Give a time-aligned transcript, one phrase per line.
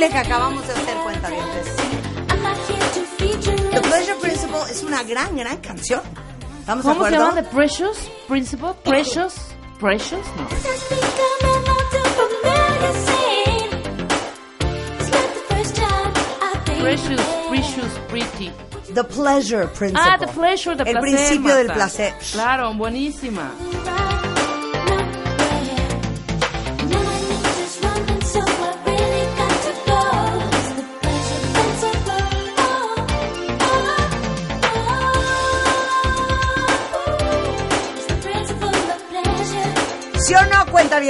[0.00, 1.76] Baile que acabamos de hacer, cuentavientes?
[3.70, 6.00] The Pleasure Principle es una gran, gran canción.
[6.60, 7.28] ¿Estamos de ¿Cómo se acuerdo?
[7.30, 7.42] llama?
[7.42, 8.70] The Precious Principle?
[8.82, 9.34] Precious?
[9.78, 10.26] Precious?
[10.36, 10.48] No.
[16.80, 18.50] Precious, Precious, Pretty.
[18.94, 20.02] The Pleasure Principle.
[20.02, 21.00] Ah, The Pleasure, de El placer.
[21.00, 21.74] principio del Marta.
[21.74, 22.14] placer.
[22.32, 23.52] Claro, buenísima.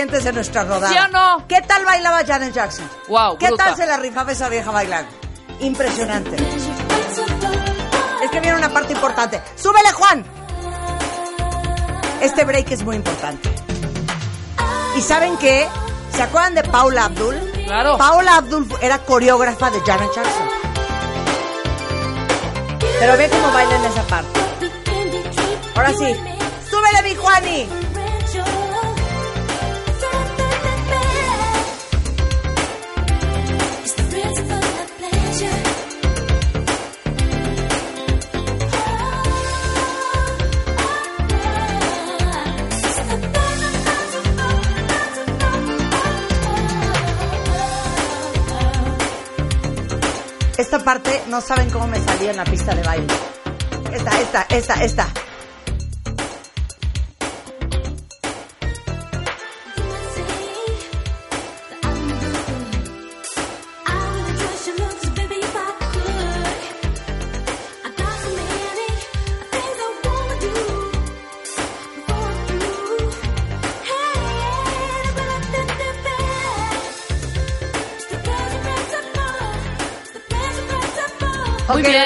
[0.09, 0.89] De nuestra rodada?
[0.89, 1.47] ¿Sí o no?
[1.47, 2.89] ¿Qué tal bailaba Janet Jackson?
[3.09, 3.65] Wow, ¿Qué bruta.
[3.67, 5.11] tal se la rifaba esa vieja bailando?
[5.61, 6.37] Impresionante.
[8.23, 9.43] Es que viene una parte importante.
[9.57, 10.25] ¡Súbele, Juan!
[12.23, 13.51] Este break es muy importante.
[14.97, 15.69] ¿Y saben qué?
[16.15, 17.37] ¿Se acuerdan de Paula Abdul?
[17.67, 17.99] Claro.
[17.99, 20.49] Paula Abdul era coreógrafa de Janet Jackson.
[22.99, 24.41] Pero ve cómo baila en esa parte.
[25.75, 26.17] Ahora sí.
[26.71, 27.69] ¡Súbele, mi Juani!
[51.31, 53.15] No saben cómo me salía en la pista de baile.
[53.93, 55.30] Esta, esta, esta, esta.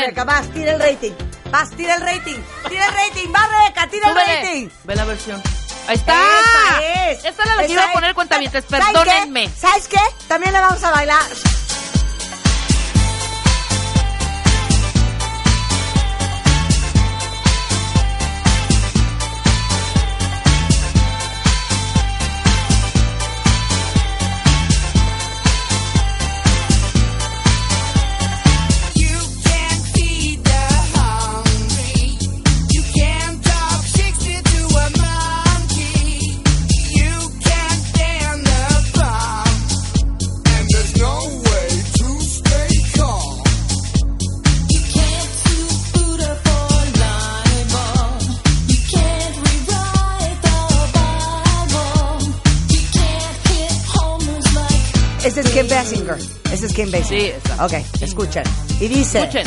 [0.04, 1.12] Rebeca, vas, tira el rating.
[1.50, 2.38] Vas, tira el rating.
[2.68, 3.32] Tira el rating.
[3.34, 4.42] Va, Rebeca, tira el Súbele.
[4.42, 4.68] rating.
[4.84, 5.42] Ve la versión.
[5.86, 6.12] Ahí está.
[6.12, 7.24] Esa es.
[7.24, 8.64] Esta la que iba a poner cuentavientes.
[8.68, 8.92] ¿Saben qué?
[8.92, 9.48] Perdónenme.
[9.48, 10.00] ¿Sabes qué?
[10.28, 11.22] También le vamos a bailar.
[57.02, 57.64] Sí, esa.
[57.64, 58.44] Ok, escuchen.
[58.80, 59.18] Y dice...
[59.20, 59.46] Escuchen.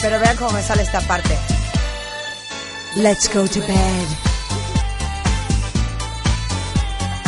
[0.00, 1.36] Pero vean cómo me sale esta parte.
[2.96, 4.06] Let's go to bed.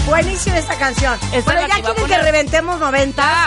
[0.07, 1.19] Buenísima esta canción.
[1.33, 3.47] Esta la ya quieren que reventemos 90.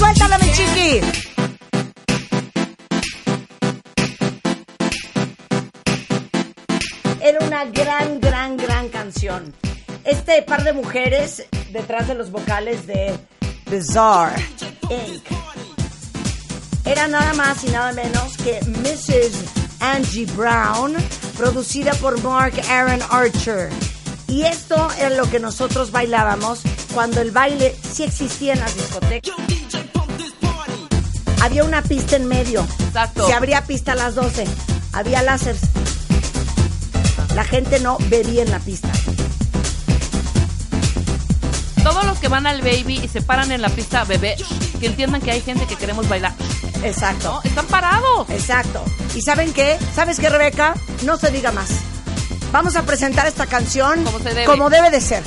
[0.00, 1.00] Suéltala, mi chiqui.
[7.20, 9.52] Era una gran, gran, gran canción.
[10.04, 13.14] Este par de mujeres detrás de los vocales de
[13.70, 14.42] Bizarre
[14.88, 15.22] Inc.
[16.86, 19.32] Era nada más y nada menos que Mrs.
[19.80, 20.96] Angie Brown,
[21.36, 23.68] producida por Mark Aaron Archer.
[24.28, 26.62] Y esto era lo que nosotros bailábamos
[26.94, 29.34] cuando el baile sí existía en las discotecas.
[31.40, 32.66] Había una pista en medio.
[32.78, 33.26] Exacto.
[33.26, 34.44] Se abría pista a las 12.
[34.92, 35.60] Había láseres.
[37.34, 38.88] La gente no bebía en la pista.
[41.82, 44.36] Todos los que van al baby y se paran en la pista a beber,
[44.78, 46.34] que entiendan que hay gente que queremos bailar.
[46.82, 47.32] Exacto.
[47.32, 47.42] ¿No?
[47.42, 48.28] Están parados.
[48.28, 48.84] Exacto.
[49.14, 49.78] ¿Y saben qué?
[49.94, 50.74] ¿Sabes qué, Rebeca?
[51.04, 51.70] No se diga más.
[52.52, 54.44] Vamos a presentar esta canción Como se debe.
[54.44, 55.22] como debe de ser.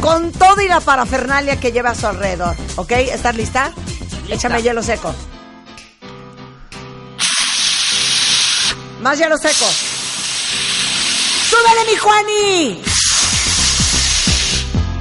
[0.00, 2.56] Con todo y la parafernalia que lleva a su alrededor.
[2.76, 2.90] ¿Ok?
[2.92, 3.70] ¿Estás lista?
[4.28, 5.14] Échame hielo seco.
[9.04, 9.66] Más hielo seco.
[11.50, 12.82] ¡Súbele, mi Juani!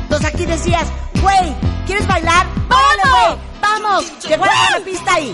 [0.02, 0.90] Entonces aquí decías,
[1.22, 1.56] güey,
[1.86, 2.46] ¿quieres bailar?
[2.68, 3.38] ¡Órale, güey!
[3.62, 4.04] ¡Vamos!
[4.28, 5.34] Llegó a la pista ahí.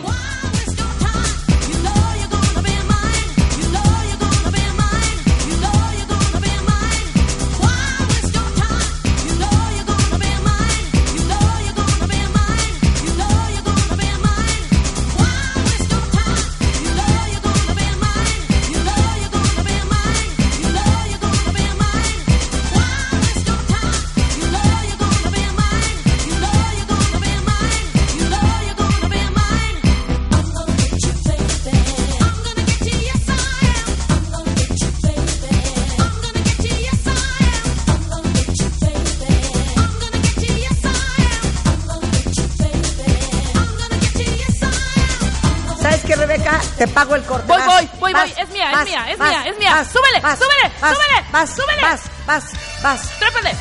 [48.81, 51.81] Es mía, es mía, es mía, Súbele, súbele, súbele, vas, súbele.
[51.81, 52.43] Vas, vas,
[52.81, 53.19] vas.
[53.19, 53.55] Trépele.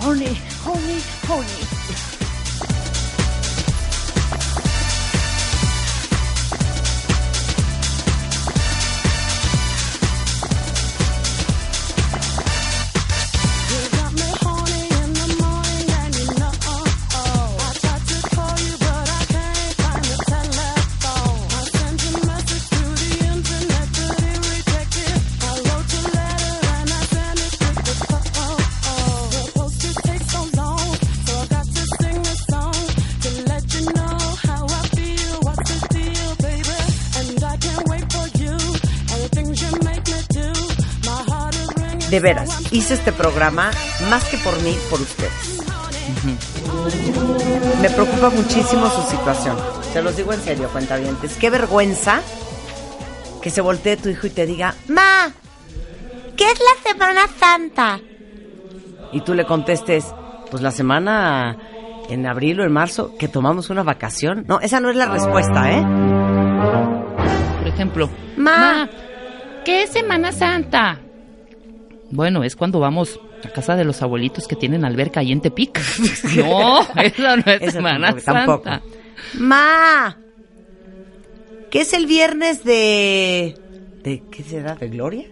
[0.00, 1.77] Honey, honey, honey.
[42.10, 43.70] De veras, hice este programa
[44.08, 45.58] más que por mí, por ustedes.
[47.82, 49.56] Me preocupa muchísimo su situación.
[49.92, 51.36] Se los digo en serio, cuentavientes.
[51.36, 52.22] Qué vergüenza
[53.42, 55.30] que se voltee tu hijo y te diga, Ma,
[56.36, 58.00] ¿qué es la Semana Santa?
[59.12, 60.06] Y tú le contestes,
[60.50, 61.56] pues la semana
[62.08, 64.44] en abril o en marzo que tomamos una vacación.
[64.48, 65.84] No, esa no es la respuesta, ¿eh?
[67.58, 68.88] Por ejemplo, Ma.
[69.64, 71.00] ¿qué es Semana Santa?
[72.10, 75.78] Bueno, es cuando vamos a casa de los abuelitos que tienen alberca ahí en Tepic.
[76.36, 76.82] No,
[77.36, 78.80] no es Semana tampoco, Santa.
[78.80, 78.96] tampoco.
[79.34, 80.16] Ma,
[81.70, 83.56] ¿qué es el viernes de...
[84.02, 84.74] ¿De qué será?
[84.74, 85.26] ¿De Gloria?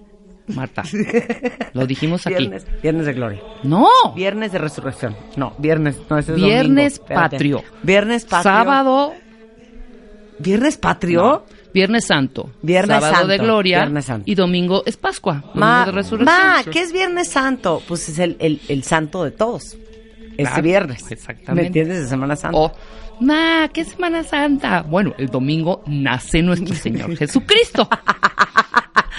[0.48, 0.84] Marta,
[1.72, 2.36] lo dijimos aquí.
[2.36, 3.40] Viernes, viernes de Gloria.
[3.64, 5.16] No, Viernes de Resurrección.
[5.36, 7.14] No, viernes, no, ese es Viernes domingo.
[7.20, 7.64] Patrio.
[7.82, 8.42] Viernes patrio.
[8.52, 9.14] sábado,
[10.38, 11.22] ¿Viernes patrio?
[11.22, 14.22] no, Viernes Santo, Viernes sábado de Santo, Gloria Viernes Santo.
[14.30, 16.24] y domingo es Pascua, domingo Ma, de Resurrección.
[16.46, 17.82] ma, ¿qué es Viernes Santo?
[17.86, 19.76] Pues es el, el, el santo de todos.
[20.38, 21.10] Este Claro, viernes.
[21.10, 21.52] exactamente.
[21.62, 21.98] ¿Me entiendes?
[22.00, 22.56] De Semana Santa.
[22.58, 22.72] O,
[23.20, 24.82] ma, ¿qué Semana Santa?
[24.82, 27.86] Bueno, el domingo nace nuestro Señor Jesucristo.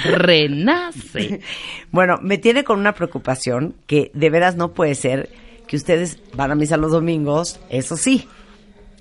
[0.04, 1.42] Renace.
[1.92, 5.30] Bueno, me tiene con una preocupación que de veras no puede ser
[5.68, 8.28] que ustedes van a misa los domingos, eso sí.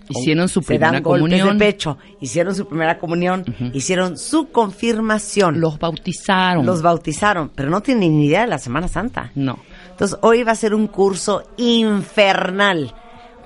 [0.09, 1.59] Hicieron su se primera dan golpes comunión.
[1.59, 6.65] de pecho, hicieron su primera comunión, hicieron su confirmación, Los bautizaron.
[6.67, 9.33] los bautizaron, pero no tienen ni idea de la Semana Santa.
[9.35, 9.59] No.
[9.91, 12.95] Entonces, hoy va a ser un curso infernal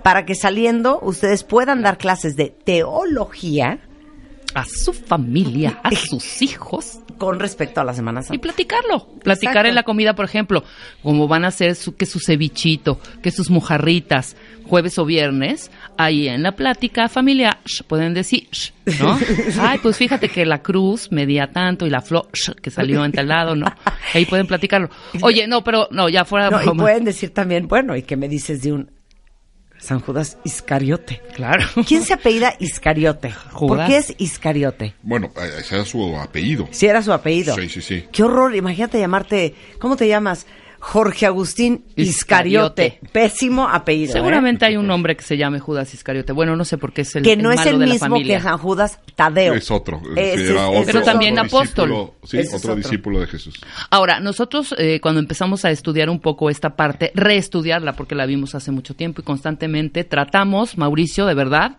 [0.03, 3.81] para que saliendo ustedes puedan dar clases de teología
[4.55, 6.99] A su familia, a sus hijos.
[7.21, 8.41] Con respecto a la Semana Y Santa.
[8.41, 9.07] platicarlo.
[9.23, 9.69] Platicar Exacto.
[9.69, 10.65] en la comida, por ejemplo,
[11.03, 16.29] como van a hacer su, que su cevichito, que sus mojarritas, jueves o viernes, ahí
[16.29, 17.59] en la plática familiar,
[17.89, 18.49] pueden decir,
[18.99, 19.19] ¿no?
[19.61, 23.13] Ay, pues fíjate que la cruz medía tanto y la flor sh, que salió en
[23.13, 23.67] tal lado, ¿no?
[24.15, 24.89] Ahí pueden platicarlo.
[25.21, 28.17] Oye, no, pero no, ya fuera de No, y pueden decir también, bueno, ¿y qué
[28.17, 28.91] me dices de un
[29.81, 31.21] San Judas Iscariote.
[31.35, 31.65] Claro.
[31.87, 33.31] ¿Quién se apellida Iscariote?
[33.53, 33.89] ¿Por Judas.
[33.89, 34.95] qué es Iscariote?
[35.03, 36.69] Bueno, eh, ese era su apellido.
[36.71, 37.55] Si era su apellido.
[37.57, 38.05] Sí, sí, sí.
[38.13, 40.47] Qué horror, imagínate llamarte, ¿cómo te llamas?
[40.83, 42.87] Jorge Agustín Iscariote.
[42.87, 43.13] Iscariote.
[43.13, 44.11] Pésimo apellido.
[44.11, 44.13] ¿eh?
[44.15, 46.33] Seguramente hay un hombre que se llame Judas Iscariote.
[46.33, 48.41] Bueno, no sé por qué es el Que no es malo el de mismo que
[48.41, 49.53] San Judas Tadeo.
[49.55, 50.01] Es otro.
[50.17, 51.89] Es- otro- Pero también otro apóstol.
[51.91, 52.77] discípulo, Sí, otro otro.
[52.77, 53.61] discípulo de Jesús.
[53.91, 58.55] Ahora, nosotros eh, cuando empezamos a estudiar un poco esta parte, reestudiarla porque la vimos
[58.55, 61.77] hace mucho tiempo y constantemente tratamos, Mauricio, de verdad,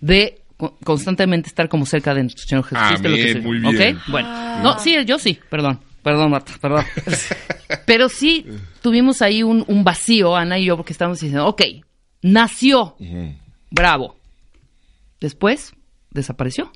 [0.00, 3.08] de co- constantemente estar como cerca de nuestro Señor Jesucristo.
[3.08, 3.72] lo que Amén, se- muy ¿ok?
[3.78, 3.98] bien.
[4.08, 6.84] Bueno, no, sí, yo sí, perdón, perdón, Marta, perdón.
[7.86, 8.46] Pero sí
[8.82, 11.62] tuvimos ahí un, un vacío, Ana y yo, porque estábamos diciendo, ok,
[12.22, 12.96] nació,
[13.70, 14.16] bravo.
[15.20, 15.72] Después,
[16.10, 16.70] desapareció.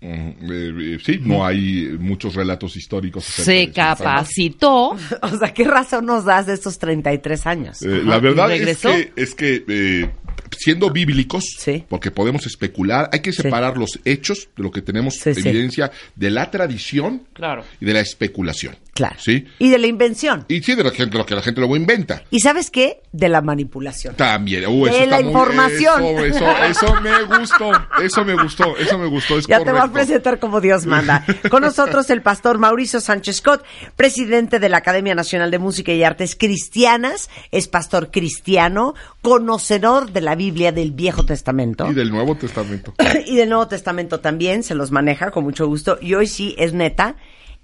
[0.00, 3.24] Eh, eh, sí, no hay muchos relatos históricos.
[3.24, 4.96] Se capacitó.
[5.22, 7.82] O sea, ¿qué razón nos das de estos 33 años?
[7.82, 10.10] Eh, la verdad es que, es que eh,
[10.56, 11.84] siendo bíblicos, Sí.
[11.88, 13.42] porque podemos especular, hay que Sí.
[13.42, 15.48] separar los hechos de lo que tenemos Sí, sí.
[15.48, 17.64] evidencia de la tradición Claro.
[17.80, 18.76] y de la especulación.
[18.94, 19.14] Claro.
[19.20, 19.46] ¿Sí?
[19.60, 20.44] Y de la invención.
[20.48, 22.24] Y sí, de la gente, lo que la gente luego inventa.
[22.32, 23.00] ¿Y sabes qué?
[23.12, 24.16] De la manipulación.
[24.16, 24.66] También.
[24.66, 26.02] Uh, De eso la está muy- información.
[26.18, 26.24] Eso,
[26.64, 27.70] eso, eso me gustó.
[28.02, 28.76] Eso me gustó.
[28.76, 29.38] Eso me gustó.
[29.38, 31.24] Es Ya te voy a presentar como Dios manda.
[31.48, 33.64] Con nosotros el pastor Mauricio Sánchez Scott,
[33.94, 40.22] presidente de la Academia Nacional de Música y Artes Cristianas, es pastor cristiano, conocedor de
[40.22, 42.94] la Biblia del Viejo Testamento Y del Nuevo Testamento.
[43.26, 45.98] y del Nuevo Testamento también, se los maneja con mucho gusto.
[46.00, 47.16] Y hoy sí es neta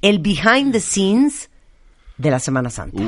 [0.03, 1.51] el behind the scenes
[2.19, 3.03] de la Semana Santa.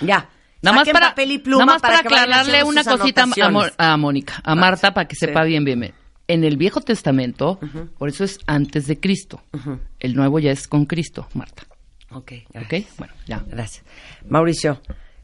[0.00, 0.30] Ya.
[0.62, 3.34] Nada más para, papel y pluma nada más para, que aclararle una cosita a, Mo-
[3.36, 3.74] anotaciones.
[3.78, 5.26] a Mónica, a Marta, para que Sí.
[5.26, 5.92] sepa bien, bien, bien.
[6.28, 7.58] En el Viejo Testamento,
[7.98, 9.42] por eso es antes de Cristo.
[9.98, 11.64] El Nuevo ya es con Cristo, Marta.
[12.12, 12.54] Ok, ¿Ok?
[12.54, 12.96] gracias.
[12.96, 13.42] Bueno, ya.
[13.48, 13.84] Gracias.
[14.28, 14.80] Mauricio,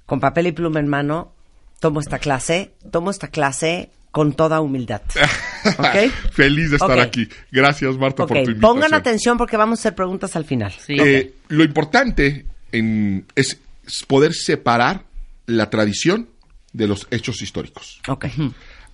[0.07, 1.35] con papel y pluma en mano,
[1.81, 5.03] tomo esta clase, tomo esta clase con toda humildad.
[5.79, 6.13] ¿Ok?
[6.33, 7.29] Feliz de estar aquí.
[7.53, 8.61] Gracias, Marta, por tu invitación.
[8.61, 10.73] pongan atención porque vamos a hacer preguntas al final.
[10.73, 10.97] Sí.
[10.99, 13.59] Eh, Lo importante en- es
[14.07, 15.05] poder separar
[15.47, 16.29] la tradición
[16.73, 18.01] de los hechos históricos.
[18.09, 18.27] Ok.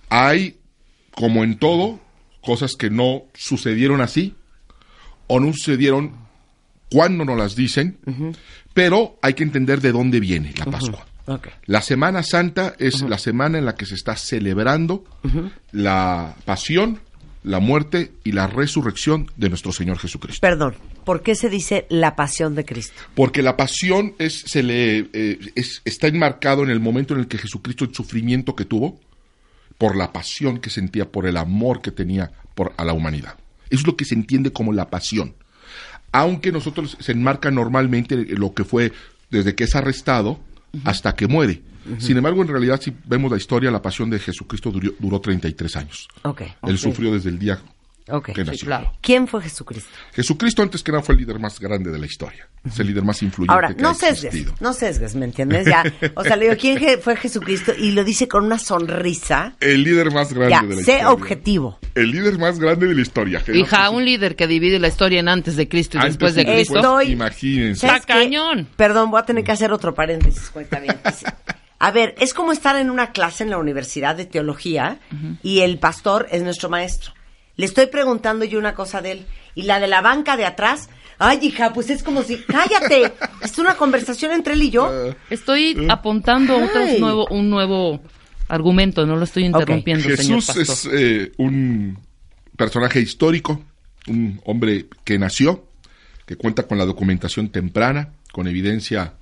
[0.09, 0.57] Hay,
[1.11, 1.99] como en todo,
[2.41, 4.35] cosas que no sucedieron así
[5.27, 6.13] o no sucedieron
[6.91, 7.97] cuando nos las dicen,
[8.73, 11.05] pero hay que entender de dónde viene la Pascua.
[11.65, 15.03] La Semana Santa es la semana en la que se está celebrando
[15.71, 16.99] la pasión,
[17.43, 20.39] la muerte y la resurrección de nuestro Señor Jesucristo.
[20.41, 22.93] Perdón, ¿por qué se dice la pasión de Cristo?
[23.15, 27.27] Porque la pasión es, se le, eh, es- está enmarcado en el momento en el
[27.27, 28.99] que Jesucristo, el sufrimiento que tuvo,
[29.77, 33.35] por la pasión que sentía, por el amor que tenía por, a la humanidad.
[33.69, 35.35] Eso es lo que se entiende como la pasión.
[36.11, 38.93] Aunque nosotros se enmarca normalmente lo que fue
[39.29, 40.39] desde que es arrestado
[40.83, 41.61] hasta que muere.
[41.99, 45.75] Sin embargo, en realidad, si vemos la historia, la pasión de Jesucristo duró, duró 33
[45.75, 46.07] años.
[46.23, 46.41] Ok.
[46.63, 47.59] Él sufrió desde el día
[48.07, 48.33] Ok.
[48.33, 48.67] que nació.
[48.67, 48.93] claro.
[49.01, 49.89] ¿Quién fue Jesucristo?
[50.13, 52.47] Jesucristo, antes que nada, fue el líder más grande de la historia.
[52.63, 54.53] Es el líder más influyente Ahora, que no ha sesgues, existido.
[54.59, 55.65] no sesgues, ¿me entiendes?
[55.67, 55.83] Ya,
[56.15, 57.73] o sea, le digo, ¿quién fue Jesucristo?
[57.77, 59.53] Y lo dice con una sonrisa.
[59.59, 61.09] El líder más grande Ya, de la sé historia.
[61.11, 61.79] objetivo.
[61.95, 63.41] El líder más grande de la historia.
[63.53, 66.41] Hija, un líder que divide la historia en antes de Cristo y Antes después de
[66.43, 66.77] y Cristo.
[66.77, 67.11] Estoy...
[67.11, 67.81] Imagínense.
[67.87, 68.67] ¿Sabes Está cañón.
[68.75, 70.95] Perdón, voy a tener que hacer otro paréntesis, cuenta bien.
[71.79, 74.99] A ver, es como estar en una clase en la Universidad de Teología
[75.43, 77.13] y el pastor es nuestro maestro.
[77.57, 80.89] Le estoy preguntando yo una cosa de él y la de la banca de atrás,
[81.17, 85.13] ay hija, pues es como si, cállate, es una conversación entre él y yo.
[85.29, 86.99] Estoy apuntando otro Ay.
[86.99, 88.01] nuevo, un nuevo
[88.47, 90.63] argumento, no lo estoy interrumpiendo, señor Jesús pastor.
[90.63, 91.97] es eh, un
[92.55, 93.63] personaje histórico,
[94.07, 95.65] un hombre que nació,
[96.25, 99.13] que cuenta con la documentación temprana, con evidencia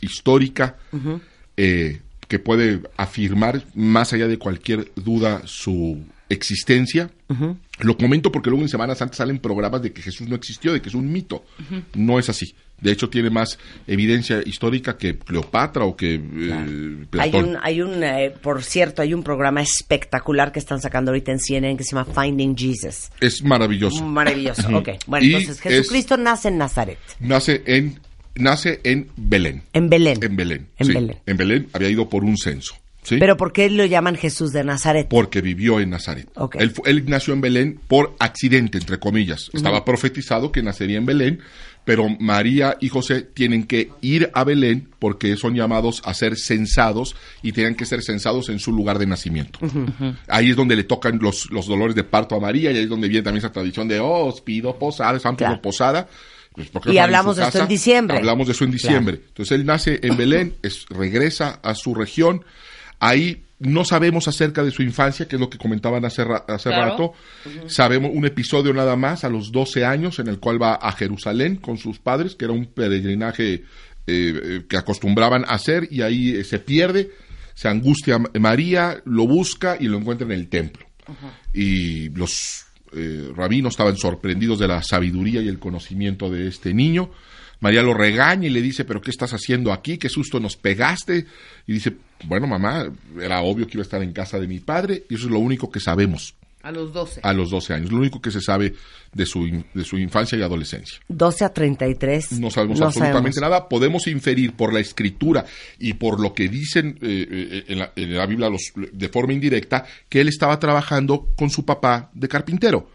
[0.00, 0.76] histórica,
[1.56, 7.10] eh, que puede afirmar más allá de cualquier duda su existencia.
[7.80, 10.80] Lo comento porque luego en Semana Santa salen programas de que Jesús no existió, de
[10.82, 11.44] que es un mito.
[11.94, 12.54] No es así.
[12.80, 13.58] De hecho, tiene más
[13.88, 19.14] evidencia histórica que Cleopatra o que eh, Hay un, hay un eh, por cierto, hay
[19.14, 23.10] un programa espectacular que están sacando ahorita en CNN que se llama Finding Jesus.
[23.20, 24.04] Es maravilloso.
[24.04, 24.68] Maravilloso.
[24.76, 27.98] Ok, bueno, Y entonces Jesucristo nace en Nazaret, Nace en,
[28.36, 29.62] nace en Belén.
[29.72, 30.22] en Belén.
[30.22, 30.68] En Belén.
[30.78, 30.92] En sí.
[30.94, 31.16] Belén.
[31.26, 32.76] En Belén había ido por un censo.
[33.08, 33.16] ¿Sí?
[33.18, 35.08] Pero ¿por qué lo llaman Jesús de Nazaret?
[35.08, 36.28] porque vivió en Nazaret.
[36.36, 36.56] Ok.
[36.58, 39.50] Él, él nació en Belén por accidente, entre comillas.
[39.52, 41.40] Estaba profetizado que nacería en Belén,
[41.84, 47.16] pero María y José tienen que ir a Belén porque son llamados a ser censados
[47.42, 49.58] y tienen que ser censados en su lugar de nacimiento.
[50.28, 52.88] Ahí es donde le tocan los, los dolores de parto a María y ahí es
[52.90, 55.62] donde viene también esa tradición de, oh, os pido posada, os pido Claro.
[55.62, 56.08] posada.
[56.52, 58.18] Pues, ¿por qué Y hablamos de esto en diciembre.
[58.18, 59.20] Hablamos de eso en diciembre.
[59.28, 62.44] Entonces él nace en Belén, es, regresa a su región.
[63.00, 66.68] Ahí no sabemos acerca de su infancia, que es lo que comentaban hace, ra- hace
[66.70, 66.90] Claro.
[66.90, 67.12] rato.
[67.66, 71.56] Sabemos un episodio nada más a los 12 años en el cual va a Jerusalén
[71.56, 73.62] con sus padres, que era un peregrinaje eh,
[74.06, 77.10] eh, que acostumbraban a hacer y ahí eh, se pierde,
[77.54, 80.86] se angustia María, lo busca y lo encuentra en el templo.
[81.52, 82.64] Y los
[82.94, 87.10] eh, rabinos estaban sorprendidos de la sabiduría y el conocimiento de este niño.
[87.60, 89.98] María lo regaña y le dice, pero ¿qué estás haciendo aquí?
[89.98, 91.26] ¿Qué susto nos pegaste?
[91.66, 91.94] Y dice,
[92.24, 95.26] bueno, mamá, era obvio que iba a estar en casa de mi padre y eso
[95.26, 97.20] es lo único que sabemos A los 12.
[97.22, 98.74] a los 12 años, lo único que se sabe
[99.14, 100.98] de su, de su infancia y adolescencia.
[101.08, 102.32] 12 a 33.
[102.40, 103.58] No sabemos no absolutamente sabemos.
[103.58, 103.68] nada.
[103.68, 105.46] Podemos inferir por la escritura
[105.78, 109.32] y por lo que dicen eh, eh, en, la, en la Biblia los- de forma
[109.32, 112.90] indirecta que él estaba trabajando con su papá de carpintero.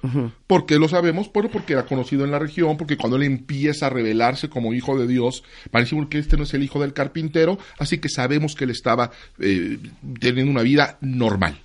[0.46, 1.32] ¿Por qué lo sabemos?
[1.34, 4.98] Bueno, porque era conocido en la región, porque cuando él empieza a revelarse como hijo
[5.00, 8.65] de Dios, parece que este no es el hijo del carpintero, así que sabemos que
[8.65, 9.77] él estaba eh,
[10.20, 11.60] teniendo una vida normal.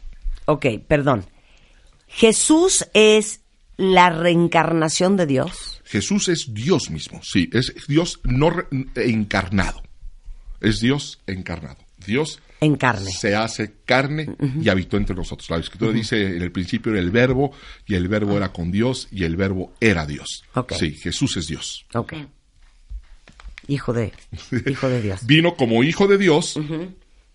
[0.46, 1.24] Ok, perdón.
[2.08, 3.40] Jesús es
[3.76, 5.80] la reencarnación de Dios.
[5.84, 8.50] Jesús es Dios mismo, sí, es Dios no
[8.96, 9.82] encarnado.
[10.60, 11.78] Es Dios encarnado.
[12.04, 13.10] Dios En carne.
[13.10, 15.48] se hace carne y habitó entre nosotros.
[15.50, 17.52] La escritura dice, en el principio era el verbo
[17.86, 20.44] y el verbo era con Dios y el verbo era Dios.
[20.78, 21.86] Sí, Jesús es Dios.
[23.68, 24.12] Hijo de,
[24.66, 25.20] hijo de Dios.
[25.26, 26.58] Vino como hijo de Dios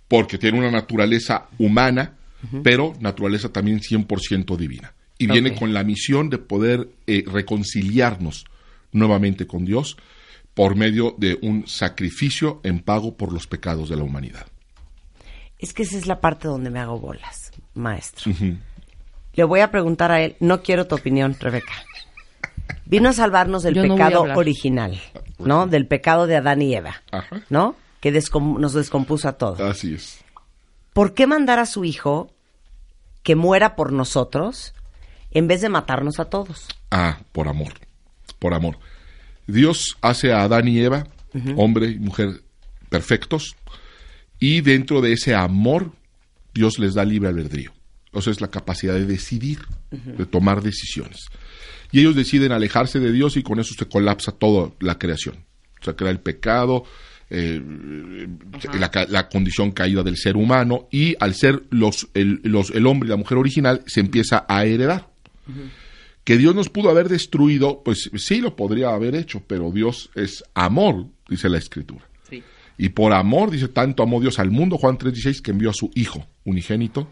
[0.08, 2.18] porque tiene una naturaleza humana,
[2.63, 4.93] pero naturaleza también 100% divina.
[5.17, 8.45] Y viene con la misión de poder eh, reconciliarnos
[8.91, 9.95] nuevamente con Dios
[10.53, 14.45] por medio de un sacrificio en pago por los pecados de la humanidad.
[15.59, 18.31] Es que esa es la parte donde me hago bolas, maestro.
[19.33, 21.73] Le voy a preguntar a él, no quiero tu opinión, Rebeca.
[22.85, 25.00] Vino a salvarnos del Yo pecado original,
[25.39, 25.65] ¿no?
[25.67, 27.41] Del pecado de Adán y Eva, Ajá.
[27.50, 27.75] ¿no?
[28.00, 29.59] Que descom- nos descompuso a todos.
[29.62, 30.23] Así es.
[30.93, 32.31] ¿Por qué mandar a su hijo
[33.23, 34.73] que muera por nosotros
[35.31, 36.67] en vez de matarnos a todos?
[36.91, 37.73] Ah, por amor.
[38.39, 38.77] Por amor.
[39.47, 41.07] Dios hace a Adán y Eva,
[41.57, 42.41] hombre y mujer
[42.89, 43.55] perfectos,
[44.39, 45.91] y dentro de ese amor,
[46.53, 47.74] Dios les da libre albedrío.
[48.11, 51.25] O sea, es la capacidad de decidir, de tomar decisiones.
[51.91, 55.46] Y ellos deciden alejarse de Dios y con eso se colapsa toda la creación.
[55.81, 56.85] O sea, crea el pecado,
[57.33, 58.27] eh,
[59.09, 63.09] la, condición caída del ser humano, y al ser los, el, los- el hombre y
[63.09, 65.07] la mujer original, se empieza a heredar.
[66.24, 70.43] Que Dios nos pudo haber destruido, pues sí lo podría haber hecho, pero Dios es
[70.53, 72.05] amor, dice la Escritura.
[72.29, 72.41] Sí.
[72.77, 75.91] Y por amor, dice, tanto amó Dios al mundo, Juan 3:16, que envió a su
[75.96, 77.09] Hijo unigénito,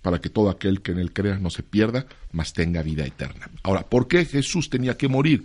[0.00, 3.50] para que todo aquel que en él crea no se pierda, mas tenga vida eterna.
[3.62, 5.44] Ahora, ¿por qué Jesús tenía que morir?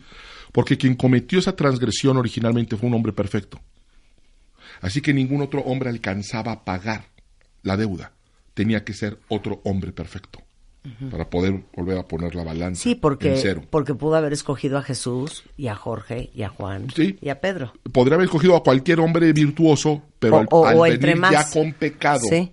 [0.54, 3.60] Porque quien cometió esa transgresión originalmente fue un hombre perfecto.
[4.82, 7.06] Así que ningún otro hombre alcanzaba a pagar
[7.64, 8.12] la deuda.
[8.54, 10.40] Tenía que ser otro hombre perfecto
[11.12, 13.64] para poder volver a poner la balanza Sí, en porque, cero.
[13.70, 17.20] porque pudo haber escogido a Jesús y a Jorge y a Juan Sí.
[17.22, 17.72] y a Pedro.
[17.94, 21.16] Podría haber escogido a cualquier hombre virtuoso, pero O- al, o- al o venir entre
[21.16, 21.32] más.
[21.32, 22.52] ya con pecado, Sí.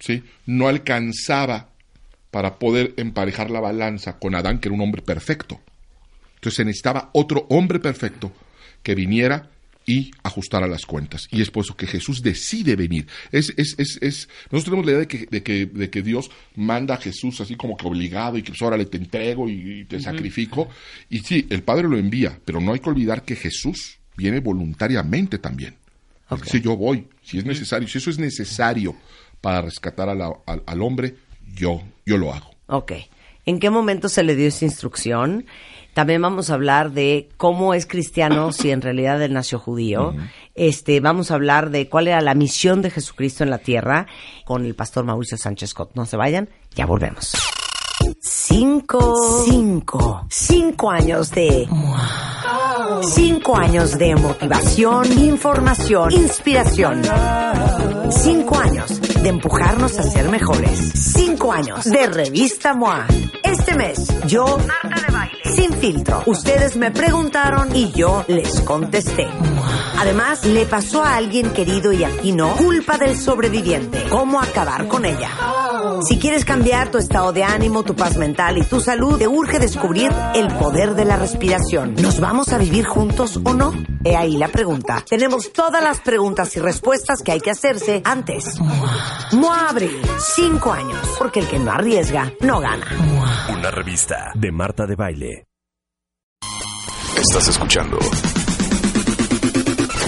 [0.00, 0.24] ¿sí?
[0.46, 1.68] no alcanzaba
[2.32, 5.60] para poder emparejar la balanza con Adán, que era un hombre perfecto.
[6.34, 8.32] Entonces se necesitaba otro hombre perfecto
[8.82, 9.48] que viniera
[9.86, 11.26] y ajustara las cuentas.
[11.30, 13.06] Y es por eso que Jesús decide venir.
[13.32, 16.30] Es, es, es, es, nosotros tenemos la idea de que, de, que, de que Dios
[16.54, 19.84] manda a Jesús así como que obligado y que pues, órale te entrego y, y
[19.86, 20.68] te sacrifico.
[21.08, 25.38] Y sí, el Padre lo envía, pero no hay que olvidar que Jesús viene voluntariamente
[25.38, 25.70] también.
[26.30, 26.44] Él Ok.
[26.44, 28.94] Dice, yo voy, si es necesario, si eso es necesario
[29.40, 31.16] para rescatar a la- al, al hombre,
[31.54, 32.50] yo, yo lo hago.
[32.66, 32.92] Ok.
[33.46, 35.46] ¿En qué momento se le dio esa instrucción?
[36.00, 40.14] También vamos a hablar de cómo es cristiano si en realidad él nació judío.
[40.54, 44.06] Este, vamos a hablar de cuál era la misión de Jesucristo en la tierra
[44.46, 45.90] con el pastor Mauricio Sánchez Scott.
[45.92, 47.34] No se vayan, ya volvemos.
[48.18, 51.68] Cinco, cinco, cinco años de
[53.02, 57.02] Cinco años de motivación, información, inspiración.
[58.10, 60.92] Cinco años de empujarnos a ser mejores.
[60.94, 63.06] Cinco años de revista MOA.
[63.42, 66.22] Este mes, yo, Marta de Baile, sin filtro.
[66.26, 69.26] Ustedes me preguntaron y yo les contesté.
[69.98, 74.04] Además, le pasó a alguien querido y aquí no, culpa del sobreviviente.
[74.08, 75.30] ¿Cómo acabar con ella?
[76.06, 79.58] Si quieres cambiar tu estado de ánimo, tu paz mental y tu salud, te urge
[79.58, 81.94] descubrir el poder de la respiración.
[81.94, 83.72] ¿Nos vamos a vivir juntos o no?
[84.04, 85.04] He ahí la pregunta.
[85.08, 88.58] Tenemos todas las preguntas y respuestas que hay que hacerse antes.
[89.32, 92.86] MOA Abril, cinco años, porque el que no arriesga, no gana.
[93.52, 95.46] Una revista de Marta de Baile.
[97.16, 97.98] Estás escuchando.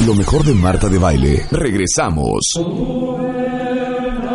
[0.06, 1.46] Lo mejor de Marta de Baile.
[1.50, 2.40] Regresamos.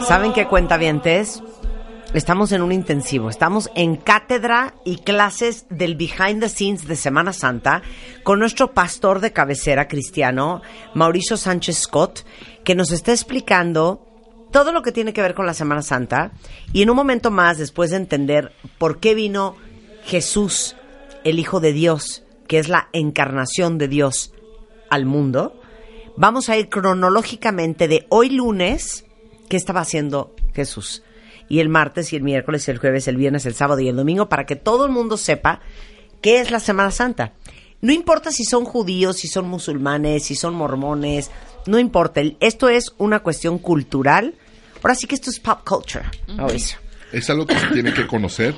[0.07, 1.43] ¿Saben qué cuenta vientes?
[2.13, 7.33] Estamos en un intensivo, estamos en cátedra y clases del behind the scenes de Semana
[7.33, 7.81] Santa
[8.23, 10.61] con nuestro pastor de cabecera cristiano,
[10.93, 12.25] Mauricio Sánchez Scott,
[12.63, 14.07] que nos está explicando
[14.49, 16.31] todo lo que tiene que ver con la Semana Santa
[16.71, 19.57] y en un momento más, después de entender por qué vino
[20.05, 20.77] Jesús,
[21.25, 24.33] el Hijo de Dios, que es la encarnación de Dios
[24.89, 25.59] al mundo,
[26.15, 29.03] vamos a ir cronológicamente de hoy lunes,
[29.49, 31.03] ¿qué estaba haciendo Jesús?
[31.49, 33.95] Y el martes y el miércoles y el jueves, el viernes, el sábado y el
[33.95, 35.61] domingo, para que todo el mundo sepa
[36.21, 37.33] qué es la Semana Santa.
[37.81, 41.29] No importa si son judíos, si son musulmanes, si son mormones,
[41.67, 42.21] no importa.
[42.39, 44.33] Esto es una cuestión cultural.
[44.83, 46.05] Ahora sí que esto es pop culture.
[47.13, 48.53] Es algo que se tiene que conocer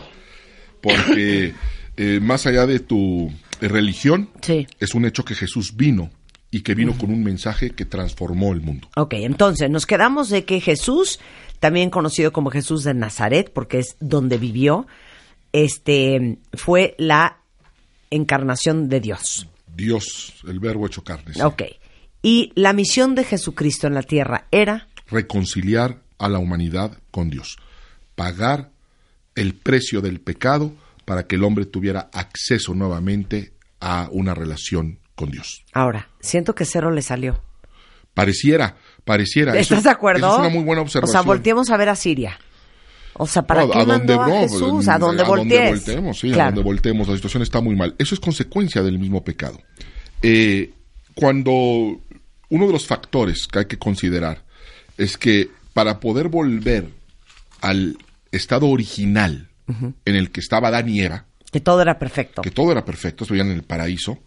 [0.82, 1.54] porque
[1.98, 4.66] eh, más allá de tu religión, Sí.
[4.80, 6.10] es un hecho que Jesús vino
[6.52, 8.90] y que vino con un mensaje que transformó el mundo.
[8.96, 11.20] Ok, entonces nos quedamos de que Jesús,
[11.60, 14.88] también conocido como Jesús de Nazaret, porque es donde vivió,
[15.54, 17.38] este, fue la
[18.10, 19.48] encarnación de Dios.
[19.76, 21.34] Dios, el verbo hecho carne.
[21.34, 21.42] sí.
[21.42, 21.64] Ok.
[22.22, 27.58] Y la misión de Jesucristo en la tierra era, Reconciliar a la humanidad con Dios.
[28.16, 28.72] Pagar
[29.36, 30.74] el precio del pecado
[31.06, 35.66] para que el hombre tuviera acceso nuevamente a una relación con Dios.
[35.74, 37.42] ahora, siento que cero le salió.
[38.14, 39.52] Pareciera, pareciera.
[39.52, 40.28] Eso- ¿Estás de acuerdo?
[40.28, 41.12] eso es una muy buena O observación.
[41.12, 42.40] sea, volteemos a ver a Siria.
[43.14, 44.86] O sea, ¿para No, qué a donde mandó a Jesús?
[44.86, 45.70] en- A donde voltees.
[45.86, 47.96] volteemos, sí, a donde volteemos, la situación está muy mal.
[47.98, 49.60] Eso es consecuencia del mismo pecado.
[50.22, 50.72] Eh,
[51.16, 51.52] cuando
[52.50, 54.44] uno de los factores que hay que considerar
[54.98, 56.90] es que para poder volver
[57.62, 57.98] al
[58.32, 59.50] estado original
[60.06, 62.42] en el que estaba Adán y Eva, Que todo era perfecto.
[62.42, 64.18] que todo era perfecto, estuvieran en el paraíso,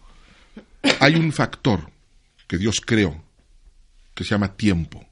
[0.99, 1.89] hay un factor
[2.47, 3.23] que Dios creó
[4.13, 5.05] que se llama tiempo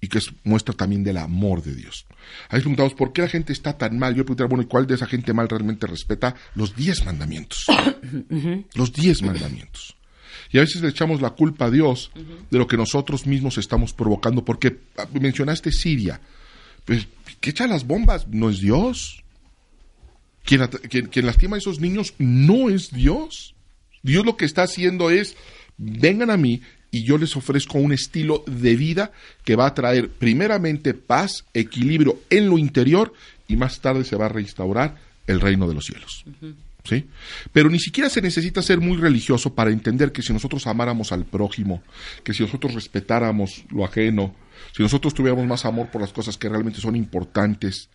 [0.00, 2.06] y que es muestra también del amor de Dios.
[2.50, 4.14] Ahí preguntamos, ¿por qué la gente está tan mal?
[4.14, 7.66] Yo preguntar, bueno, ¿y cuál de esa gente mal realmente respeta los diez mandamientos?
[8.74, 9.96] los diez mandamientos.
[10.50, 12.12] Y a veces le echamos la culpa a Dios
[12.50, 16.20] de lo que nosotros mismos estamos provocando, porque ah, mencionaste Siria.
[16.84, 17.08] Pues,
[17.40, 18.28] ¿qué echa las bombas?
[18.28, 19.24] ¿No es Dios?
[20.44, 23.53] Quien- quien lastima a esos niños no es Dios.
[24.04, 25.36] Dios lo que está haciendo es,
[25.76, 29.10] vengan a mí y yo les ofrezco un estilo de vida
[29.44, 33.12] que va a traer primeramente paz, equilibrio en lo interior
[33.48, 36.24] y más tarde se va a restaurar el reino de los cielos.
[36.84, 37.08] ¿Sí?
[37.50, 41.24] Pero ni siquiera se necesita ser muy religioso para entender que si nosotros amáramos al
[41.24, 41.82] prójimo,
[42.22, 44.36] que si nosotros respetáramos lo ajeno,
[44.76, 47.88] si nosotros tuviéramos más amor por las cosas que realmente son importantes,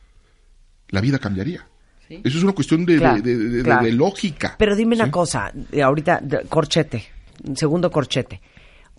[0.89, 1.67] la vida cambiaría.
[2.09, 3.85] Eso es una cuestión de, de- Claro, de- de- de- claro.
[3.85, 4.55] de lógica.
[4.57, 7.05] Pero dime una cosa, de ahorita, corchete,
[7.47, 8.41] un segundo corchete.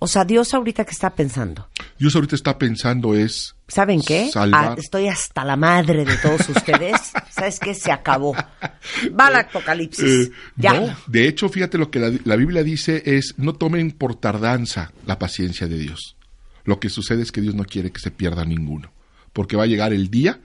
[0.02, 1.68] O sea, Dios ahorita que está pensando.
[1.98, 4.30] Dios ahorita está pensando es ¿Saben qué?
[4.30, 4.70] Salvar.
[4.70, 7.12] Ah, estoy hasta la madre de todos ustedes.
[7.30, 7.74] ¿Sabes qué?
[7.74, 8.34] Se acabó.
[8.34, 10.28] Va al apocalipsis.
[10.28, 10.72] Eh, ya.
[10.72, 14.90] No, de hecho, fíjate lo que la, la Biblia dice es, no tomen por tardanza
[15.06, 16.16] la paciencia de Dios.
[16.64, 18.90] Lo que sucede es que Dios no quiere que se pierda ninguno,
[19.34, 20.40] porque va a llegar el día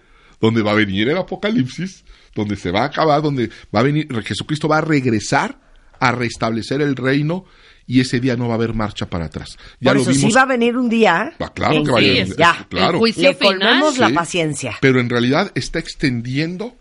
[0.46, 2.04] donde va a venir el apocalipsis,
[2.34, 5.60] donde se va a acabar, donde va a venir, Jesucristo va a regresar
[6.00, 7.46] a restablecer el reino
[7.88, 9.58] y ese día no va a haber marcha para atrás.
[9.80, 10.32] Ya Por lo eso vimos.
[10.32, 11.34] sí va a venir un día.
[11.40, 12.66] Ah, claro que va a venir, Ya.
[12.70, 12.94] claro.
[12.94, 14.14] El juicio Le colmemos la Sí.
[14.14, 14.76] paciencia.
[14.82, 16.76] Pero en realidad está extendiendo,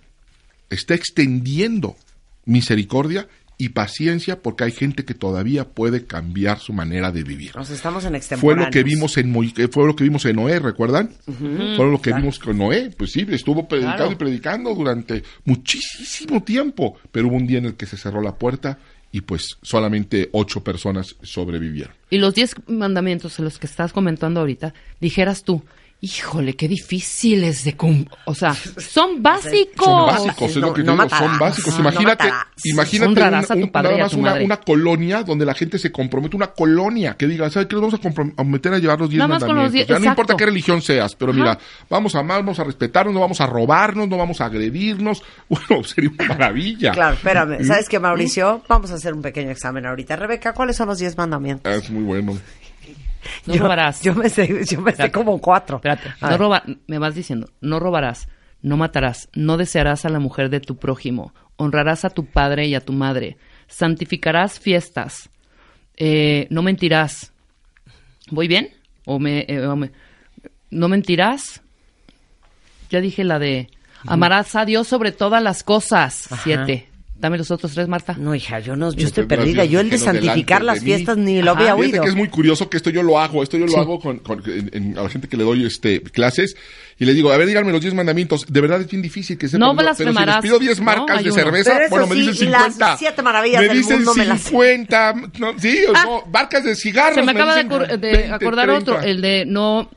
[0.70, 1.96] está extendiendo
[2.46, 7.54] misericordia y paciencia porque hay gente que todavía puede cambiar su manera de vivir.
[7.54, 10.36] Nos estamos en Fue lo que vimos en Moi- eh, fue lo que vimos en
[10.36, 11.10] Noé, ¿recuerdan?
[11.76, 14.12] Fue lo que vimos con Noé, pues sí, estuvo predicando Claro.
[14.12, 18.36] y predicando durante muchísimo tiempo, pero hubo un día en el que se cerró la
[18.36, 18.78] puerta
[19.12, 21.94] y pues solamente ocho personas sobrevivieron.
[22.10, 25.62] Y los diez mandamientos, los que estás comentando ahorita, dijeras tú,
[26.04, 28.04] híjole, qué difíciles de cum...
[28.26, 29.84] O sea, son básicos.
[29.86, 31.78] Son básicos, es No- lo que no te digo, matarás, son básicos.
[31.78, 32.24] Imagínate,
[32.64, 35.78] imagínate un- a tu un- padre nada más tu una, una colonia donde la gente
[35.78, 37.74] se compromete, una colonia que diga, ¿sabes qué?
[37.76, 39.88] Nos vamos a comprometer a llevar los diez Nada más con los mandamientos.
[39.88, 41.58] diez- ya no importa qué religión seas, pero mira,
[41.90, 45.22] vamos a amar, vamos a respetarnos, no vamos a robarnos, no vamos a agredirnos.
[45.48, 46.92] Bueno, sería una maravilla.
[46.92, 47.64] Claro, espérame.
[47.64, 48.62] ¿Sabes qué, Mauricio?
[48.68, 50.16] Vamos a hacer un pequeño examen ahorita.
[50.16, 51.72] Rebeca, ¿cuáles son los diez mandamientos?
[51.72, 52.36] Es muy bueno.
[53.46, 54.02] No robarás.
[54.02, 55.76] Yo me sé, yo me sé como cuatro.
[55.76, 58.28] Espérate, A no roba, me vas diciendo, no robarás,
[58.62, 62.74] no matarás, no desearás a la mujer de tu prójimo, honrarás a tu padre y
[62.74, 63.36] a tu madre,
[63.68, 65.30] santificarás fiestas,
[65.96, 67.32] eh, no mentirás.
[68.30, 68.70] ¿Voy bien?
[69.04, 69.92] ¿O me, eh, o me-
[70.70, 71.62] no mentirás?
[72.90, 73.68] Ya dije la de
[74.06, 76.28] amarás a Dios sobre todas las cosas.
[76.42, 76.88] Siete.
[77.24, 78.14] Dame los otros tres, Marta.
[78.18, 79.62] No, hija, yo no, yo No estoy perdida.
[79.62, 80.84] Dios Yo el de santificar de las mí.
[80.84, 81.60] fiestas ni lo Ajá.
[81.60, 82.02] había Fíjate oído.
[82.02, 84.42] que es muy curioso que esto yo lo hago, esto yo lo hago con, con-
[84.44, 86.54] en- en- a la gente que le doy este clases
[86.98, 88.44] y le digo, a ver, díganme los 10 mandamientos.
[88.46, 89.60] De verdad es bien difícil que sepan.
[89.60, 92.14] No pero- pero si les pido 10 No, marcas hay de cerveza, Pero bueno, me
[92.16, 92.96] sí, dicen las 50.
[92.98, 96.02] siete maravillas me del dicen mundo me las- 50, no, sí, o Ah.
[96.04, 97.14] no, marcas de cigarros.
[97.14, 98.92] Se me acaba acor- de 20, acordar 30.
[98.92, 99.88] otro, el de no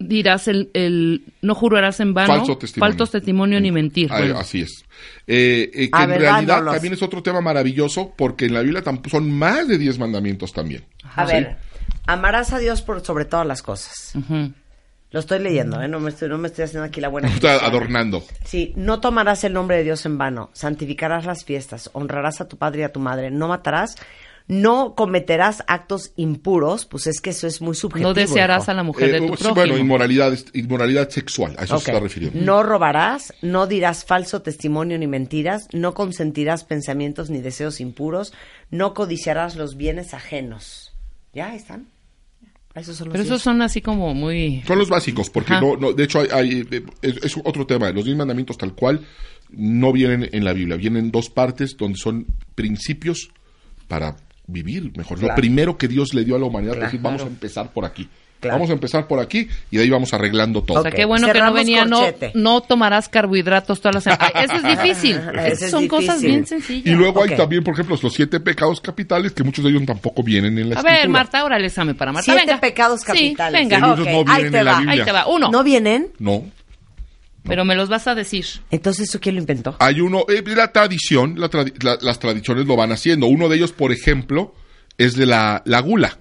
[0.00, 2.96] dirás el, el no jurarás en vano, Falso testimonio.
[2.96, 4.08] falso testimonio ni mentir.
[4.10, 4.84] Ay, Bueno, así es.
[5.26, 8.62] Eh, eh, que A en ver, realidad también es otro tema maravilloso porque en la
[8.62, 10.84] Biblia son más de 10 mandamientos también.
[11.14, 11.34] A ¿sí?
[11.34, 11.56] ver,
[12.06, 14.14] amarás a Dios por sobre todas las cosas.
[15.12, 15.88] Lo estoy leyendo, ¿eh?
[15.88, 17.28] No me estoy, no me estoy haciendo aquí la buena.
[17.34, 18.22] Está adornando.
[18.44, 22.56] Sí, no tomarás el nombre de Dios en vano, santificarás las fiestas, honrarás a tu
[22.56, 23.96] padre y a tu madre, no matarás,
[24.52, 28.08] no cometerás actos impuros, pues es que eso es muy subjetivo.
[28.08, 28.70] no desearás hijo.
[28.72, 29.54] a la mujer de Eh, tu sí, prójimo.
[29.54, 32.40] bueno, inmoralidad, inmoralidad sexual, a eso se está refiriendo.
[32.40, 38.32] No robarás, no dirás falso testimonio ni mentiras, no consentirás pensamientos ni deseos impuros,
[38.70, 40.92] no codiciarás los bienes ajenos.
[41.32, 41.86] ¿Ya ahí están?
[42.74, 44.62] Esos son los Pero esos son así como muy...
[44.66, 45.60] Son los básicos, porque Ajá.
[45.60, 46.68] no, no, de hecho hay, hay,
[47.02, 47.90] es, es otro tema.
[47.92, 49.06] Los diez mandamientos tal cual
[49.50, 53.30] no vienen en la Biblia, vienen en dos partes donde son principios
[53.88, 54.16] para
[54.50, 55.22] vivir mejor.
[55.22, 56.86] Lo primero que Dios le dio a la humanidad, Claro.
[56.86, 58.08] es decir, vamos a empezar por aquí.
[58.40, 58.56] Claro.
[58.56, 60.78] Vamos a empezar por aquí y de ahí vamos arreglando todo.
[60.78, 62.00] O sea, qué bueno que no venía, no,
[62.32, 64.32] no tomarás carbohidratos todas las semanas.
[64.34, 65.16] Ay, Eso es difícil.
[65.16, 66.86] Ese Esas es son cosas bien sencillas.
[66.86, 67.30] Y luego Ok.
[67.32, 70.70] hay también, por ejemplo, los siete pecados capitales, que muchos de ellos tampoco vienen en
[70.70, 71.00] la A escritura.
[71.00, 72.32] ver, Marta, ahora el examen para Marta.
[72.32, 72.60] Siete venga.
[72.62, 73.60] pecados capitales.
[73.60, 73.76] venga.
[73.76, 74.78] Sí, Ok, no ahí vienen te en la va.
[74.90, 75.26] Ahí te va.
[75.26, 75.50] Uno.
[75.50, 76.08] ¿No vienen?
[76.18, 76.44] No.
[77.50, 78.46] Pero me los vas a decir.
[78.70, 79.76] Entonces, ¿eso quién lo inventó?
[79.80, 83.26] Hay uno, eh, la tradición, la tradi- la- las tradiciones lo van haciendo.
[83.26, 84.54] Uno de ellos, por ejemplo,
[84.96, 86.18] es de la, la gula.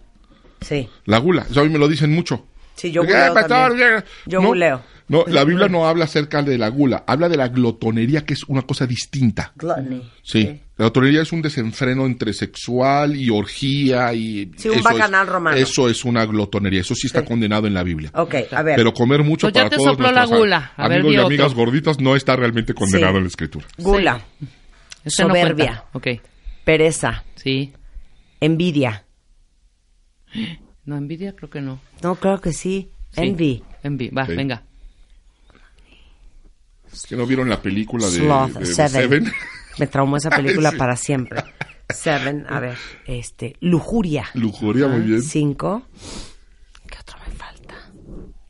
[0.62, 0.90] Sí.
[1.06, 1.46] La gula.
[1.50, 2.46] Eso a mí me lo dicen mucho.
[2.76, 3.98] Sí, yo Eh, pastor, también.
[4.00, 4.04] eh.
[4.26, 4.82] Yo no, guleo.
[5.10, 8.44] No, la Biblia no habla acerca de la gula, habla de la glotonería, que es
[8.48, 9.52] una cosa distinta.
[9.56, 10.02] Gluttony.
[10.24, 10.44] Sí,
[10.78, 14.52] la glotonería es un desenfreno entre sexual y orgía y...
[14.56, 15.58] Sí, un eso bacanal es, romano.
[15.58, 17.26] Eso es una glotonería, eso sí está Sí.
[17.28, 18.12] condenado en la Biblia.
[18.14, 18.76] Ok, a ver.
[18.76, 20.74] Pero comer mucho Pues ya para te todos sopló la gula.
[20.78, 23.18] A amigos y amigas gorditas no está realmente condenado Sí.
[23.18, 23.66] en la escritura.
[23.80, 24.48] Gula, no
[25.10, 25.84] Soberbia.
[25.92, 26.18] cuenta.
[26.18, 26.22] Ok.
[26.64, 27.74] pereza, Sí.
[28.40, 29.06] envidia.
[30.86, 31.80] No, envidia creo que no.
[32.04, 32.92] No, creo que sí.
[33.12, 33.22] Sí.
[33.22, 33.64] Envy.
[33.84, 34.36] Envi- Va, Sí.
[34.36, 34.64] venga.
[36.92, 38.90] Es que no vieron la película de, Sloth, de- de Seven.
[38.92, 39.32] Seven.
[39.78, 40.78] Me traumó esa película Sí.
[40.78, 41.44] para siempre.
[41.94, 44.28] Seven, a ver, este, lujuria.
[44.36, 45.22] Lujuria, muy bien.
[45.24, 45.84] Cinco.
[46.88, 47.76] ¿Qué otro me falta?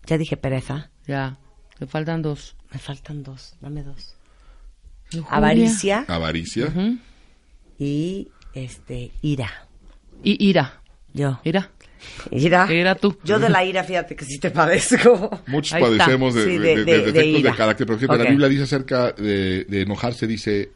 [0.06, 0.90] Ya dije pereza.
[1.08, 1.38] Ya.
[1.80, 2.56] Le faltan dos.
[2.72, 3.56] Me faltan dos.
[3.62, 4.16] Dame dos.
[5.14, 5.38] Lujuria.
[5.38, 6.68] Avaricia Avaricia.
[7.78, 9.68] y este ira.
[10.24, 10.82] Y ira.
[11.14, 11.40] Yo.
[11.44, 11.72] Ira.
[12.32, 12.72] Ira.
[12.72, 13.18] Ira tú.
[13.24, 15.42] Yo de la ira, fíjate que sí te padezco.
[15.48, 17.56] Muchos Ahí padecemos de, Sí, de- de- de- de- de de defectos de, ira.
[17.56, 17.88] carácter.
[17.88, 20.72] Por ejemplo, la Biblia dice acerca de, de enojarse, dice,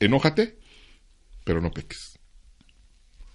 [0.00, 0.56] enójate,
[1.44, 2.18] pero no peques.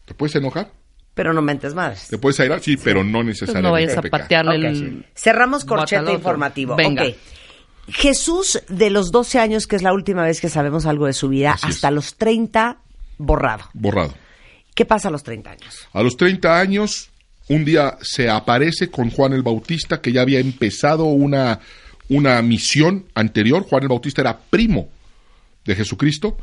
[0.05, 0.71] ¿Te puedes enojar?
[1.13, 2.07] Pero no mentes madres.
[2.09, 2.61] ¿Te puedes airar?
[2.61, 4.63] Sí, pero no Entonces necesariamente no vayas a patearle Ok.
[4.75, 5.05] el...
[5.15, 6.75] Cerramos corchete informativo.
[6.75, 7.03] Venga.
[7.87, 11.29] Jesús, de los 12 años, que es la última vez que sabemos algo de su
[11.29, 11.75] vida, Así es.
[11.75, 12.77] hasta los 30,
[13.17, 13.65] borrado.
[13.73, 14.13] Borrado.
[14.73, 15.87] ¿Qué pasa a los 30 años?
[15.91, 17.09] A los 30 años,
[17.49, 21.59] un día se aparece con Juan el Bautista, que ya había empezado una,
[22.09, 23.63] una misión anterior.
[23.63, 24.89] Juan el Bautista era primo
[25.65, 26.37] de Jesucristo.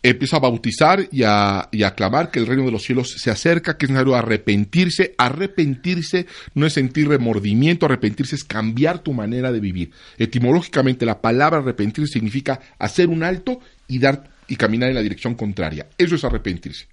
[0.00, 3.32] Empieza a bautizar y a, y a clamar que el reino de los cielos se
[3.32, 5.14] acerca, que es necesario arrepentirse.
[5.18, 9.90] Arrepentirse no es sentir remordimiento, arrepentirse es cambiar tu manera de vivir.
[10.16, 15.34] Etimológicamente, la palabra arrepentirse significa hacer un alto y dar y caminar en la dirección
[15.34, 15.86] contraria.
[15.98, 16.86] Eso es arrepentirse.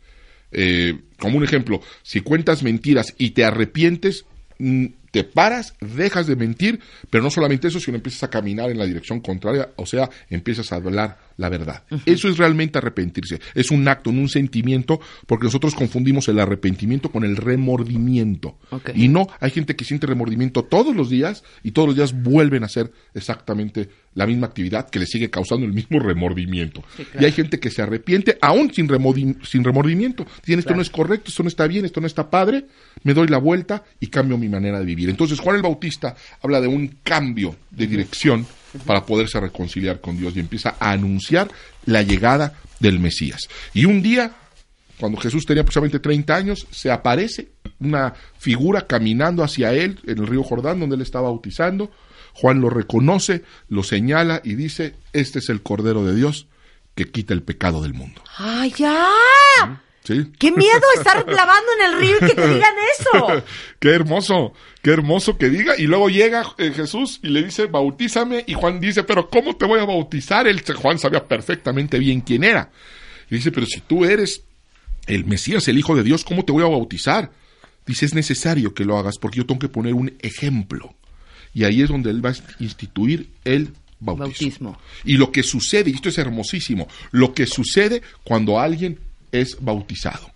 [0.58, 4.26] Eh, como un ejemplo, si cuentas mentiras y te arrepientes,
[4.58, 8.78] mm, te paras, dejas de mentir, pero no solamente eso, sino empiezas a caminar en
[8.78, 11.84] la dirección contraria, o sea, empiezas a hablar la verdad.
[12.06, 13.40] Eso es realmente arrepentirse.
[13.54, 18.58] Es un acto, no un sentimiento, porque nosotros confundimos el arrepentimiento con el remordimiento.
[18.94, 22.64] Y no, hay gente que siente remordimiento todos los días y todos los días vuelven
[22.64, 26.84] a hacer exactamente la misma actividad que le sigue causando el mismo remordimiento.
[27.20, 30.26] Y hay gente que se arrepiente aún sin, remordi- sin remordimiento.
[30.46, 32.66] Dicen, esto no es correcto, esto no está bien, esto no está padre,
[33.04, 35.05] me doy la vuelta y cambio mi manera de vivir.
[35.10, 38.46] Entonces Juan el Bautista habla de un cambio de dirección
[38.86, 41.50] para poderse reconciliar con Dios y empieza a anunciar
[41.86, 43.48] la llegada del Mesías.
[43.74, 44.36] Y un día
[45.00, 50.28] cuando Jesús tenía aproximadamente 30 años, se aparece una figura caminando hacia él en el
[50.28, 51.92] río Jordán, donde él estaba bautizando.
[52.34, 56.48] Juan lo reconoce, lo señala y dice, este es el Cordero de Dios
[56.96, 58.22] que quita el pecado del mundo.
[58.38, 59.82] ¡Ay, ya!
[60.06, 60.32] ¿Sí?
[60.38, 63.44] ¡Qué miedo estar lavando en el río y que te digan eso!
[63.80, 65.74] qué hermoso, qué hermoso que diga.
[65.78, 68.44] Y luego llega eh, Jesús y le dice, bautízame.
[68.46, 70.48] Y Juan dice, pero ¿cómo te voy a bautizar?
[70.48, 72.72] Él, Juan sabía perfectamente bien quién era.
[73.32, 74.44] Y dice, pero si tú eres
[75.08, 77.32] el Mesías, el Hijo de Dios, ¿cómo te voy a bautizar?
[77.88, 80.96] Dice, es necesario que lo hagas porque yo tengo que poner un ejemplo.
[81.54, 84.26] Y ahí es donde él va a instituir el bautismo.
[84.26, 84.80] Bautismo.
[85.04, 89.00] Y lo que sucede, y esto es hermosísimo, lo que sucede cuando alguien
[89.42, 90.32] es bautizado.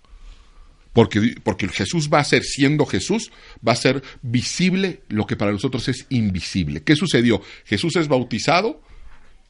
[0.92, 3.30] Porque, porque Jesús va a ser, siendo Jesús,
[3.66, 6.82] va a ser visible lo que para nosotros es invisible.
[6.82, 7.40] ¿Qué sucedió?
[7.64, 8.82] Jesús es bautizado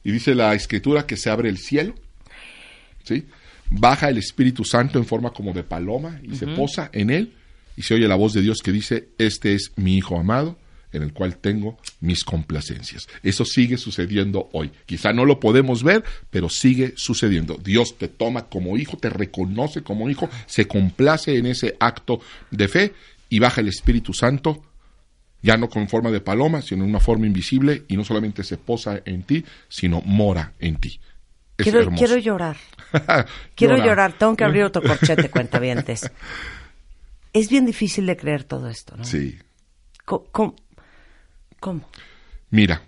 [0.03, 1.95] y dice la escritura que se abre el cielo,
[3.03, 3.25] ¿sí?
[3.71, 7.33] Baja el Espíritu Santo en forma como de paloma y se posa en él
[7.75, 10.57] y se oye la voz de Dios que dice, este es mi Hijo amado
[10.93, 13.07] en el cual tengo mis complacencias.
[13.23, 14.71] Eso sigue sucediendo hoy.
[14.85, 17.55] Quizá no lo podemos ver, pero sigue sucediendo.
[17.55, 22.67] Dios te toma como hijo, te reconoce como hijo, se complace en ese acto de
[22.67, 22.93] fe
[23.29, 24.61] y baja el Espíritu Santo,
[25.41, 28.57] ya no con forma de paloma, sino en una forma invisible, y no solamente se
[28.57, 30.99] posa en ti, sino mora en ti.
[31.57, 32.03] Es Quiero, hermoso.
[32.05, 32.57] quiero llorar.
[33.55, 33.85] Quiero Llora.
[33.85, 34.13] llorar.
[34.17, 36.11] Tengo que abrir otro corchete, cuentavientes.
[37.33, 39.05] Es bien difícil de creer todo esto, ¿no?
[39.05, 39.37] Sí.
[41.61, 41.81] ¿Cómo?
[42.49, 42.81] Mira,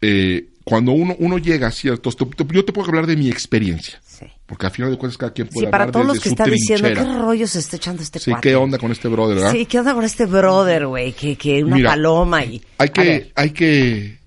[0.00, 2.16] eh, cuando uno, uno llega a ciertos...
[2.16, 4.00] te- te- Yo te puedo hablar de mi experiencia.
[4.06, 4.24] Sí.
[4.46, 6.50] Porque al final de cuentas cada quien puede Sí, para hablar todos los que están
[6.50, 6.88] diciendo.
[6.88, 8.48] ¿qué rollo se está echando este Sí, cuate?
[8.48, 9.52] ¿qué onda con este brother, verdad?
[9.52, 11.12] Sí, ¿qué onda con este brother, güey?
[11.12, 12.62] Que, que una Mira, paloma y...
[12.78, 14.18] Hay que, hay que,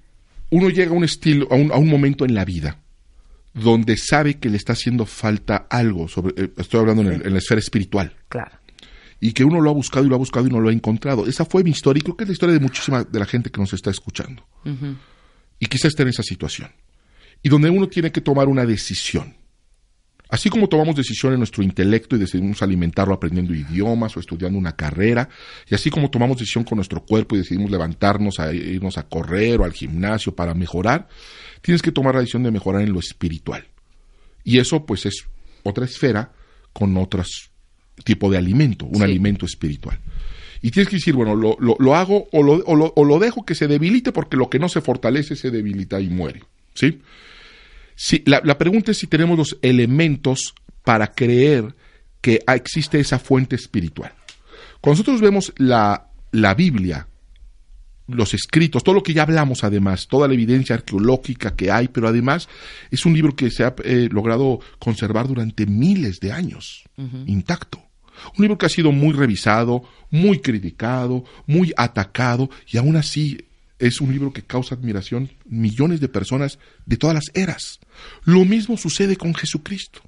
[0.51, 2.77] uno llega a un estilo, a un, a un momento en la vida
[3.53, 7.31] donde sabe que le está haciendo falta algo, sobre, eh, estoy hablando en, el- en
[7.33, 8.51] la esfera espiritual, claro.
[9.19, 11.27] Y que uno lo ha buscado y lo ha buscado y no lo ha encontrado.
[11.27, 13.49] Esa fue mi historia y creo que es la historia de muchísima de la gente
[13.49, 14.45] que nos está escuchando.
[15.59, 16.69] Y quizá esté en esa situación.
[17.41, 19.35] Y donde uno tiene que tomar una decisión.
[20.29, 24.75] Así como tomamos decisión en nuestro intelecto y decidimos alimentarlo aprendiendo idiomas o estudiando una
[24.75, 25.29] carrera,
[25.69, 29.61] y así como tomamos decisión con nuestro cuerpo y decidimos levantarnos a irnos a correr
[29.61, 31.07] o al gimnasio para mejorar,
[31.61, 33.65] tienes que tomar la decisión de mejorar en lo espiritual.
[34.43, 35.25] Y eso pues es
[35.63, 36.33] otra esfera
[36.73, 37.23] con otro
[38.03, 39.03] tipo de alimento, un Sí.
[39.03, 39.99] alimento espiritual.
[40.61, 43.19] Y tienes que decir, bueno, lo, lo- lo hago o lo, o lo- o lo
[43.19, 46.41] dejo que se debilite porque lo que no se fortalece se debilita y muere.
[46.73, 46.99] ¿Sí?
[47.95, 51.75] Sí, la, la pregunta es si tenemos los elementos para creer
[52.21, 54.13] que existe esa fuente espiritual.
[54.81, 57.07] Cuando nosotros vemos la, la Biblia,
[58.07, 62.07] los escritos, todo lo que ya hablamos además, toda la evidencia arqueológica que hay, pero
[62.07, 62.47] además
[62.89, 66.83] es un libro que se ha eh, logrado conservar durante miles de años,
[67.25, 67.81] intacto.
[68.37, 73.45] Un libro que ha sido muy revisado, muy criticado, muy atacado, y aún así
[73.79, 77.79] es un libro que causa admiración millones de personas de todas las eras.
[78.23, 80.01] Lo mismo sucede con Jesucristo.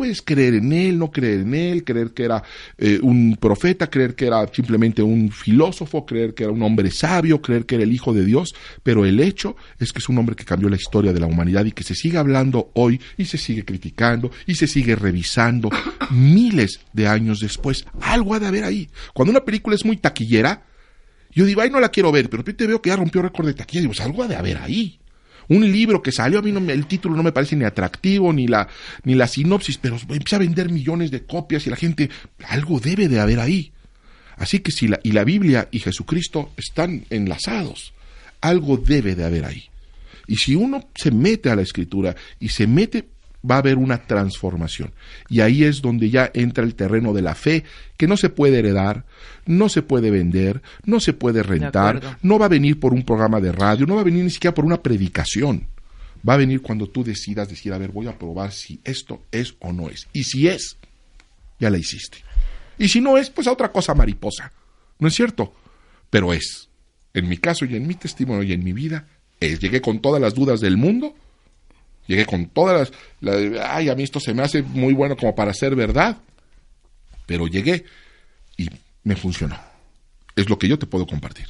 [0.00, 2.42] Puedes creer en él, no creer en él, creer que era
[2.78, 7.42] eh, un profeta, creer que era simplemente un filósofo, creer que era un hombre sabio,
[7.42, 10.36] creer que era el Hijo de Dios, pero el hecho es que es un hombre
[10.36, 13.36] que cambió la historia de la humanidad y que se sigue hablando hoy y se
[13.36, 15.68] sigue criticando y se sigue revisando
[16.10, 17.84] miles de años después.
[18.00, 18.88] Algo ha de haber ahí.
[19.12, 20.62] Cuando una película es muy taquillera,
[21.30, 23.48] yo digo, ay, no la quiero ver, pero de repente veo que ya rompió récord
[23.48, 23.82] de taquilla.
[23.82, 24.98] Digo, pues algo ha de haber ahí.
[25.50, 28.32] Un libro que salió, a mí no me- el título no me parece ni atractivo,
[28.32, 28.68] ni la,
[29.04, 32.08] ni la sinopsis, pero empieza a vender millones de copias y la gente,
[32.48, 33.72] algo debe de haber ahí.
[34.36, 37.92] Así que si la, y la Biblia y Jesucristo están enlazados,
[38.40, 39.64] algo debe de haber ahí.
[40.26, 43.08] Y si uno se mete a la escritura y se mete,
[43.48, 44.92] va a haber una transformación.
[45.28, 47.64] Y ahí es donde ya entra el terreno de la fe,
[47.96, 49.04] que no se puede heredar,
[49.46, 53.40] no se puede vender, no se puede rentar, no va a venir por un programa
[53.40, 55.66] de radio, no va a venir ni siquiera por una predicación.
[56.28, 59.54] Va a venir cuando tú decidas decir, a ver, voy a probar si esto es
[59.60, 60.06] o no es.
[60.12, 60.76] Y si es,
[61.58, 62.18] ya la hiciste.
[62.78, 64.52] Y si no es, pues a otra cosa mariposa.
[64.98, 65.54] ¿No es cierto?
[66.10, 66.68] Pero es.
[67.14, 69.08] En mi caso y en mi testimonio y en mi vida,
[69.40, 69.60] es.
[69.60, 71.14] Llegué con todas las dudas del mundo.
[72.10, 72.92] Llegué con todas las...
[73.20, 76.16] la- ay, a mí esto se me hace muy bueno como para ser verdad.
[77.24, 77.84] Pero llegué
[78.56, 78.68] y
[79.04, 79.56] me funcionó.
[80.34, 81.46] Es lo que yo te puedo compartir.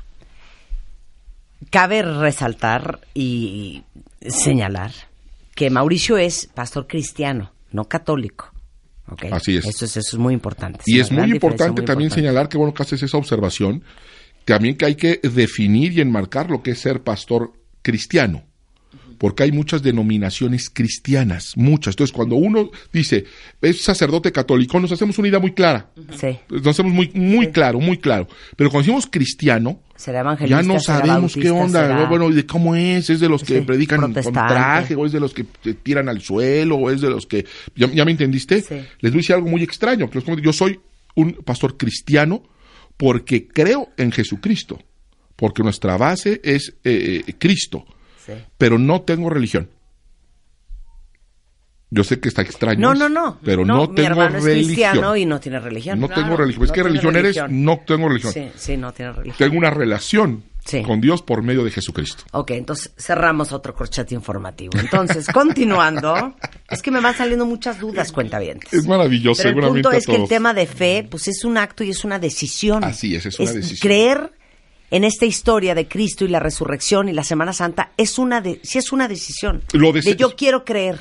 [1.71, 3.85] Cabe resaltar y
[4.29, 4.93] señalar
[5.55, 8.51] que Mauricio es pastor cristiano, no católico.
[9.33, 9.65] Así es.
[9.65, 10.81] Eso es, eso es muy importante.
[10.85, 12.15] Y es muy importante muy también importante.
[12.17, 13.83] señalar que bueno que haces esa observación,
[14.45, 18.45] también que hay que definir y enmarcar lo que es ser pastor cristiano.
[19.21, 21.93] Porque hay muchas denominaciones cristianas, muchas.
[21.93, 23.27] Entonces, cuando uno dice,
[23.61, 25.91] es sacerdote católico, nos hacemos una idea muy clara.
[26.19, 26.39] Sí.
[26.49, 28.27] Nos hacemos muy, muy claro, muy claro.
[28.57, 32.09] Pero cuando decimos cristiano, Será evangelista, ya no será sabemos qué bautista, onda, será- ¿no?
[32.09, 35.21] bueno, de cómo es, es de los que Sí, predican con traje, o es de
[35.21, 37.45] los que te tiran al suelo, o es de los que,
[37.77, 38.63] ¿ya, ya me entendiste?
[38.63, 38.77] Sí.
[39.01, 40.09] Les voy a decir algo muy extraño,
[40.43, 40.81] yo soy
[41.15, 42.43] un pastor cristiano
[42.97, 44.79] porque creo en Jesucristo,
[45.37, 47.85] porque nuestra base es eh, eh, Cristo,
[48.27, 48.33] Sí.
[48.59, 49.69] pero no tengo religión.
[51.93, 52.79] Yo sé que está extraño.
[52.81, 53.39] No, no, no.
[53.45, 54.65] Pero no, mi tengo es religión.
[54.67, 55.99] cristiano y no tiene religión.
[55.99, 56.23] No Claro.
[56.23, 56.63] tengo religión.
[56.65, 57.65] Es No que tiene religión eres, religión.
[57.65, 58.33] no tengo religión.
[58.33, 59.37] Sí, sí, no tiene religión.
[59.39, 60.83] Tengo una relación Sí.
[60.83, 62.23] con Dios por medio de Jesucristo.
[62.31, 64.79] Ok, entonces cerramos otro corchete informativo.
[64.79, 66.37] Entonces, continuando,
[66.71, 68.73] es que me van saliendo muchas dudas, cuentavientes.
[68.73, 71.83] Es maravilloso, Pero el punto es que el tema de fe, pues es un acto
[71.83, 72.85] y es una decisión.
[72.85, 73.79] Así es, es una decisión.
[73.81, 74.33] Creer
[74.91, 78.61] en esta historia de Cristo y la resurrección y la Semana Santa es una de,
[78.63, 79.63] sí es una decisión.
[79.73, 80.99] Lo de- de yo quiero creer.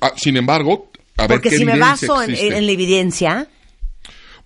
[0.00, 2.32] Ah, sin embargo, a ver Porque qué si me baso en,
[2.66, 3.48] la evidencia,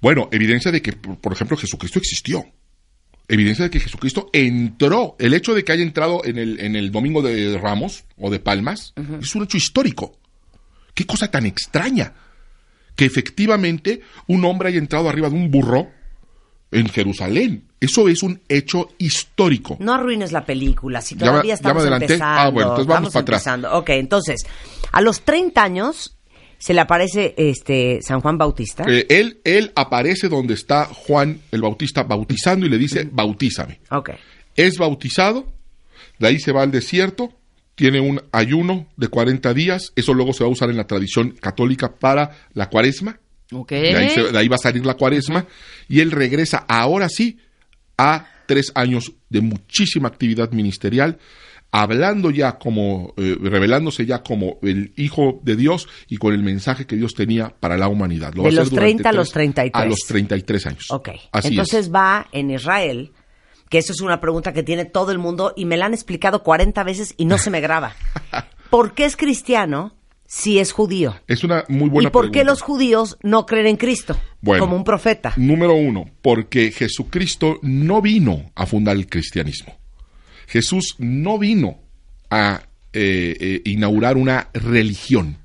[0.00, 2.44] Bueno, evidencia de que, por por ejemplo, Jesucristo existió.
[3.28, 5.14] Evidencia de que Jesucristo entró.
[5.18, 8.40] El hecho de que haya entrado en el, en el domingo de Ramos o de
[8.40, 10.18] Palmas es un hecho histórico.
[10.92, 12.14] Qué cosa tan extraña.
[12.96, 15.88] Que efectivamente un hombre haya entrado arriba de un burro
[16.72, 17.68] en Jerusalén.
[17.82, 19.76] Eso es un hecho histórico.
[19.80, 22.04] no arruines la película, si todavía ya estamos adelanté.
[22.06, 22.40] empezando.
[22.40, 23.40] Ah, bueno, entonces vamos para atrás.
[23.40, 23.72] empezando.
[23.78, 24.42] Ok, entonces,
[24.92, 26.16] a los 30 años
[26.58, 28.84] se le aparece este San Juan Bautista.
[28.86, 33.80] Eh, él, él aparece donde está Juan el Bautista bautizando y le dice, bautízame.
[33.90, 34.10] Ok.
[34.54, 35.46] es bautizado,
[36.18, 37.32] de ahí se va al desierto,
[37.74, 41.30] tiene un ayuno de 40 días, eso luego se va a usar en la tradición
[41.30, 43.18] católica para la cuaresma,
[43.52, 43.70] Ok.
[43.70, 45.46] de ahí, se- de ahí va a salir la cuaresma,
[45.88, 47.38] y él regresa ahora sí
[48.02, 51.18] a tres años de muchísima actividad ministerial,
[51.70, 56.86] hablando ya como, eh, revelándose ya como el Hijo de Dios y con el mensaje
[56.86, 58.34] que Dios tenía para la humanidad.
[58.34, 59.82] Lo De los durante 30 a los tres- 33.
[59.82, 60.86] A los 33 años.
[60.90, 61.08] Ok.
[61.32, 61.52] Así es.
[61.52, 63.12] Entonces va en Israel,
[63.70, 66.42] que eso es una pregunta que tiene todo el mundo y me la han explicado
[66.42, 67.94] 40 veces y no se me graba.
[68.70, 69.94] ¿Por qué es cristiano
[70.34, 71.14] si es judío?
[71.26, 72.50] Es una muy buena ¿Y por qué pregunta.
[72.52, 74.64] los judíos no creen en Cristo Bueno.
[74.64, 75.34] como un profeta?
[75.36, 79.76] Número uno, porque Jesucristo no vino a fundar el cristianismo.
[80.46, 81.80] Jesús no vino
[82.30, 82.62] a
[82.94, 85.36] eh, eh, inaugurar una religión.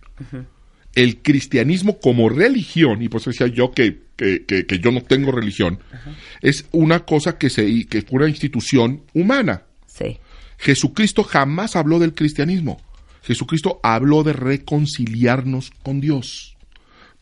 [0.96, 5.02] El cristianismo como religión, y por eso decía yo que, que- que- que yo no
[5.02, 5.80] tengo religión,
[6.42, 9.64] es una cosa que, se, que fue una institución humana.
[9.86, 10.18] Sí.
[10.58, 12.82] Jesucristo jamás habló del cristianismo.
[13.24, 16.58] Jesucristo habló de reconciliarnos con Dios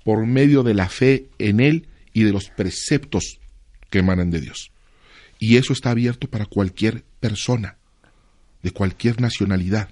[0.04, 3.40] por medio de la fe en Él y de los preceptos
[3.90, 4.72] que emanan de Dios.
[5.40, 7.78] Y eso está abierto para cualquier persona,
[8.64, 9.90] de cualquier nacionalidad.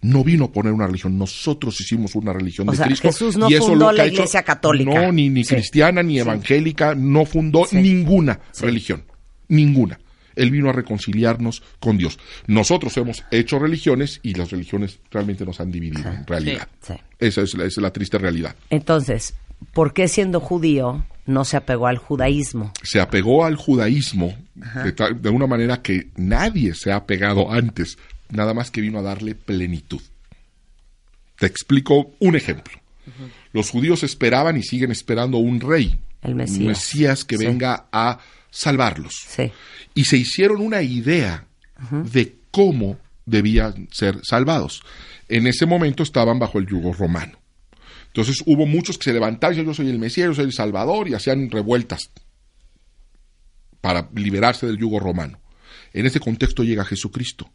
[0.00, 3.08] No vino a poner una religión, nosotros hicimos una religión O de sea, Cristo.
[3.08, 4.90] Jesús no y eso fundó lo que la hecho- Iglesia Católica.
[5.06, 5.54] No, ni, ni Sí.
[5.54, 6.18] cristiana, ni Sí.
[6.20, 7.76] evangélica, no fundó Sí.
[7.78, 9.04] ninguna religión,
[9.48, 9.98] ninguna.
[10.36, 12.18] Él vino a reconciliarnos con Dios.
[12.46, 16.68] Nosotros hemos hecho religiones y las religiones realmente nos han dividido en realidad.
[16.82, 16.94] Sí.
[17.18, 18.54] Esa es la, esa es la triste realidad.
[18.70, 19.34] Entonces,
[19.72, 22.72] ¿por qué siendo judío no se apegó al judaísmo?
[22.82, 27.98] Se apegó al judaísmo de, una manera que nadie se ha apegado antes,
[28.30, 30.00] nada más que vino a darle plenitud.
[31.38, 32.78] Te explico un ejemplo.
[33.52, 36.58] Los judíos esperaban y siguen esperando un rey, El Mesías.
[36.60, 37.46] un Mesías que Sí.
[37.46, 38.18] venga a
[38.50, 39.12] salvarlos.
[39.28, 39.52] Sí.
[39.96, 41.48] Y se hicieron una idea
[41.90, 44.82] de cómo debían ser salvados.
[45.28, 47.36] En ese momento estaban bajo el yugo romano.
[48.06, 51.08] Entonces hubo muchos que se levantaron, y yo soy el Mesías, yo soy el Salvador,
[51.08, 52.10] y hacían revueltas
[53.80, 55.38] para liberarse del yugo romano.
[55.92, 57.50] En ese contexto llega Jesucristo.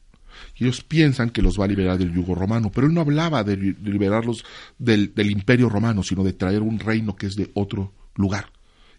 [0.55, 3.43] Y ellos piensan que los va a liberar del yugo romano, pero él no hablaba
[3.43, 4.43] de, li- de liberarlos
[4.79, 8.51] del, del imperio romano, sino de traer un reino que es de otro lugar.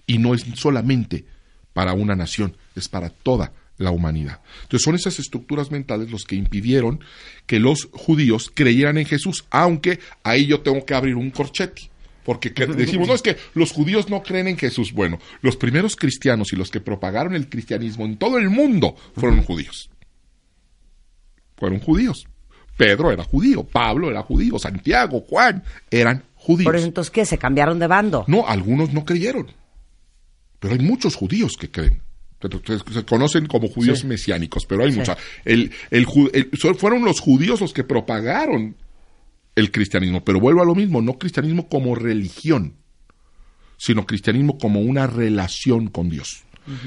[0.07, 1.25] Y no es solamente
[1.73, 4.41] para una nación, es para toda la humanidad.
[4.63, 7.01] Entonces son esas estructuras mentales los que impidieron
[7.47, 11.91] que los judíos creyeran en Jesús, aunque ahí yo tengo que abrir un corchete.
[12.25, 14.93] Porque que- decimos, no, es que los judíos no creen en Jesús.
[14.93, 19.43] Bueno, los primeros cristianos y los que propagaron el cristianismo en todo el mundo fueron
[19.43, 19.91] judíos.
[21.57, 22.27] Fueron judíos.
[22.77, 26.67] Pedro era judío, Pablo era judío, Santiago, Juan eran judíos.
[26.67, 27.25] Por eso entonces, ¿qué?
[27.27, 28.25] ¿Se cambiaron de bando?
[28.29, 29.49] No, algunos no creyeron.
[30.63, 32.01] Pero hay muchos judíos que creen.
[32.93, 34.07] Se conocen como judíos Sí.
[34.07, 34.99] mesiánicos, pero hay Sí.
[35.01, 35.17] muchos.
[35.45, 38.77] El, el el- fueron los judíos los que propagaron
[39.57, 40.25] el cristianismo.
[40.25, 42.77] Pero vuelvo a lo mismo, no cristianismo como religión,
[43.77, 46.45] sino cristianismo como una relación con Dios.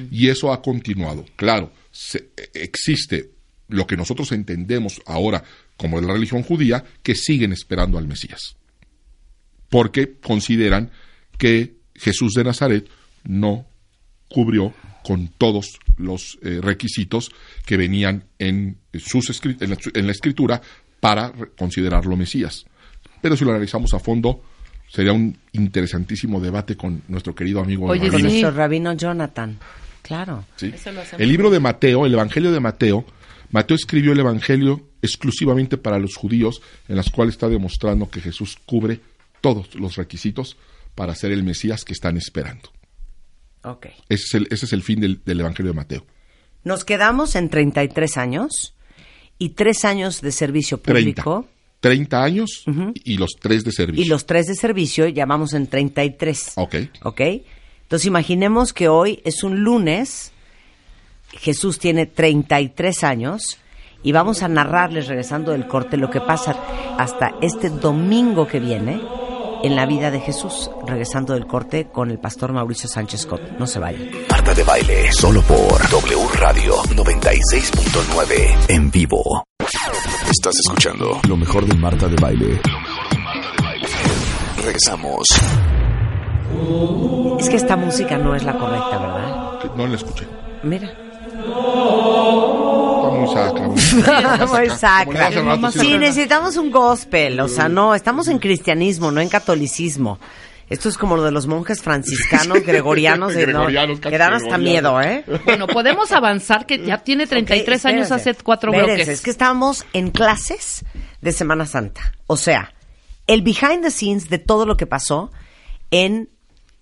[0.10, 1.26] Y eso ha continuado.
[1.36, 3.32] Claro, se- existe
[3.68, 5.44] lo que nosotros entendemos ahora
[5.76, 8.56] como la religión judía, que siguen esperando al Mesías
[9.70, 10.92] porque consideran
[11.38, 12.88] que Jesús de Nazaret
[13.26, 13.66] no
[14.30, 14.74] cubrió
[15.04, 17.32] con todos los eh, requisitos
[17.66, 20.62] que venían en, sus escri- en, la, en la escritura
[21.00, 22.66] para considerarlo Mesías.
[23.22, 24.42] Pero si lo analizamos a fondo,
[24.90, 28.30] sería un interesantísimo debate con nuestro querido amigo Oye, Con rabino.
[28.30, 28.42] sí.
[28.42, 29.58] nuestro rabino Jonathan.
[30.02, 30.46] Claro.
[30.56, 30.72] ¿sí?
[30.74, 31.22] Eso lo hacemos.
[31.22, 33.06] El libro de Mateo, el Evangelio de Mateo,
[33.52, 38.58] Mateo escribió el Evangelio exclusivamente para los judíos, en las cuales está demostrando que Jesús
[38.66, 39.00] cubre
[39.42, 40.58] todos los requisitos
[40.96, 42.72] para ser el Mesías que están esperando.
[43.66, 43.88] Ok.
[44.10, 46.06] Ese es el, ese es el fin del, del Evangelio de Mateo.
[46.64, 48.76] Nos quedamos en 33 años
[49.38, 51.24] y tres años de servicio 30.
[51.24, 51.50] público
[51.82, 52.64] 30 años
[53.04, 54.04] y los tres de servicio.
[54.04, 56.54] y los tres de servicio ya vamos en 33.
[56.56, 56.76] Ok.
[57.04, 57.22] ¿Ok?
[57.84, 60.32] Entonces imaginemos que hoy es un lunes,
[61.34, 63.60] Jesús tiene 33 años
[64.02, 66.58] y vamos a narrarles, regresando del corte, lo que pasa
[66.98, 69.00] hasta este domingo que viene
[69.64, 73.42] en la vida de Jesús, regresando del corte con el pastor Mauricio Sánchez Scott.
[73.60, 74.10] No se vayan.
[74.30, 79.44] Marta de baile, solo por W Radio 96.9 en vivo.
[80.30, 82.60] Estás escuchando lo mejor de Marta de baile.
[82.70, 83.88] Lo mejor de Marta de baile.
[84.58, 85.28] Regresamos.
[87.40, 89.76] Es que esta música no es la correcta, ¿verdad?
[89.76, 90.26] No la escuché.
[90.64, 90.92] Mira.
[94.06, 95.98] Rato, sí.
[95.98, 100.20] Necesitamos un gospel, o sea, no, estamos en cristianismo, no en catolicismo.
[100.70, 104.58] Esto es como lo de los monjes franciscanos, gregorianos, de, no, Gregorianos, que dan hasta
[104.58, 105.24] miedo, ¿eh?
[105.46, 109.20] Bueno, podemos avanzar que ya tiene 33 Ok, años, hace cuatro Espérense, bloques.
[109.20, 110.84] Es que estamos en clases
[111.22, 112.14] de Semana Santa.
[112.26, 112.74] O sea,
[113.28, 115.32] el behind the scenes de todo lo que pasó
[115.92, 116.30] en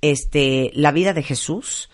[0.01, 1.89] este la vida de Jesús,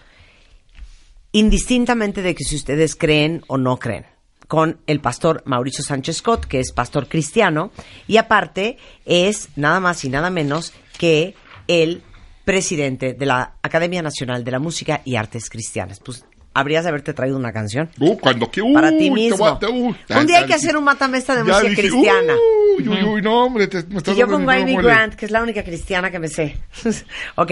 [1.31, 4.05] indistintamente de que si ustedes creen o no creen,
[4.49, 7.71] con el pastor Mauricio Sánchez Scott, que es pastor cristiano,
[8.07, 11.35] y aparte es nada más y nada menos que
[11.67, 12.01] el
[12.45, 15.99] presidente de la Academia Nacional de la Música y Artes Cristianas.
[16.03, 16.25] Pues
[16.55, 19.59] habrías de haberte traído una canción Uh, cuando que, para ti mismo.
[19.59, 19.95] te- un
[20.25, 22.33] día hay que hacer un matamesta de música dije, cristiana.
[22.75, 24.75] Uy, uy, uy, no, hombre, te, me estás y yo a Amy.
[24.77, 26.57] Grant, que es la única cristiana que me sé.
[27.35, 27.51] ok.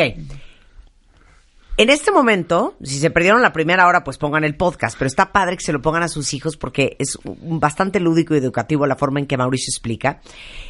[1.78, 5.32] En este momento, si se perdieron la primera hora, pues pongan el podcast, pero está
[5.32, 8.96] padre que se lo pongan a sus hijos porque es bastante lúdico y educativo la
[8.96, 10.20] forma en que Mauricio explica.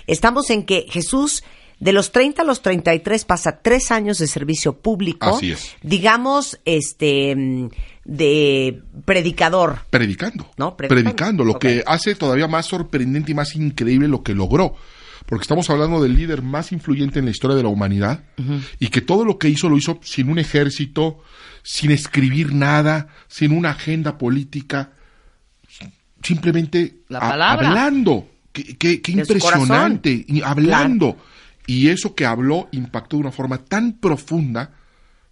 [0.06, 1.46] Estamos en que Jesús,
[1.80, 5.30] de los 30 a los 33, pasa tres años de servicio público.
[5.38, 5.76] Así es.
[5.82, 7.70] Digamos, este,
[8.04, 9.80] de predicador.
[9.90, 10.52] Predicando.
[10.58, 10.76] ¿No?
[10.76, 11.04] Predicando.
[11.04, 11.44] Predicando.
[11.46, 14.76] lo que hace todavía más sorprendente y más increíble lo que logró.
[15.28, 18.24] Porque estamos hablando del líder más influyente en la historia de la humanidad
[18.80, 21.20] y que todo lo que hizo lo hizo sin un ejército,
[21.64, 24.92] sin escribir nada, sin una agenda política,
[26.24, 27.68] simplemente La palabra.
[27.70, 28.30] hablando.
[28.52, 30.26] Qué, qué- qué impresionante.
[30.28, 31.18] Y hablando.
[31.68, 34.72] Y eso que habló impactó de una forma tan profunda,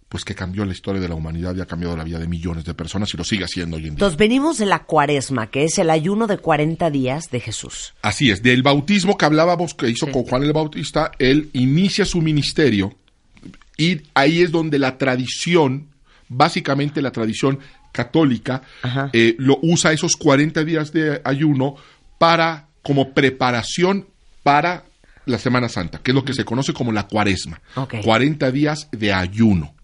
[0.08, 2.64] pues que cambió la historia de la humanidad y ha cambiado la vida de millones
[2.64, 3.92] de personas y lo sigue haciendo hoy en día.
[3.94, 7.94] Entonces venimos de la cuaresma, que es el ayuno de 40 días de Jesús.
[8.02, 12.22] Así es, del bautismo que hablábamos que hizo con Juan el Bautista, él inicia su
[12.22, 12.94] ministerio
[13.76, 15.88] y ahí es donde la tradición,
[16.28, 17.58] básicamente la tradición
[17.92, 18.62] católica,
[19.12, 21.76] eh, lo usa esos 40 días de ayuno
[22.18, 24.06] para como preparación
[24.42, 24.84] para
[25.26, 27.60] la Semana Santa, que es lo que se conoce como la cuaresma.
[27.74, 27.96] Ok.
[28.02, 29.74] 40 días de ayuno.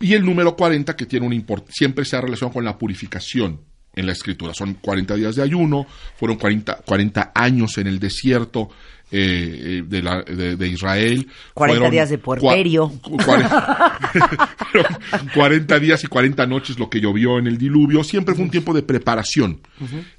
[0.00, 3.60] Y el número 40 que tiene un import siempre se ha relacionado con la purificación
[3.94, 4.52] en la escritura.
[4.54, 5.86] Son 40 días de ayuno,
[6.18, 8.68] fueron 40, 40 años en el desierto
[9.10, 11.26] eh, eh, de, la- de- de Israel.
[11.54, 12.90] 40 Fueron días de puerperio.
[13.00, 13.48] cua- cuare-
[14.72, 18.04] fueron 40 días y 40 noches lo que llovió en el diluvio.
[18.04, 19.60] Siempre fue un tiempo de preparación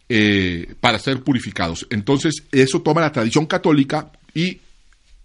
[0.09, 1.85] eh, para ser purificados.
[1.89, 4.59] Entonces, eso toma la tradición católica y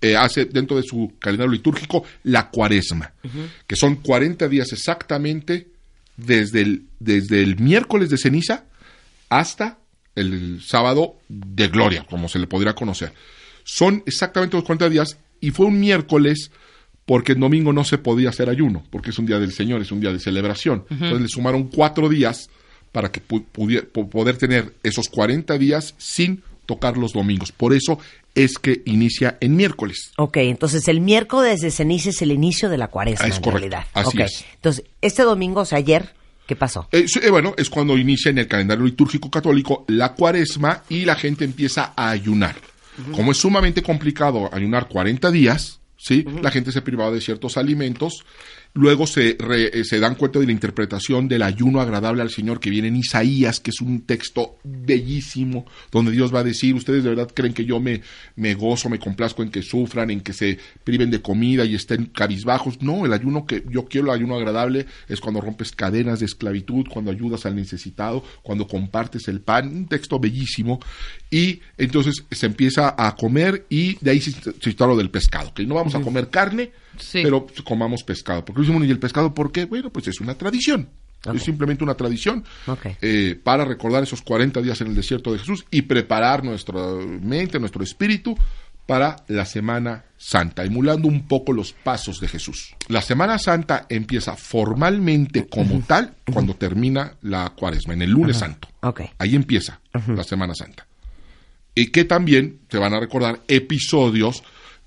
[0.00, 3.12] eh, hace dentro de su calendario litúrgico la cuaresma,
[3.66, 5.68] que son 40 días exactamente
[6.16, 8.64] desde el, desde el miércoles de ceniza
[9.28, 9.78] hasta
[10.14, 13.12] el sábado de gloria, como se le podría conocer.
[13.64, 16.50] Son exactamente los 40 días y fue un miércoles
[17.06, 19.90] porque el domingo no se podía hacer ayuno, porque es un día del Señor, es
[19.92, 20.84] un día de celebración.
[20.90, 22.48] Entonces le sumaron cuatro días
[22.92, 27.50] para que pu- pudie- po- poder tener esos 40 días sin tocar los domingos.
[27.52, 27.98] Por eso
[28.34, 30.12] es que inicia en miércoles.
[30.16, 33.42] Ok, entonces el miércoles de ceniza es el inicio de la cuaresma, Ah, es en
[33.42, 33.86] correcto, realidad.
[33.94, 34.44] así Ok, es.
[34.54, 36.14] Entonces, este domingo, o sea, ayer,
[36.46, 36.88] ¿qué pasó?
[36.92, 41.14] Eh, eh, bueno, es cuando inicia en el calendario litúrgico católico la cuaresma y la
[41.16, 42.56] gente empieza a ayunar.
[43.12, 46.26] Como es sumamente complicado ayunar 40 días, ¿sí?
[46.42, 48.24] La gente se privaba de ciertos alimentos.
[48.74, 52.58] Luego se, re- eh, se dan cuenta de la interpretación del ayuno agradable al Señor
[52.58, 57.04] que viene en Isaías, que es un texto bellísimo, donde Dios va a decir, ustedes
[57.04, 58.00] de verdad creen que yo me,
[58.34, 62.06] me gozo, me complazco en que sufran, en que se priven de comida y estén
[62.06, 62.80] cabizbajos.
[62.80, 66.86] No, el ayuno que yo quiero, el ayuno agradable, es cuando rompes cadenas de esclavitud,
[66.88, 70.80] cuando ayudas al necesitado, cuando compartes el pan, un texto bellísimo.
[71.30, 75.52] Y entonces se empieza a comer y de ahí se, se instala lo del pescado,
[75.52, 77.20] que no vamos a comer carne, Sí.
[77.22, 78.44] pero comamos pescado.
[78.44, 79.64] Porque decimos, ¿y el pescado por qué?
[79.64, 80.88] Bueno, pues es una tradición.
[81.32, 82.44] Es simplemente una tradición
[83.00, 86.82] eh, para recordar esos 40 días en el desierto de Jesús y preparar nuestra
[87.20, 88.36] mente, nuestro espíritu
[88.86, 92.74] para la Semana Santa, emulando un poco los pasos de Jesús.
[92.88, 98.68] La Semana Santa empieza formalmente como tal cuando termina la cuaresma, en el lunes santo.
[99.18, 100.86] Ahí empieza la Semana Santa.
[101.74, 104.42] Y que también te van a recordar episodios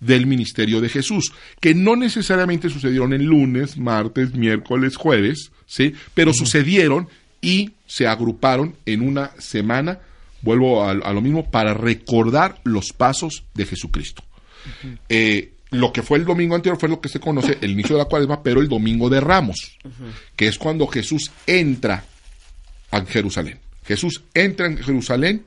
[0.06, 5.94] del ministerio de Jesús, que no necesariamente sucedieron el lunes, martes, miércoles, jueves, ¿sí?
[6.14, 7.10] Pero sucedieron
[7.42, 10.00] y se agruparon en una semana,
[10.42, 14.24] vuelvo a, a lo mismo, para recordar los pasos de Jesucristo.
[15.10, 18.04] Eh, lo que fue el domingo anterior fue lo que se conoce el inicio de
[18.04, 19.78] la cuaresma, pero el domingo de Ramos,
[20.36, 22.04] que es cuando Jesús entra
[22.92, 23.60] a Jerusalén.
[23.86, 25.46] Jesús entra en Jerusalén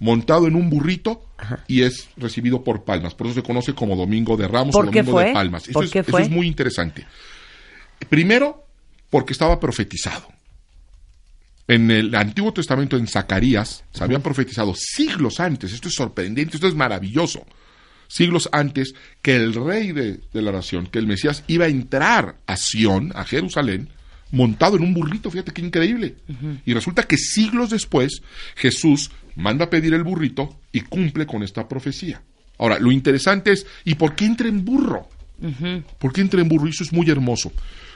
[0.00, 1.24] montado en un burrito
[1.68, 3.14] y es recibido por palmas.
[3.14, 5.32] Por eso se conoce como Domingo de Ramos ¿Por o Domingo de?
[5.32, 5.68] Palmas.
[5.68, 7.06] Eso, es muy interesante.
[8.08, 8.66] Primero,
[9.10, 10.26] porque estaba profetizado.
[11.68, 15.72] En el Antiguo Testamento, en Zacarías, se habían profetizado siglos antes.
[15.72, 17.46] Esto es sorprendente, esto es maravilloso.
[18.08, 22.36] Siglos antes que el rey de, de la nación, que el Mesías iba a entrar
[22.46, 23.90] a Sión, a Jerusalén,
[24.30, 25.30] montado en un burrito.
[25.30, 26.16] Fíjate qué increíble.
[26.64, 28.22] Y resulta que siglos después,
[28.56, 32.22] Jesús manda a pedir el burrito y cumple con esta profecía.
[32.58, 35.08] Ahora, lo interesante es, ¿y por qué entra en burro?
[35.98, 36.66] ¿Por qué entra en burro?
[36.66, 37.52] Y Eso es muy hermoso.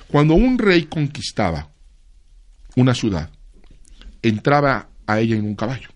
[0.09, 1.71] Cuando un rey conquistaba
[2.77, 3.31] una ciudad,
[4.23, 5.89] entraba a ella en un caballo,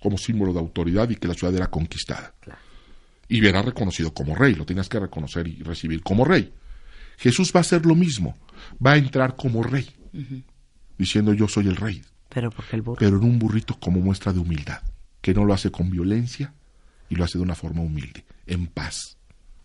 [0.00, 2.34] como símbolo de autoridad y que la ciudad era conquistada.
[3.28, 6.52] Y era reconocido como rey, lo tenías que reconocer y recibir como rey.
[7.20, 8.36] Jesús va a hacer lo mismo,
[8.84, 9.88] va a entrar como rey,
[10.98, 12.98] diciendo yo soy el rey, Pero porque el burro.
[12.98, 14.80] pero en un burrito como muestra de humildad,
[15.20, 16.52] que no lo hace con violencia
[17.08, 19.16] y lo hace de una forma humilde, en paz.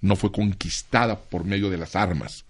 [0.01, 2.45] No fue conquistada por medio de las armas,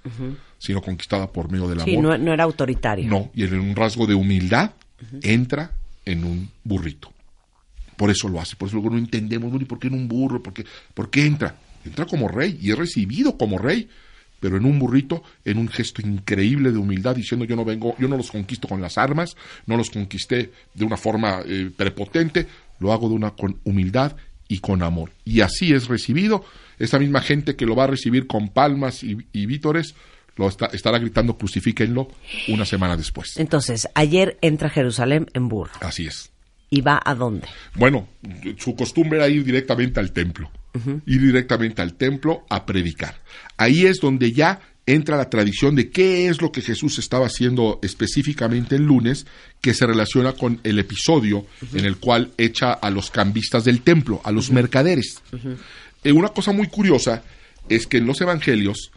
[0.57, 2.03] sino conquistada por medio del Sí, amor.
[2.03, 3.07] no, no era autoritario.
[3.07, 4.71] No, y en un rasgo de humildad
[5.21, 5.71] entra
[6.05, 7.13] en un burrito.
[7.95, 10.07] Por eso lo hace, por eso luego no entendemos, bueno, ¿y por qué en un
[10.07, 10.43] burro?
[10.43, 11.55] ¿Por qué, por qué entra?
[11.85, 13.87] Entra como rey y es recibido como rey,
[14.39, 18.07] pero en un burrito, en un gesto increíble de humildad, diciendo yo no vengo, yo
[18.07, 22.47] no los conquisto con las armas, no los conquisté de una forma eh, prepotente,
[22.79, 24.15] lo hago de una con humildad
[24.47, 25.11] y con amor.
[25.23, 26.45] Y así es recibido.
[26.77, 29.95] Esa misma gente que lo va a recibir con palmas y, y vítores,
[30.35, 32.09] lo está- estará gritando crucifíquenlo
[32.49, 33.37] una semana después.
[33.37, 35.71] Entonces, ayer entra a Jerusalén en burro.
[35.79, 36.31] Así es.
[36.69, 37.47] ¿Y va a dónde?
[37.75, 38.07] Bueno,
[38.57, 40.51] su costumbre era ir directamente al templo,
[41.05, 43.15] ir directamente al templo a predicar.
[43.57, 47.79] Ahí es donde ya entra la tradición de qué es lo que Jesús estaba haciendo
[47.81, 49.25] específicamente el lunes,
[49.61, 54.21] que se relaciona con el episodio en el cual echa a los cambistas del templo,
[54.23, 55.21] a los mercaderes.
[56.03, 57.23] Eh, una cosa muy curiosa
[57.67, 58.91] es que en los evangelios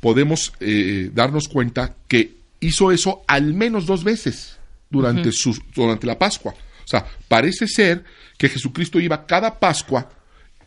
[0.00, 4.56] podemos eh, darnos cuenta que hizo eso al menos dos veces
[4.90, 6.52] durante, su- durante la Pascua.
[6.52, 8.04] O sea, parece ser
[8.36, 10.10] que Jesucristo iba cada Pascua,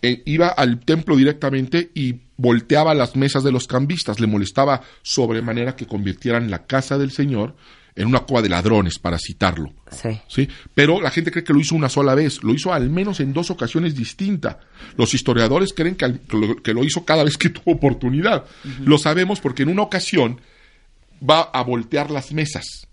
[0.01, 5.75] eh, iba al templo directamente y volteaba las mesas de los cambistas, le molestaba sobremanera
[5.75, 7.55] que convirtieran la casa del Señor
[7.95, 9.73] en una cueva de ladrones, para citarlo.
[9.89, 10.09] Sí.
[10.27, 10.47] ¿sí?
[10.75, 13.33] Pero la gente cree que lo hizo una sola vez, lo hizo al menos en
[13.33, 14.57] dos ocasiones distintas.
[14.97, 18.45] Los historiadores creen que, al- que lo, que lo hizo cada vez que tuvo oportunidad.
[18.85, 20.39] Lo sabemos porque en una ocasión
[21.27, 22.86] va a voltear las mesas.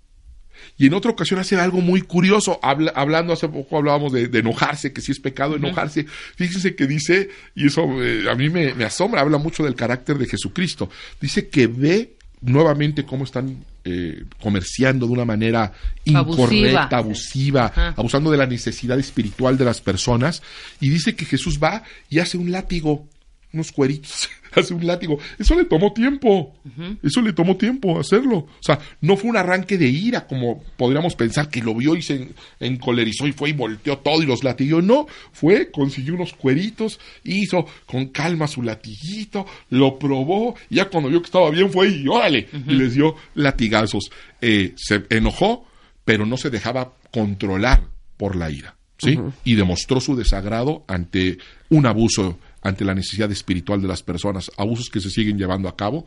[0.76, 4.38] Y en otra ocasión hace algo muy curioso, habla- hablando hace poco hablábamos de, de
[4.40, 6.04] enojarse, que si es pecado enojarse.
[6.36, 10.18] Fíjense que dice, y eso eh, a mí me, me asombra, habla mucho del carácter
[10.18, 10.90] de Jesucristo.
[11.20, 15.72] Dice que ve nuevamente cómo están eh, comerciando de una manera
[16.04, 17.94] incorrecta, Abusiva.
[17.96, 20.42] abusando de la necesidad espiritual de las personas.
[20.80, 23.06] Y dice que Jesús va y hace un látigo,
[23.54, 25.18] unos cueritos, hace un látigo.
[25.38, 26.54] Eso le tomó tiempo.
[27.02, 28.36] Eso le tomó tiempo hacerlo.
[28.38, 32.02] O sea, no fue un arranque de ira como podríamos pensar que lo vio y
[32.02, 34.82] se en- encolerizó y fue y volteó todo y los latiguió.
[34.82, 41.08] No, fue, consiguió unos cueritos, hizo con calma su latiguito, lo probó, y ya cuando
[41.08, 44.10] vio que estaba bien fue y órale, y les dio latigazos.
[44.40, 45.66] Eh, se enojó,
[46.04, 47.82] pero no se dejaba controlar
[48.16, 48.76] por la ira.
[48.98, 49.18] ¿sí?
[49.44, 51.38] Y demostró su desagrado ante
[51.68, 55.76] un abuso, ante la necesidad espiritual de las personas, abusos que se siguen llevando a
[55.76, 56.04] cabo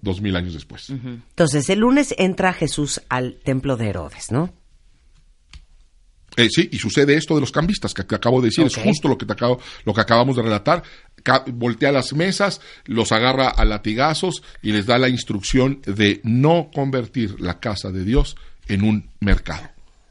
[0.00, 0.90] dos mil años después.
[0.90, 4.52] Entonces, el lunes entra Jesús al templo de Herodes, ¿no?
[6.36, 9.06] Eh, sí, y sucede esto de los cambistas que te acabo de decir, es justo
[9.08, 10.82] lo que, te acabo, lo que acabamos de relatar.
[11.22, 16.70] Ca- voltea las mesas, los agarra a latigazos y les da la instrucción de no
[16.74, 18.36] convertir la casa de Dios
[18.66, 19.62] en un mercado.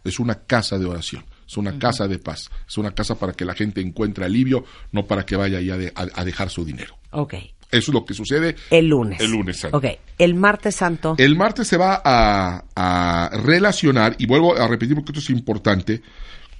[0.05, 3.45] Es una casa de oración, es una casa de paz, es una casa para que
[3.45, 6.65] la gente encuentre alivio, no para que vaya ahí a, de- a- a dejar su
[6.65, 6.95] dinero.
[7.11, 7.35] Ok.
[7.71, 8.55] Eso es lo que sucede.
[8.69, 9.19] El lunes.
[9.19, 9.77] El lunes santo.
[9.77, 9.85] Ok,
[10.19, 11.15] el martes santo.
[11.17, 16.01] El martes se va a, a relacionar, y vuelvo a repetir porque esto es importante,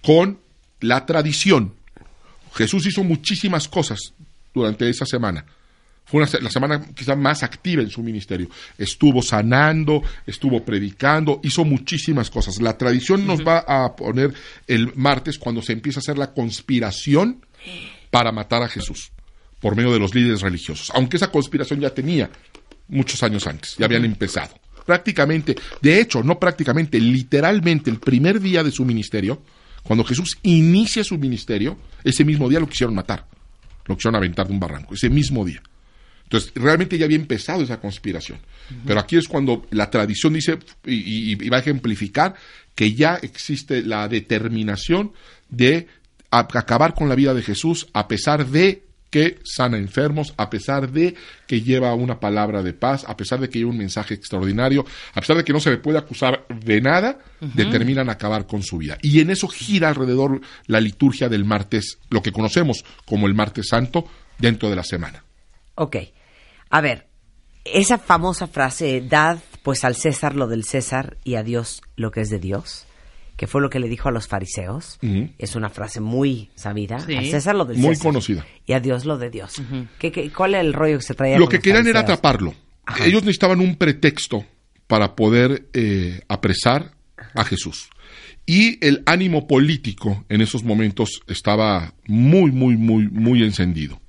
[0.03, 0.39] con
[0.79, 1.73] la tradición.
[2.55, 3.99] Jesús hizo muchísimas cosas
[4.53, 5.45] durante esa semana.
[6.05, 8.49] Fue una la semana quizá más activa en su ministerio.
[8.77, 12.61] Estuvo sanando, estuvo predicando, hizo muchísimas cosas.
[12.61, 14.33] La tradición nos va a poner
[14.67, 17.45] el martes cuando se empieza a hacer la conspiración
[18.11, 19.11] para matar a Jesús
[19.59, 20.91] por medio de los líderes religiosos.
[20.93, 22.29] Aunque esa conspiración ya tenía
[22.89, 24.53] muchos años antes, ya habían empezado.
[24.85, 29.41] Prácticamente, de hecho, no prácticamente, literalmente el primer día de su ministerio,
[29.81, 33.25] cuando Jesús inicia su ministerio, ese mismo día lo quisieron matar,
[33.85, 35.61] lo quisieron aventar de un barranco, ese mismo día.
[36.33, 38.39] Entonces, realmente ya había empezado esa conspiración.
[38.87, 42.33] Pero aquí es cuando la tradición dice, y, y- y va a ejemplificar,
[42.73, 45.11] que ya existe la determinación
[45.49, 45.87] de
[46.31, 48.81] acabar con la vida de Jesús a pesar de
[49.11, 51.13] que sana enfermos, a pesar de
[51.45, 55.19] que lleva una palabra de paz, a pesar de que lleva un mensaje extraordinario, a
[55.21, 58.97] pesar de que no se le puede acusar de nada, determinan acabar con su vida.
[59.03, 63.67] Y en eso gira alrededor la liturgia del martes, lo que conocemos como el martes
[63.67, 64.07] santo,
[64.39, 65.23] dentro de la semana.
[65.75, 65.97] Ok.
[66.73, 67.05] A ver,
[67.65, 72.21] esa famosa frase, dad pues al César lo del César y a Dios lo que
[72.21, 72.87] es de Dios,
[73.37, 74.97] que fue lo que le dijo a los fariseos,
[75.37, 76.99] es una frase muy sabida.
[77.01, 77.15] Sí.
[77.15, 78.07] Al César lo del Muy César.
[78.07, 78.47] conocida.
[78.65, 79.61] Y a Dios lo de Dios.
[79.99, 81.99] ¿Qué, qué, cuál era el rollo que se traía Lo con que los querían era
[81.99, 82.55] atraparlo.
[82.87, 83.05] Ajá.
[83.05, 84.43] Ellos necesitaban un pretexto
[84.87, 86.95] para poder eh, apresar
[87.35, 87.87] a Jesús.
[88.47, 94.01] Y el ánimo político en esos momentos estaba muy, muy, muy, muy encendido.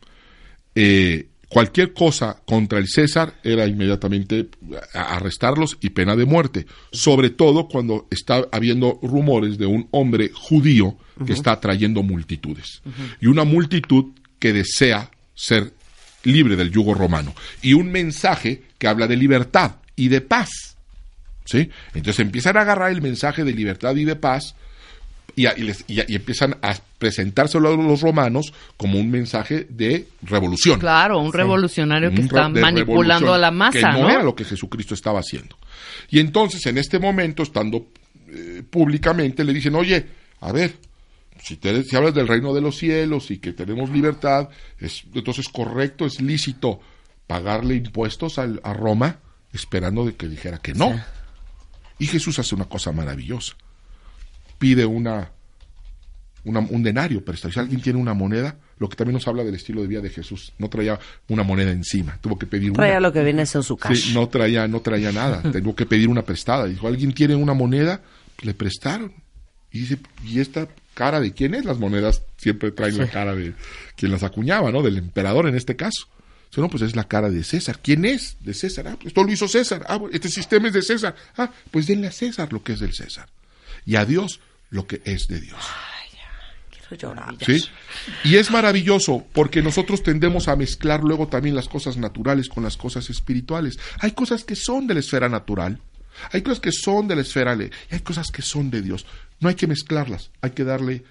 [0.75, 4.49] Eh, cualquier cosa contra el César era inmediatamente
[4.95, 6.66] a- arrestarlos y pena de muerte.
[6.92, 12.82] Sobre todo cuando está habiendo rumores de un hombre judío que está atrayendo multitudes.
[13.20, 14.07] Y una multitud
[14.38, 15.72] que desea ser
[16.24, 17.34] libre del yugo romano.
[17.62, 20.76] Y un mensaje que habla de libertad y de paz.
[21.45, 21.68] ¿Sí?
[21.95, 24.55] Entonces empiezan a agarrar el mensaje de libertad y de paz
[25.37, 29.11] y, a- y les- y a- y empiezan a presentárselo a los romanos como un
[29.11, 30.79] mensaje de revolución.
[30.81, 34.11] Claro, un revolucionario que Un está manipulando a la masa, que no, ¿no?
[34.11, 35.57] era lo que Jesucristo estaba haciendo.
[36.11, 37.87] Y entonces, en este momento, estando
[38.29, 40.07] eh, públicamente, le dicen, oye,
[40.41, 40.75] a ver,
[41.43, 44.49] si, te- si hablas del reino de los cielos y que tenemos libertad,
[44.79, 46.81] es, entonces correcto, es lícito
[47.27, 49.18] pagarle impuestos al- a Roma,
[49.53, 51.01] esperando de que dijera que no.
[51.99, 53.55] Y Jesús hace una cosa maravillosa.
[54.59, 55.31] Pide una,
[56.45, 57.53] una- un denario prestado.
[57.53, 60.11] Si alguien tiene una moneda, lo que también nos habla del estilo de vida de
[60.11, 60.99] Jesús, no traía
[61.29, 63.01] una moneda encima, tuvo que pedir Traía una.
[63.01, 63.97] lo que viene a ser su cash.
[63.97, 66.67] Sí, no traía, no traía nada, tuvo que pedir una prestada.
[66.67, 68.01] Dijo, ¿alguien tiene una moneda?
[68.43, 69.13] Le prestaron.
[69.71, 71.65] Y dice, ¿y esta cara de quién es?
[71.65, 73.55] Las monedas siempre traen la cara de
[73.97, 74.83] quien las acuñaba, ¿no?
[74.83, 76.07] Del emperador en este caso.
[76.51, 77.81] Dice, no, pues es la cara de César.
[77.83, 78.37] ¿Quién es?
[78.41, 78.87] De César.
[78.87, 79.85] Ah, pues esto lo hizo César.
[79.89, 81.17] Ah, este sistema es de César.
[81.37, 83.29] Ah, pues denle a César lo que es del César.
[83.87, 85.61] Y a Dios lo que es de Dios.
[86.89, 87.35] Quiero llorar.
[87.45, 87.64] ¿Sí?
[88.24, 92.76] Y es maravilloso porque nosotros tendemos a mezclar luego también las cosas naturales con las
[92.76, 93.78] cosas espirituales.
[94.01, 95.80] Hay cosas que son de la esfera natural,
[96.32, 99.07] hay cosas que son de la esfera y hay cosas que son de Dios.
[99.41, 101.05] No hay que mezclarlas, hay que darle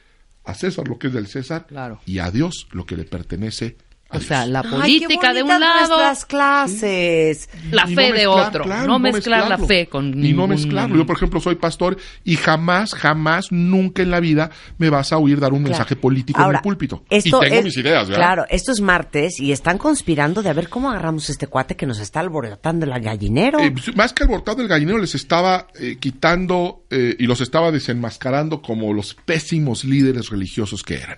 [0.45, 2.01] a César lo que es del César Claro.
[2.05, 3.77] y a Dios lo que le pertenece
[4.15, 7.49] O sea, la Ay, qué política de un lado, nuestras clases.
[7.71, 8.63] la Y fe no de mezclar, otro.
[8.63, 10.95] claro, no mezclar la fe con Y no mezclarlo.
[10.97, 15.17] Yo, por ejemplo, soy pastor y jamás, jamás, nunca en la vida me vas a
[15.17, 15.69] oír dar un Claro.
[15.69, 17.03] mensaje político Ahora, en el púlpito.
[17.09, 18.15] esto y tengo es- mis ideas, ¿verdad?
[18.25, 21.85] Claro, esto es martes y están conspirando de a ver cómo agarramos este cuate que
[21.85, 23.59] nos está alborotando el gallinero.
[23.59, 28.61] Eh, más que alborotado el gallinero les estaba eh, quitando eh, y los estaba desenmascarando
[28.61, 31.17] como los pésimos líderes religiosos que eran.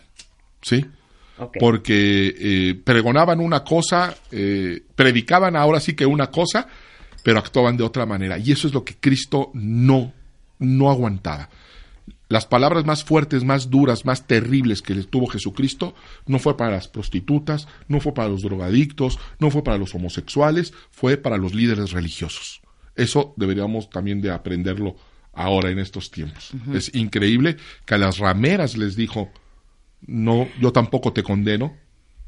[0.61, 0.85] ¿Sí?
[1.59, 6.67] Porque eh, pregonaban una cosa, eh, predicaban ahora sí que una cosa,
[7.23, 8.37] pero actuaban de otra manera.
[8.37, 10.13] Y eso es lo que Cristo no,
[10.59, 11.49] no aguantaba.
[12.27, 15.93] Las palabras más fuertes, más duras, más terribles que le tuvo Jesucristo
[16.25, 20.73] no fue para las prostitutas, no fue para los drogadictos, no fue para los homosexuales,
[20.89, 22.61] fue para los líderes religiosos.
[22.95, 24.95] Eso deberíamos también de aprenderlo
[25.33, 26.51] ahora en estos tiempos.
[26.73, 29.29] Es increíble que a las rameras les dijo,
[30.07, 31.75] no, yo tampoco te condeno,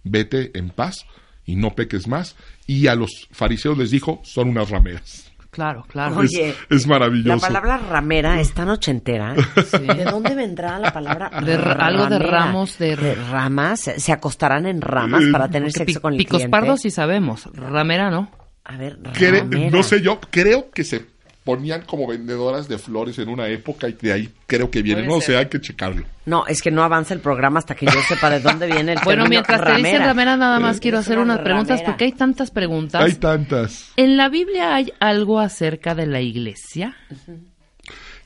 [0.04, 1.06] vete en paz
[1.46, 2.36] y no peques más.
[2.66, 5.32] Y a los fariseos les dijo, son unas rameras.
[5.50, 6.18] Claro, claro.
[6.18, 7.38] Oye, es maravilloso.
[7.38, 9.34] La palabra ramera es tan ochentera.
[9.34, 12.40] ¿De dónde vendrá la palabra De r- algo de ramera?
[12.46, 13.80] ramos, de- ramas.
[13.98, 16.52] ¿Se acostarán en ramas para tener Porque sexo con el picos cliente?
[16.52, 18.30] pardos sí sabemos, ramera no.
[18.66, 19.70] A ver, ramera.
[19.72, 21.06] no sé yo, creo que se
[21.48, 25.04] ponían como vendedoras de flores en una época y de ahí creo que viene.
[25.04, 25.36] Puede No ser.
[25.36, 26.04] sé, hay que checarlo.
[26.26, 29.00] No, es que no avanza el programa hasta que yo sepa de dónde viene el
[29.06, 31.86] Bueno, mientras te dicen ramera, nada más quiero hacer una unas preguntas ramera.
[31.86, 33.02] porque hay tantas preguntas.
[33.02, 33.94] Hay tantas.
[33.96, 36.98] ¿En la Biblia hay algo acerca de la iglesia?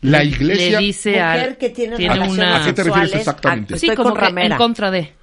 [0.01, 0.79] La iglesia.
[0.79, 2.63] Le dice Mujer que tiene, tiene relaciones una...
[2.63, 3.75] ¿A qué te refieres exactamente?
[3.75, 4.55] a- Sí, como con ramera.
[4.55, 5.13] en contra de...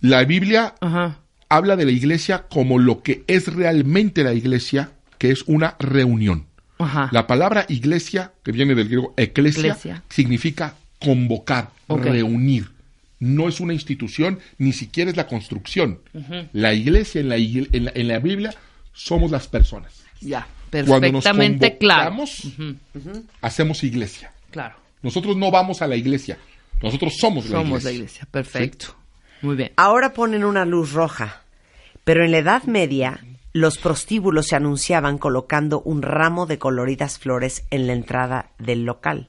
[0.00, 1.18] La Biblia Ajá.
[1.48, 6.46] habla de la iglesia como lo que es realmente la iglesia, que es una reunión.
[6.82, 7.08] Ajá.
[7.12, 10.02] La palabra iglesia, que viene del griego eclesia, Eclesia.
[10.08, 12.70] significa convocar, reunir.
[13.18, 16.00] No es una institución, ni siquiera es la construcción.
[16.52, 18.54] La iglesia en la, en la, en la Biblia
[18.94, 19.92] somos las personas.
[20.20, 22.10] Ya, Cuando nos perfectamente claro.
[22.16, 22.52] convocamos,
[23.42, 24.32] hacemos iglesia.
[24.50, 24.76] Claro.
[25.02, 26.38] Nosotros no vamos a la iglesia,
[26.82, 27.90] nosotros somos la Somos iglesia.
[27.90, 28.96] la iglesia, perfecto.
[29.42, 29.72] Muy bien.
[29.76, 31.42] Ahora ponen una luz roja,
[32.04, 33.20] pero en la Edad Media
[33.52, 39.28] los prostíbulos se anunciaban colocando un ramo de coloridas flores en la entrada del local.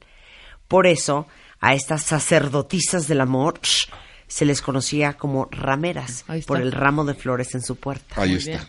[0.67, 1.27] Por eso,
[1.59, 3.59] a estas sacerdotisas del amor
[4.27, 8.21] se les conocía como rameras, por el ramo de flores en su puerta.
[8.21, 8.67] Ahí está.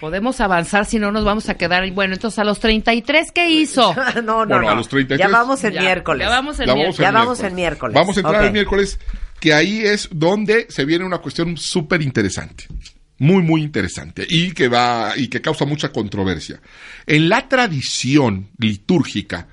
[0.00, 1.90] Podemos avanzar, si no nos vamos a quedar.
[1.90, 3.94] Bueno, entonces a los 33, ¿qué hizo?
[4.22, 4.70] no, no, Bueno, no.
[4.70, 6.26] a los 33 ya vamos el Ya, miércoles.
[6.26, 6.96] ya vamos el miércoles.
[6.98, 7.94] Ya vamos el miércoles.
[7.94, 9.00] Vamos a entrar el miércoles,
[9.40, 12.66] que ahí es donde se viene una cuestión súper interesante.
[13.18, 14.26] Muy, muy interesante.
[14.28, 16.60] Y que va, y que causa mucha controversia.
[17.06, 19.48] En la tradición litúrgica,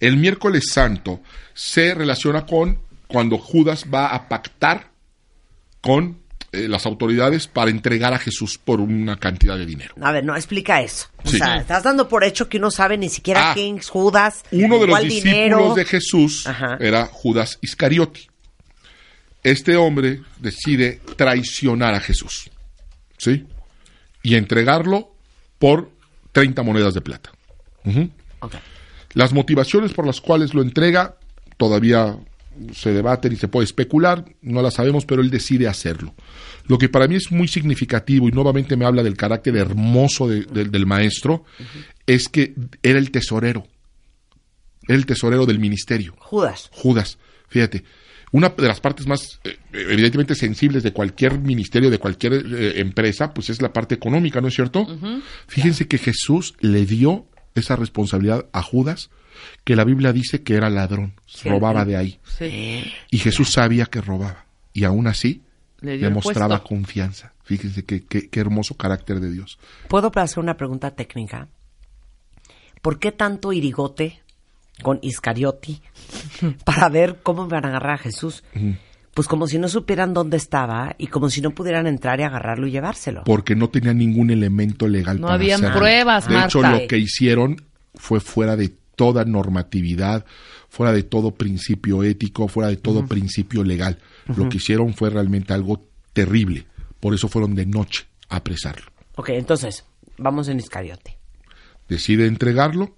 [0.00, 1.22] el miércoles santo
[1.54, 4.90] se relaciona con cuando Judas va a pactar
[5.80, 6.18] con
[6.50, 9.94] eh, las autoridades para entregar a Jesús por una cantidad de dinero.
[10.00, 11.08] A ver, no, explica eso.
[11.24, 11.38] O Sí.
[11.38, 14.78] sea, estás dando por hecho que uno sabe ni siquiera Ah, quién es Judas, Uno
[14.80, 15.74] de los discípulos dinero.
[15.74, 16.76] de Jesús Ajá.
[16.80, 18.28] era Judas Iscariote.
[19.42, 22.50] Este hombre decide traicionar a Jesús.
[23.18, 23.46] ¿Sí?
[24.22, 25.14] Y entregarlo
[25.58, 25.90] por
[26.32, 27.30] 30 monedas de plata.
[29.14, 31.16] Las motivaciones por las cuales lo entrega
[31.56, 32.16] todavía
[32.72, 36.14] se debaten y se puede especular, no las sabemos, pero él decide hacerlo.
[36.66, 40.42] Lo que para mí es muy significativo y nuevamente me habla del carácter hermoso de-
[40.44, 41.44] del- del maestro,
[42.06, 43.66] es que era el tesorero,
[44.86, 46.14] era el tesorero del ministerio.
[46.18, 46.70] Judas.
[46.72, 47.84] Judas, fíjate,
[48.34, 53.32] una de las partes más eh, evidentemente sensibles de cualquier ministerio, de cualquier eh, empresa,
[53.32, 54.84] pues es la parte económica, ¿no es cierto?
[55.46, 59.10] Fíjense que Jesús le dio esa responsabilidad a Judas,
[59.62, 61.14] que la Biblia dice que era ladrón,
[61.44, 62.18] robaba de ahí.
[62.24, 62.92] Sí.
[63.10, 65.42] Y Jesús sabía que robaba, y aún así
[65.80, 67.34] Le demostraba confianza.
[67.44, 69.58] Fíjense qué, qué- qué hermoso carácter de Dios.
[69.88, 71.46] ¿Puedo hacer una pregunta técnica?
[72.82, 74.23] ¿Por qué tanto irigote
[74.82, 75.80] con Iscariote
[76.64, 78.44] para ver cómo van a agarrar a Jesús?
[79.14, 82.66] Pues como si no supieran dónde estaba y como si no pudieran entrar y agarrarlo
[82.66, 83.22] y llevárselo.
[83.24, 85.78] Porque no tenía ningún elemento legal No para habían hacerlo.
[85.78, 87.56] pruebas, De hecho, lo que hicieron
[87.94, 90.24] fue fuera de toda normatividad,
[90.68, 93.98] fuera de todo principio ético, fuera de todo principio legal.
[94.36, 95.80] Lo que hicieron fue realmente algo
[96.12, 96.66] terrible.
[96.98, 98.86] Por eso fueron de noche a apresarlo.
[99.16, 99.84] Ok, entonces,
[100.16, 101.18] vamos en Iscariote.
[101.88, 102.96] Decide entregarlo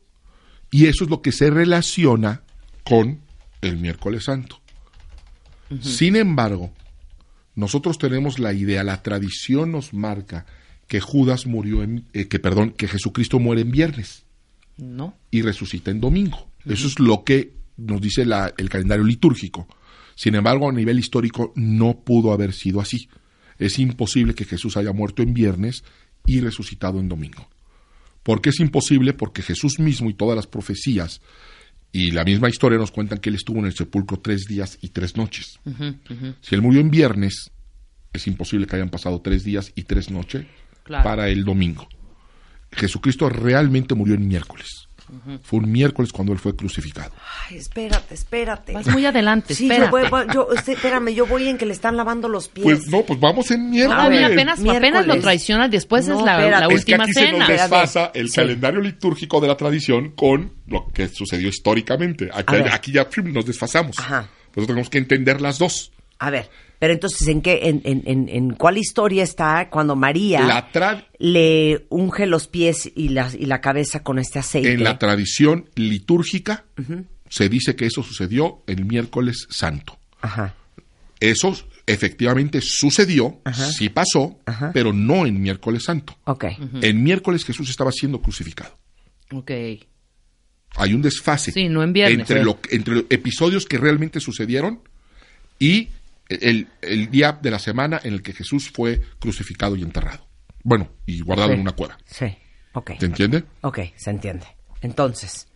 [0.77, 2.43] y eso es lo que se relaciona
[2.85, 3.21] con
[3.63, 4.61] el miércoles santo.
[5.81, 6.73] Sin embargo,
[7.55, 10.47] nosotros tenemos la idea, la tradición nos marca
[10.87, 14.25] que Judas murió en, eh, que perdón, que Jesucristo muere en viernes
[14.77, 15.17] No.
[15.31, 16.49] y resucita en domingo.
[16.65, 19.67] Eso es lo que nos dice la- el calendario litúrgico.
[20.15, 23.09] Sin embargo, a nivel histórico no pudo haber sido así.
[23.59, 25.83] Es imposible que Jesús haya muerto en viernes
[26.27, 27.49] y resucitado en domingo.
[28.27, 29.13] ¿Por qué es imposible?
[29.13, 31.21] Porque Jesús mismo y todas las profecías
[31.93, 34.89] y la misma historia nos cuentan que él estuvo en el sepulcro tres días y
[34.89, 35.61] tres noches.
[36.41, 37.53] Si él murió en viernes,
[38.13, 40.45] es imposible que hayan pasado tres días y tres noches
[40.83, 41.05] Claro.
[41.05, 41.87] para el domingo.
[42.73, 44.86] Jesucristo realmente murió en miércoles.
[45.43, 47.13] Fue un miércoles cuando él fue crucificado.
[47.49, 48.73] Ay, espérate, espérate.
[48.73, 49.87] Vas muy adelante, Sí, espera.
[49.87, 52.65] yo voy, voy- yo, este, espérame, yo voy en que le están lavando los pies.
[52.65, 53.97] Pues no, pues vamos en miércoles.
[53.99, 55.07] Todavía apenas, apenas Miércoles.
[55.07, 56.67] lo traiciona, después No, es la, espérate.
[56.67, 57.49] la Es es que última aquí se nos cena.
[57.49, 58.37] desfasa el Sí.
[58.37, 62.29] calendario litúrgico de la tradición con lo que sucedió históricamente.
[62.33, 63.99] Aquí, aquí ya nos desfasamos.
[63.99, 64.29] Ajá.
[64.49, 65.93] Nosotros tenemos que entender las dos.
[66.19, 66.49] A ver,
[66.79, 71.05] pero entonces, ¿en qué, en, en, en, en cuál historia está cuando María La tra-
[71.19, 74.73] le unge los pies y la, y la cabeza con este aceite?
[74.73, 76.65] en la tradición litúrgica
[77.29, 79.99] se dice que eso sucedió el miércoles santo.
[80.21, 80.55] Ajá.
[81.19, 81.57] Eso
[81.87, 83.71] efectivamente sucedió, Ajá.
[83.73, 84.71] sí pasó, Ajá.
[84.75, 86.17] pero no en miércoles santo.
[86.25, 86.45] Ok.
[86.83, 88.77] En miércoles Jesús estaba siendo crucificado.
[89.33, 89.51] Ok.
[90.79, 92.19] Hay un desfase Sí, no en viernes.
[92.21, 94.81] entre, lo, entre los episodios que realmente sucedieron
[95.59, 95.89] y
[96.29, 100.27] el, el día de la semana en el que Jesús fue crucificado y enterrado.
[100.63, 101.55] Bueno, y guardado Sí.
[101.55, 101.97] en una cueva.
[102.07, 102.27] Sí.
[102.73, 102.93] Ok.
[102.99, 103.45] ¿Se entiende?
[103.63, 104.47] Ok, se entiende.
[104.83, 105.49] Entonces,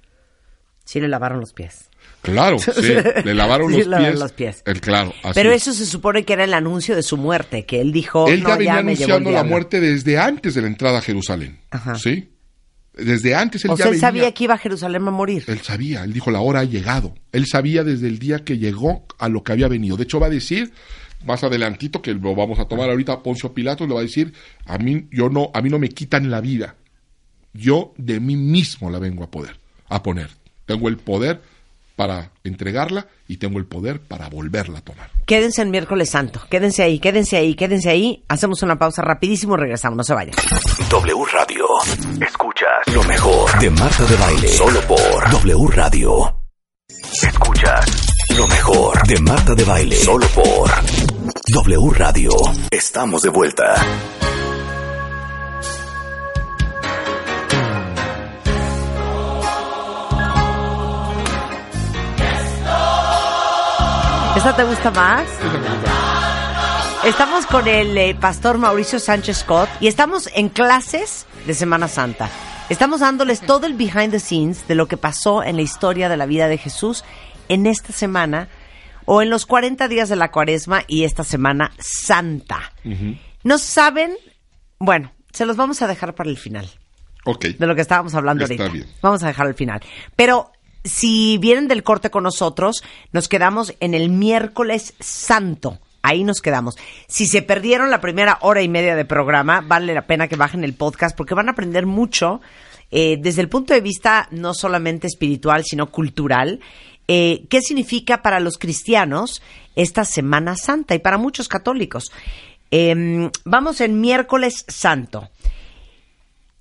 [0.85, 1.91] sí le lavaron los pies.
[2.23, 2.95] Claro, sí,
[3.25, 4.63] le lavaron Sí, los, lavaron pies, los pies.
[4.67, 5.63] El claro, así Pero es.
[5.63, 8.49] eso se supone que era el anuncio de su muerte, que él dijo, Él ya
[8.49, 9.51] no, venía ya el anunciando la diablo".
[9.51, 11.61] muerte desde antes de la entrada a Jerusalén.
[11.71, 11.97] Ajá.
[11.97, 12.31] ¿Sí?
[12.95, 15.45] Desde antes él O ya sea, él sabía que iba a Jerusalén a morir.
[15.47, 17.15] Él sabía, él dijo, la hora ha llegado.
[17.33, 19.97] Él sabía desde el día que llegó a lo que había venido.
[19.97, 20.73] De hecho, va a decir,
[21.25, 24.33] más adelantito, que lo vamos a tomar ahorita, Poncio Pilatos le va a decir,
[24.67, 26.77] a mí, yo no, a mí no me quitan la vida.
[27.53, 30.31] Yo de mí mismo la vengo a poder, a poner.
[30.67, 31.41] Tengo el poder
[32.01, 35.11] para entregarla y tengo el poder para volverla a tomar.
[35.27, 36.41] Quédense en miércoles santo.
[36.49, 38.25] Quédense ahí, quédense ahí, quédense ahí.
[38.27, 39.99] Hacemos una pausa rapidísimo y regresamos.
[39.99, 40.35] No se vayan.
[40.89, 41.67] W Radio.
[42.27, 44.49] Escuchas lo mejor de Marta de Baile.
[44.49, 46.37] Solo por W Radio.
[47.23, 49.97] Escuchas lo mejor de Marta de Baile.
[49.97, 50.71] Solo por
[51.53, 52.31] W Radio.
[52.71, 53.75] Estamos de vuelta.
[64.41, 65.27] ¿Esta te gusta más?
[67.05, 72.31] Estamos con el eh, pastor Mauricio Sánchez Scott y estamos en clases de Semana Santa.
[72.71, 76.17] Estamos dándoles todo el behind the scenes de lo que pasó en la historia de
[76.17, 77.05] la vida de Jesús
[77.49, 78.49] en esta semana
[79.05, 82.73] o en los 40 días de la cuaresma y esta semana santa.
[83.45, 84.17] ¿No saben?
[84.79, 86.69] Bueno, se los vamos a dejar para el final
[87.27, 87.45] Ok.
[87.59, 88.73] de lo que estábamos hablando Está ahorita.
[88.73, 88.97] bien.
[89.03, 89.81] Vamos a dejar al final.
[90.17, 90.51] Pero
[90.85, 95.79] si vienen del corte con nosotros, nos quedamos en el miércoles santo.
[96.03, 96.77] Ahí nos quedamos.
[97.09, 100.65] Si se perdieron la primera hora y media de programa, vale la pena que bajen
[100.65, 102.41] el podcast porque van a aprender mucho
[102.91, 106.61] eh, desde el punto de vista no solamente espiritual, sino cultural.
[107.07, 109.43] eh, ¿Qué significa para los cristianos
[109.77, 112.11] esta Semana Santa y para muchos católicos?
[112.71, 115.29] Em, vamos en miércoles santo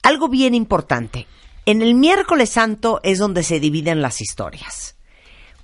[0.04, 1.28] algo bien importante.
[1.70, 4.96] En el miércoles santo es donde se dividen las historias.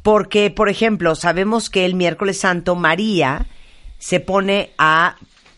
[0.03, 3.47] Porque, por ejemplo, sabemos que el miércoles santo María
[3.97, 5.15] se pone a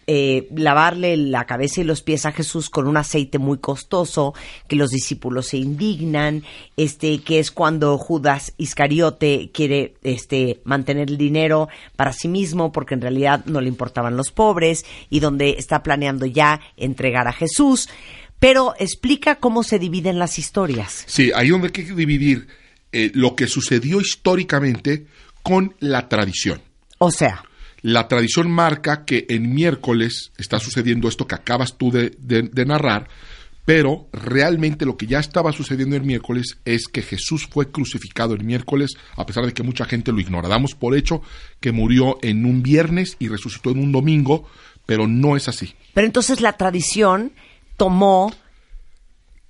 [0.10, 4.34] eh, lavarle la cabeza y los pies a Jesús con un aceite muy costoso,
[4.70, 6.43] que los discípulos se indignan,
[6.78, 11.68] este, que es cuando Judas Iscariote quiere este, mantener el dinero
[11.98, 16.26] para sí mismo, porque en realidad no le importaban los pobres, y donde está planeando
[16.26, 17.89] ya entregar a Jesús.
[18.39, 21.03] Pero explica cómo se dividen las historias.
[21.07, 22.47] Sí, ahí donde hay que dividir
[22.91, 25.07] eh, lo que sucedió históricamente
[25.43, 26.61] con la tradición.
[26.99, 27.43] O sea,
[27.81, 32.65] La tradición marca que en miércoles está sucediendo esto que acabas tú de, de- de
[32.65, 33.07] narrar,
[33.65, 38.43] pero realmente lo que ya estaba sucediendo el miércoles es que Jesús fue crucificado el
[38.43, 40.47] miércoles, a pesar de que mucha gente lo ignora.
[40.49, 41.21] Damos por hecho
[41.59, 44.47] que murió en un viernes y resucitó en un domingo,
[44.85, 45.73] pero no es así.
[45.93, 47.31] Pero entonces la tradición
[47.78, 48.34] tomó.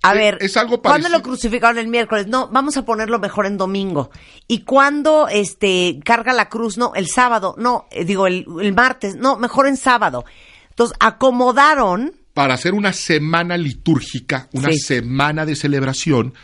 [0.03, 2.27] A ver, es algo ¿cuándo lo crucificaron el miércoles?
[2.27, 4.09] No, vamos a ponerlo mejor en domingo.
[4.47, 6.77] ¿Y cuándo este, carga la cruz?
[6.77, 7.55] No, el sábado.
[7.57, 9.15] No, eh, digo, el, el martes.
[9.15, 10.23] No, mejor en sábado.
[10.69, 12.13] Entonces, acomodaron.
[12.33, 14.77] para hacer una semana litúrgica, una Sí.
[14.77, 16.35] semana de celebración,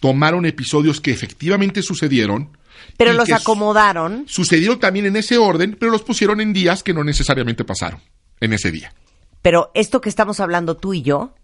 [0.00, 2.56] tomaron episodios que efectivamente sucedieron.
[2.96, 4.24] Pero los acomodaron.
[4.26, 8.00] Sucedieron también en ese orden, pero los pusieron en días que no necesariamente pasaron
[8.40, 8.94] en ese día.
[9.42, 11.34] Pero esto que estamos hablando tú y yo,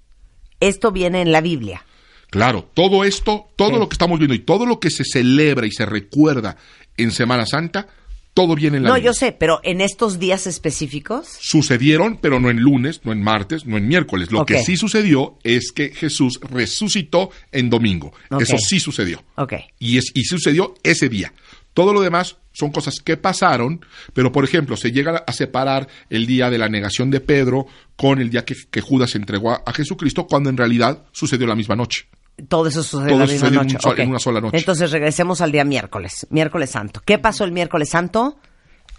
[0.61, 1.85] esto viene en la Biblia.
[2.31, 3.77] Claro, todo esto, todo Sí.
[3.79, 6.57] lo que estamos viendo y todo lo que se celebra y se recuerda
[6.97, 7.89] en Semana Santa,
[8.35, 9.11] todo viene en la No, Biblia.
[9.11, 11.27] yo sé, pero en estos días específicos.
[11.41, 14.31] Sucedieron, pero no en lunes, no en martes, no en miércoles.
[14.31, 18.13] Lo que sí sucedió es que Jesús resucitó en domingo.
[18.39, 19.25] Eso sí sucedió.
[19.37, 19.55] Ok.
[19.81, 21.33] Y, es, y sucedió ese día.
[21.75, 26.27] Todo lo demás son cosas que pasaron, pero por ejemplo, se llega a separar el
[26.27, 27.67] día de la negación de Pedro
[27.97, 31.55] con el día que, que Judas entregó a, a Jesucristo, cuando en realidad sucedió la
[31.55, 32.09] misma noche.
[32.49, 33.77] Todo eso sucede Todo la misma sucedió noche.
[33.85, 34.59] un en una sola noche.
[34.59, 37.03] Entonces regresemos al día miércoles, miércoles santo.
[37.05, 38.39] ¿Qué pasó el miércoles santo?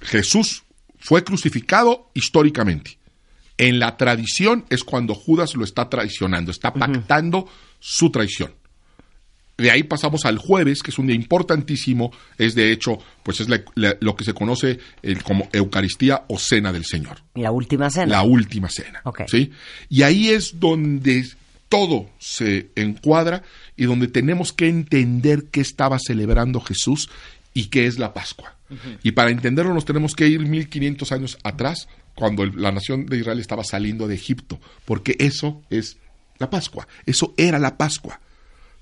[0.02, 0.64] Jesús
[0.98, 2.98] fue crucificado históricamente.
[3.58, 7.48] En la tradición es cuando Judas lo está traicionando, está pactando
[7.80, 8.54] su traición.
[9.60, 13.50] De ahí pasamos al jueves, que es un día importantísimo, es de hecho, pues es
[13.50, 17.18] la- la- lo que se conoce eh, como Eucaristía o Cena del Señor.
[17.36, 18.08] La última cena.
[18.08, 19.02] la última cena.
[19.04, 19.22] Ok.
[19.28, 19.52] ¿sí?
[19.90, 21.26] Y ahí es donde
[21.68, 23.44] todo se encuadra
[23.78, 27.10] y donde tenemos que entender qué estaba celebrando Jesús
[27.54, 28.56] y qué es la Pascua.
[29.04, 33.18] Y para entenderlo nos tenemos que ir 1500 años atrás, cuando el- la nación de
[33.18, 35.98] Israel estaba saliendo de Egipto, porque eso es
[36.38, 38.20] la Pascua, eso era la Pascua.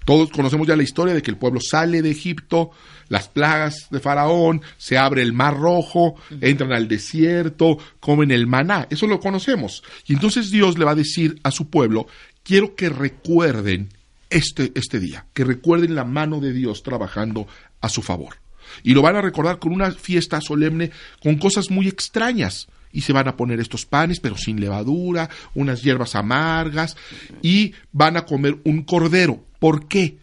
[0.08, 2.72] Todos conocemos ya la historia de que el pueblo sale de Egipto,
[3.10, 8.88] las plagas de Faraón, se abre el mar rojo, entran al desierto, comen el maná,
[8.90, 9.84] eso lo conocemos.
[10.06, 12.08] Y entonces Dios le va a decir a su pueblo,
[12.44, 13.90] quiero que recuerden
[14.30, 17.46] este, este día, que recuerden la mano de Dios trabajando
[17.82, 18.38] a su favor.
[18.84, 20.90] Y lo van a recordar con una fiesta solemne,
[21.22, 22.70] con cosas muy extrañas.
[22.94, 26.96] Y se van a poner estos panes, pero sin levadura, unas hierbas amargas,
[27.42, 29.44] y van a comer un cordero.
[29.60, 30.18] ¿Por qué?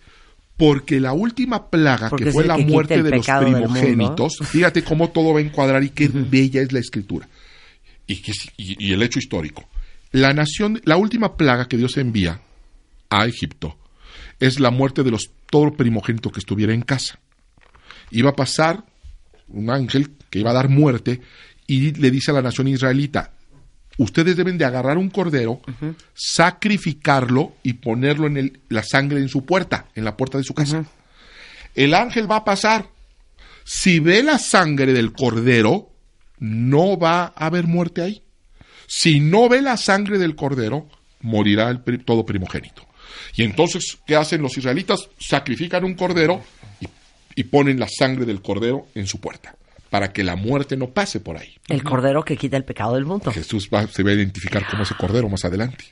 [0.56, 3.26] Porque la última plaga, Porque que fue la que muerte de los
[3.60, 7.28] primogénitos, fíjate cómo todo va a encuadrar y qué bella es la escritura.
[8.06, 9.68] Y, que es- y- y el hecho histórico.
[10.12, 12.40] La nación, la última plaga que Dios envía
[13.10, 13.76] a Egipto
[14.38, 17.18] es la muerte de los todo primogénito que estuviera en casa.
[18.12, 18.84] Iba a pasar
[19.48, 21.20] un ángel que iba a dar muerte
[21.66, 23.32] y le dice a la nación israelita,
[23.98, 25.60] ustedes deben de agarrar un cordero,
[26.14, 30.54] sacrificarlo y ponerlo en el- la sangre en su puerta, en la puerta de su
[30.54, 30.84] casa.
[31.74, 32.86] El ángel va a pasar.
[33.64, 35.90] Si ve la sangre del cordero,
[36.38, 38.22] no va a haber muerte ahí.
[38.86, 40.86] Si no ve la sangre del cordero,
[41.20, 42.86] morirá el pri- todo primogénito.
[43.36, 45.08] Y entonces, ¿qué hacen los israelitas?
[45.18, 46.42] Sacrifican un cordero
[46.80, 46.86] y,
[47.34, 49.56] y ponen la sangre del cordero en su puerta,
[49.94, 51.54] para que la muerte no pase por ahí.
[51.68, 53.30] El cordero que quita el pecado del mundo.
[53.30, 55.84] Jesús va- se va a identificar como ese cordero más adelante.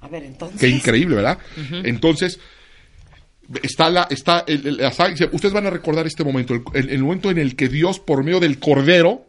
[0.00, 0.58] A ver, entonces.
[0.58, 1.36] Qué increíble, ¿verdad?
[1.84, 2.40] Entonces,
[3.62, 6.88] está la, está el- el- la sangre- ustedes van a recordar este momento, el, el-
[6.88, 9.26] el momento en el que Dios, por medio del cordero,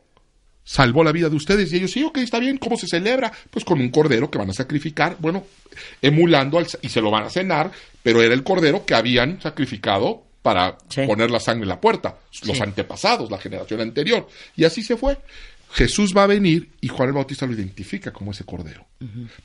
[0.63, 1.73] salvó la vida de ustedes.
[1.73, 3.33] Y ellos, sí, ok, está bien, ¿cómo se celebra?
[3.49, 5.43] Pues con un cordero que van a sacrificar, bueno,
[6.01, 7.69] emulando, al, y se lo van a cenar,
[8.01, 11.01] pero era el cordero que habían sacrificado para Sí.
[11.05, 14.27] poner la sangre en la puerta, los antepasados, la generación anterior.
[14.55, 15.17] Y así se fue.
[15.73, 18.85] Jesús va a venir y Juan el Bautista lo identifica como ese cordero.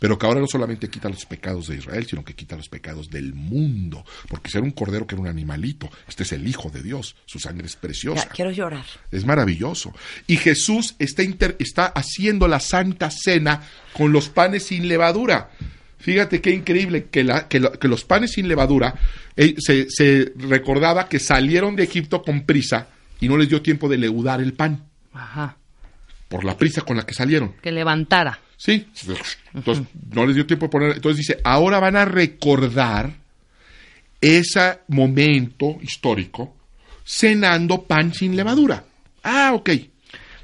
[0.00, 3.08] Pero que ahora no solamente quita los pecados de Israel, sino que quita los pecados
[3.10, 4.04] del mundo.
[4.28, 7.14] Porque si era un cordero que era un animalito, este es el Hijo de Dios,
[7.26, 8.24] su sangre es preciosa.
[8.24, 8.84] Ya, quiero llorar.
[9.12, 9.92] Es maravilloso.
[10.26, 15.50] Y Jesús está, inter- está haciendo la santa cena con los panes sin levadura.
[15.98, 18.94] Fíjate qué increíble que, la- que, la- que los panes sin levadura
[19.36, 22.88] eh, se, se recordaba que salieron de Egipto con prisa
[23.20, 25.56] y no les dio tiempo de leudar el pan Ajá.
[26.28, 27.54] por la prisa con la que salieron.
[27.62, 28.38] Que levantara.
[28.58, 28.86] Sí,
[29.54, 30.92] entonces no les dio tiempo de poner.
[30.96, 33.12] Entonces dice, ahora van a recordar
[34.20, 36.56] ese momento histórico
[37.04, 38.84] cenando pan sin levadura.
[39.22, 39.70] Ah, ok.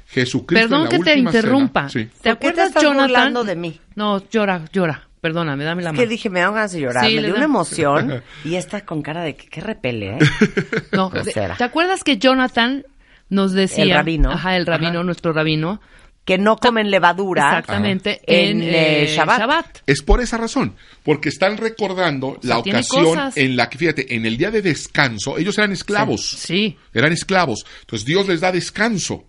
[0.07, 0.63] Jesucristo.
[0.63, 1.89] en Perdón la que te interrumpa.
[1.89, 2.09] cena- sí.
[2.21, 3.45] ¿Te ¿Por qué te acuerdas, estás Jonathan?
[3.45, 3.79] de mí?
[3.95, 5.07] No, llora, llora.
[5.23, 6.03] Perdóname, dame la Es mano.
[6.03, 7.05] que dije, me dan ganas de llorar.
[7.07, 7.35] Sí, me dio da.
[7.37, 10.19] una emoción y esta con cara de que, que repele, ¿eh?
[10.91, 11.55] No, Grosera.
[11.55, 12.83] ¿te acuerdas que Jonathan
[13.29, 13.85] nos decía...
[13.85, 14.31] El rabino.
[14.31, 15.79] Ajá, el rabino, nuestro rabino.
[16.25, 18.19] Que no comen levadura Exactamente.
[18.27, 19.39] en, En, eh, eh, Shabbat.
[19.39, 19.77] Shabbat.
[19.87, 23.37] Es por esa razón, porque están recordando sea, la ocasión cosas.
[23.37, 26.29] en la que, fíjate, en el día de descanso, ellos eran esclavos.
[26.29, 26.77] Sí.
[26.93, 27.65] Eran esclavos.
[27.81, 29.23] Entonces Dios les da descanso.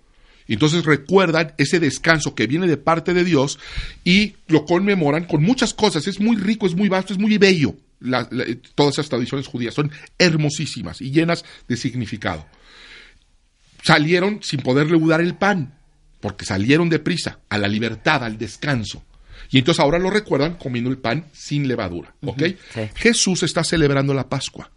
[0.48, 3.58] Entonces recuerdan ese descanso que viene de parte de Dios
[4.04, 6.06] y lo conmemoran con muchas cosas.
[6.06, 7.74] Es muy rico, es muy vasto, es muy bello.
[8.00, 12.46] La- la- todas esas tradiciones judías son hermosísimas y llenas de significado.
[13.82, 15.74] Salieron sin poder leudar el pan,
[16.20, 19.04] porque salieron deprisa, a la libertad, al descanso.
[19.50, 22.14] Y entonces ahora lo recuerdan comiendo el pan sin levadura.
[22.24, 22.42] ¿Ok?
[22.72, 22.80] sí.
[22.96, 24.70] Jesús está celebrando la Pascua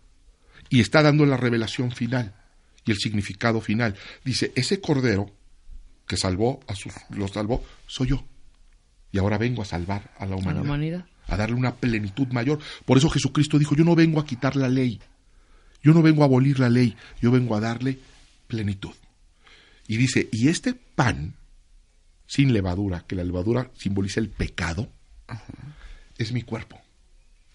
[0.70, 2.34] y está dando la revelación final
[2.86, 3.95] y el significado final.
[4.26, 5.32] Dice, ese cordero
[6.08, 6.93] que salvó a sus,
[7.34, 8.24] salvó, soy yo.
[9.12, 10.55] Y ahora vengo a salvar a la A humanidad.
[10.55, 11.05] la humanidad.
[11.28, 12.60] A darle una plenitud mayor.
[12.86, 15.01] Por eso Jesucristo dijo, yo no vengo a quitar la ley.
[15.84, 16.95] Yo no vengo a abolir la ley.
[17.22, 17.99] Yo vengo a darle
[18.47, 18.93] plenitud.
[19.88, 21.36] Y dice, y este pan
[22.26, 24.89] sin levadura, que la levadura simboliza el pecado,
[26.18, 26.80] es mi cuerpo.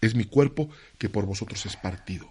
[0.01, 2.31] Es mi cuerpo que por vosotros es partido.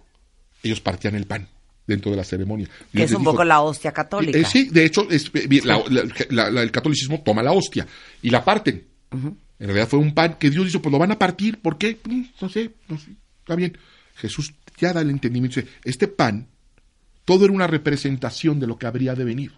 [0.62, 1.48] Ellos partían el pan
[1.86, 2.68] dentro de la ceremonia.
[2.92, 4.38] Que es un dijo, poco la hostia católica.
[4.38, 7.86] eh, sí, de hecho, es- eh, la- la- la- la- el catolicismo toma la hostia
[8.22, 8.86] y la parten.
[9.12, 11.98] En realidad fue un pan que Dios dijo, pues lo van a partir, ¿por qué?
[12.04, 13.10] Mm, No sé, no sé,
[13.40, 13.76] está bien.
[14.16, 16.48] Jesús ya da el entendimiento, dice, este pan,
[17.24, 19.52] todo era una representación de lo que habría de venir.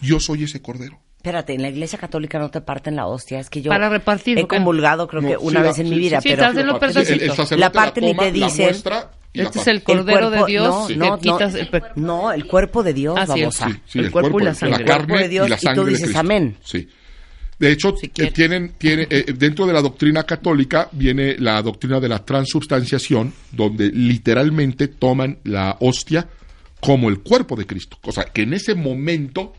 [0.00, 0.98] Yo soy ese cordero.
[1.16, 3.40] Espérate, en la iglesia católica no te parten la hostia.
[3.40, 5.98] Es que yo Para repartir, he comulgado creo No, que una vez en sí, mi
[5.98, 6.46] vida, sí, pero...
[6.50, 9.10] el- el La parte ni te la dicen, muestra
[9.42, 12.46] Este es el cordero de Dios no, que no, no, quitas el pe- no, el
[12.46, 13.68] cuerpo de Dios, Ah, babosa.
[13.68, 14.78] Sí, sí, el cuerpo y la sangre.
[14.78, 16.18] La El carne cuerpo de Dios, y la y tú sangre de dices Cristo.
[16.20, 16.56] amén.
[16.64, 16.88] Sí.
[17.58, 22.00] De hecho, Si eh, tienen, tiene, eh, dentro de la doctrina católica viene la doctrina
[22.00, 26.28] de la transubstanciación, donde literalmente toman la hostia
[26.80, 27.96] como el cuerpo de Cristo.
[28.02, 29.54] O sea, que en ese momento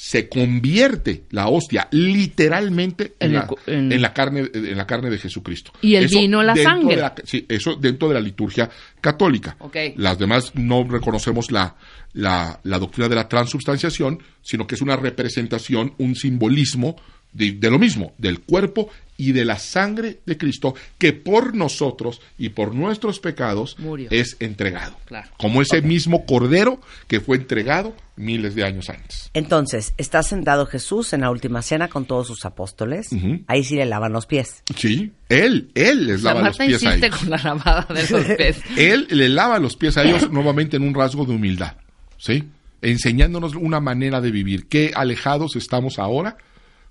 [0.00, 5.10] se convierte la hostia literalmente en, la, cu- en- en la carne en la carne
[5.10, 5.72] de Jesucristo.
[5.82, 6.94] Y el vino, la sangre.
[6.94, 8.70] de la- sí, eso dentro de la liturgia
[9.00, 9.56] católica.
[9.96, 11.74] Las demás no reconocemos la,
[12.12, 16.94] la, la doctrina de la transubstanciación, sino que es una representación, un simbolismo
[17.32, 22.22] de, de lo mismo, del cuerpo y de la sangre de Cristo que por nosotros
[22.38, 24.08] y por nuestros pecados Murió.
[24.10, 24.96] es entregado.
[25.04, 25.28] Claro.
[25.36, 29.30] Como ese mismo cordero que fue entregado miles de años antes.
[29.34, 33.08] Entonces, está sentado Jesús en la última cena con todos sus apóstoles.
[33.48, 34.62] Ahí sí le lavan los pies.
[34.76, 37.18] Sí, él, él les lava los pies a ellos.
[37.18, 38.60] con la lavada de los pies.
[38.76, 41.76] Él le lava los pies a ellos nuevamente en un rasgo de humildad,
[42.16, 42.44] ¿sí?
[42.82, 44.68] Enseñándonos una manera de vivir.
[44.68, 46.36] Qué alejados estamos ahora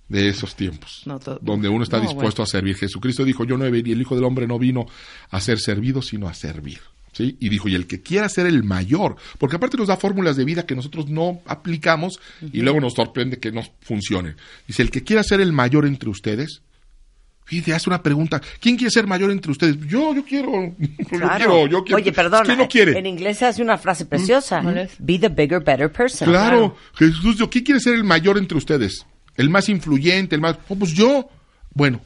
[0.09, 2.75] de esos tiempos, No, donde uno está no, dispuesto a servir.
[2.77, 4.85] Jesucristo dijo, yo no he venido, el Hijo del Hombre no vino
[5.29, 6.79] a ser servido, sino a servir.
[7.13, 7.35] ¿Sí?
[7.39, 10.45] Y dijo, y el que quiera ser el mayor, porque aparte nos da fórmulas de
[10.45, 12.19] vida que nosotros no aplicamos
[12.53, 14.35] y luego nos sorprende que no funcionen.
[14.67, 16.61] Dice, el que quiera ser el mayor entre ustedes,
[17.45, 19.77] fíjate, hace una pregunta, ¿quién quiere ser mayor entre ustedes?
[19.88, 21.38] Yo, yo quiero, yo Claro.
[21.38, 21.97] quiero, yo quiero.
[21.97, 22.43] Oye, perdón.
[22.45, 22.99] ¿Quién no quiere?
[22.99, 24.61] En inglés se hace una frase preciosa.
[24.99, 26.29] Be the bigger, better person.
[26.29, 29.05] Claro, Jesús dijo, ¿quién quiere ser el mayor entre ustedes?
[29.38, 30.57] El más influyente, el más...
[30.68, 31.30] Oh, pues yo.
[31.73, 32.01] Bueno,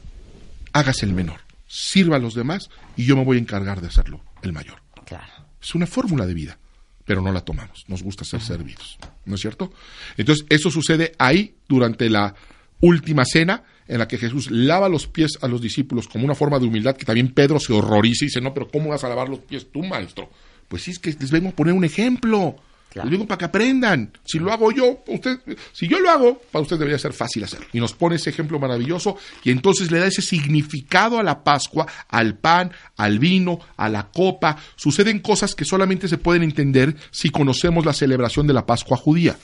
[0.72, 1.40] hágase el menor.
[1.66, 4.82] Sirva a los demás y yo me voy a encargar de hacerlo el mayor.
[5.06, 5.32] Claro.
[5.60, 6.58] Es una fórmula de vida,
[7.04, 7.84] pero no la tomamos.
[7.88, 9.72] Nos gusta ser servidos, ¿no es cierto?
[10.16, 12.34] Entonces, eso sucede ahí durante la
[12.80, 16.58] última cena en la que Jesús lava los pies a los discípulos como una forma
[16.58, 19.28] de humildad que también Pedro se horroriza y dice, no, pero ¿cómo vas a lavar
[19.28, 20.30] los pies tú, maestro?
[20.68, 22.56] Pues sí, es que les vengo a poner un ejemplo.
[22.92, 23.08] Claro.
[23.08, 24.12] Les vengo para que aprendan.
[24.22, 25.38] Si lo hago yo, usted,
[25.72, 27.66] si yo lo hago, para usted debería ser fácil hacerlo.
[27.72, 31.86] Y nos pone ese ejemplo maravilloso y entonces le da ese significado a la Pascua,
[32.08, 34.58] al pan, al vino, a la copa.
[34.76, 39.38] Suceden cosas que solamente se pueden entender si conocemos la celebración de la Pascua judía.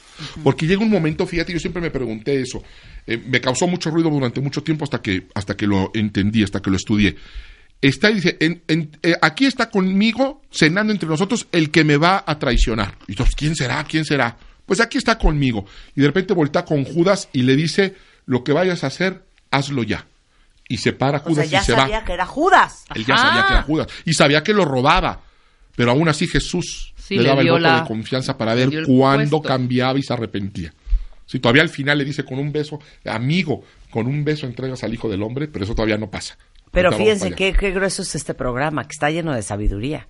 [0.45, 2.62] Porque llega un momento, fíjate, yo siempre me pregunté eso.
[3.07, 6.61] Eh, me causó mucho ruido durante mucho tiempo hasta que, hasta que lo entendí, hasta
[6.61, 7.16] que lo estudié.
[7.81, 11.97] Está y dice, en- en- eh, aquí está conmigo, cenando entre nosotros, el que me
[11.97, 12.97] va a traicionar.
[13.07, 13.85] Y entonces, ¿quién será?
[13.85, 14.37] ¿Quién será?
[14.67, 15.65] Pues aquí está conmigo.
[15.95, 17.95] Y de repente voltea con Judas y le dice,
[18.27, 20.07] lo que vayas a hacer, hazlo ya.
[20.69, 22.05] Y se para O sea, Judas ya y se sabía va.
[22.05, 22.85] que era Judas.
[22.95, 23.29] Él ya Ajá.
[23.29, 23.87] sabía que era Judas.
[24.05, 25.23] Y sabía que lo robaba.
[25.77, 28.69] Pero aún así Jesús Sí, le le daba el voto la- de confianza para ver
[28.85, 29.43] cuándo puesto.
[29.49, 30.75] cambiaba y se arrepentía.
[31.25, 34.93] Si todavía al final le dice con un beso, amigo, con un beso entregas al
[34.93, 36.37] Hijo del Hombre, pero eso todavía no pasa.
[36.70, 40.09] Pero fíjense qué, qué grueso es este programa, que está lleno de sabiduría.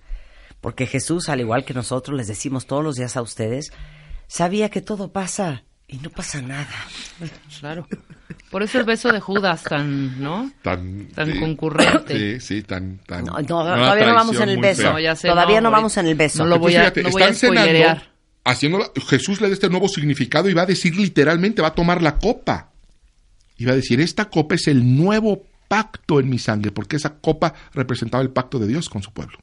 [0.61, 3.71] Porque Jesús, al igual que nosotros les decimos todos los días a ustedes,
[4.27, 6.67] sabía que todo pasa y no pasa nada.
[7.59, 7.87] Claro.
[8.51, 10.51] Por eso el beso de Judas tan, ¿no?
[10.61, 12.39] tan, Tan concurrente.
[12.39, 13.25] Sí, sí, tan, tan.
[13.25, 14.93] No, no, todavía no vamos en el beso.
[14.99, 16.43] No, sé, Todavía no, vamos en el beso.
[16.43, 18.09] No lo voy Entonces, a, no voy a están cenando, spoilerear.
[18.43, 22.01] haciendo Jesús le da este nuevo significado y va a decir literalmente, va a tomar
[22.01, 22.71] la copa.
[23.57, 27.19] Y va a decir, esta copa es el nuevo pacto en mi sangre, porque esa
[27.19, 29.37] copa representaba el pacto de Dios con su pueblo.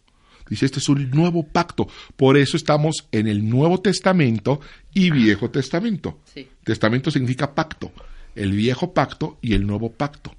[0.51, 1.89] Dice, este es un nuevo pacto.
[2.17, 4.61] Por eso estamos en el Nuevo Testamento
[4.93, 6.21] y Viejo Testamento.
[6.25, 6.47] Sí.
[6.63, 7.91] Testamento significa pacto.
[8.35, 10.35] El viejo pacto y el nuevo pacto.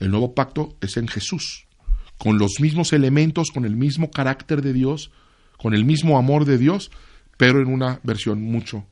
[0.00, 1.66] El nuevo pacto es en Jesús,
[2.18, 5.10] con los mismos elementos, con el mismo carácter de Dios,
[5.58, 6.90] con el mismo amor de Dios,
[7.36, 8.84] pero en una versión mucho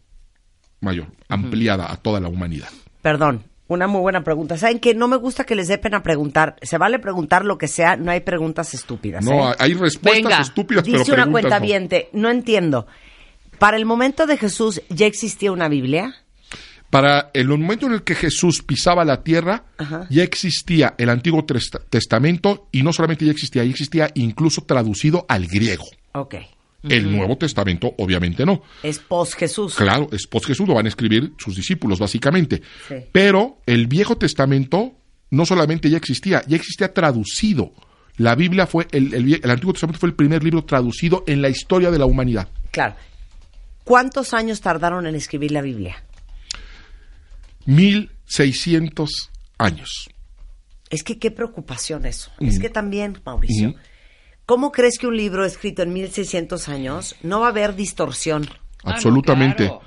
[0.80, 2.68] mayor, ampliada a toda la humanidad.
[3.02, 4.56] Perdón, una muy buena pregunta.
[4.58, 6.56] ¿Saben que No me gusta que les dé pena preguntar.
[6.62, 9.24] Se vale preguntar lo que sea, no hay preguntas estúpidas.
[9.24, 9.56] No, ¿eh?
[9.58, 12.86] hay respuestas Venga, estúpidas, Dice pero una cuenta viente, no entiendo.
[13.58, 16.14] Para el momento de Jesús, ¿ya existía una Biblia?
[16.90, 20.06] Para el momento en el que Jesús pisaba la tierra, Ajá.
[20.10, 25.24] ya existía el Antiguo Testa- Testamento y no solamente ya existía, ya existía incluso traducido
[25.28, 25.84] al griego.
[26.12, 26.34] Ok.
[26.88, 28.62] El Nuevo Testamento, obviamente no.
[28.82, 29.74] Es post Jesús.
[29.74, 32.62] Claro, es post Jesús, lo van a escribir sus discípulos, básicamente.
[32.88, 32.96] Sí.
[33.12, 34.92] Pero el Viejo Testamento
[35.30, 37.72] no solamente ya existía, ya existía traducido.
[38.16, 41.48] La Biblia fue, el, el el Antiguo Testamento fue el primer libro traducido en la
[41.48, 42.48] historia de la humanidad.
[42.70, 42.94] Claro.
[43.82, 46.02] ¿Cuántos años tardaron en escribir la Biblia?
[47.66, 50.08] 1600 años.
[50.90, 52.30] Es que qué preocupación eso.
[52.38, 52.46] Mm.
[52.46, 53.74] Es que también, Mauricio,
[54.46, 58.48] ¿cómo crees que un libro escrito en 1600 años no va a haber distorsión?
[58.82, 59.66] Ah, no, Absolutamente.
[59.66, 59.82] claro.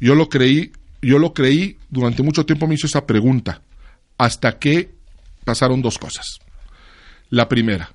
[0.00, 3.62] Yo lo creí, yo lo creí, durante mucho tiempo me hizo esa pregunta,
[4.18, 4.90] hasta que
[5.44, 6.38] pasaron dos cosas.
[7.30, 7.90] La primera,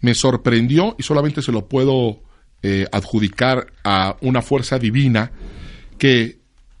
[0.00, 2.20] me sorprendió, y solamente se lo puedo
[2.62, 5.32] eh, adjudicar a una fuerza divina,
[5.98, 6.38] que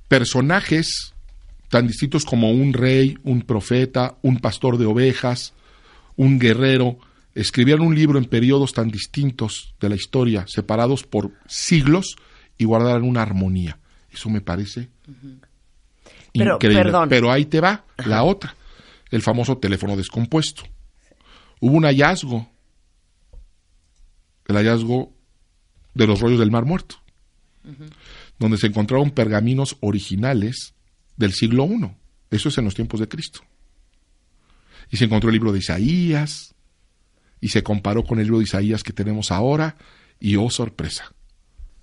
[0.08, 1.12] personajes
[1.68, 5.52] tan distintos como un rey, un profeta, un pastor de ovejas,
[6.16, 6.98] un guerrero,
[7.40, 12.16] escribieron un libro en periodos tan distintos de la historia, separados por siglos,
[12.58, 13.78] y guardaran una armonía.
[14.10, 14.88] Eso me parece
[16.32, 16.82] Pero, increíble.
[16.82, 17.08] perdón.
[17.08, 18.56] Pero ahí te va la otra,
[19.10, 20.64] el famoso teléfono descompuesto.
[21.60, 22.50] Hubo un hallazgo,
[24.46, 25.12] el hallazgo
[25.94, 26.96] de los rollos del Mar Muerto,
[28.38, 30.74] donde se encontraron pergaminos originales
[31.16, 31.90] del siglo I.
[32.30, 33.40] Eso es en los tiempos de Cristo.
[34.90, 36.54] y se encontró el libro de Isaías
[37.40, 39.76] y se comparó con el libro de Isaías que tenemos ahora
[40.20, 41.12] y oh sorpresa,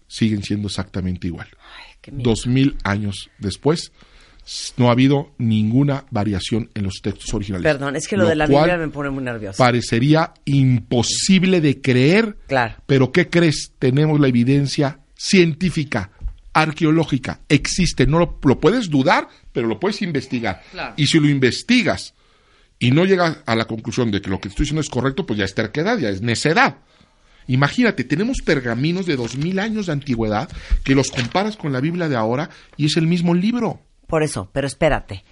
[0.07, 1.47] siguen siendo exactamente igual.
[2.11, 3.91] Dos mil años después
[4.77, 7.63] no ha habido ninguna variación en los textos originales.
[7.63, 9.57] Perdón, es que lo, de la cual Biblia me pone muy nerviosa.
[9.57, 12.75] Parecería imposible de creer, Claro.
[12.85, 13.73] pero ¿qué crees?
[13.79, 16.11] Tenemos la evidencia científica,
[16.53, 18.05] arqueológica, existe.
[18.05, 20.61] No lo, lo puedes dudar, pero lo puedes investigar.
[20.71, 20.93] Claro.
[20.97, 22.13] Y si lo investigas
[22.85, 25.39] y no llegas a la conclusión de que lo que estoy diciendo es correcto, pues
[25.39, 26.77] ya es terquedad, ya es necedad.
[27.47, 30.49] Imagínate, tenemos pergaminos de dos mil años de antigüedad
[30.83, 33.79] que los comparas con la Biblia de ahora y es el mismo libro.
[34.07, 35.23] Por eso, pero espérate.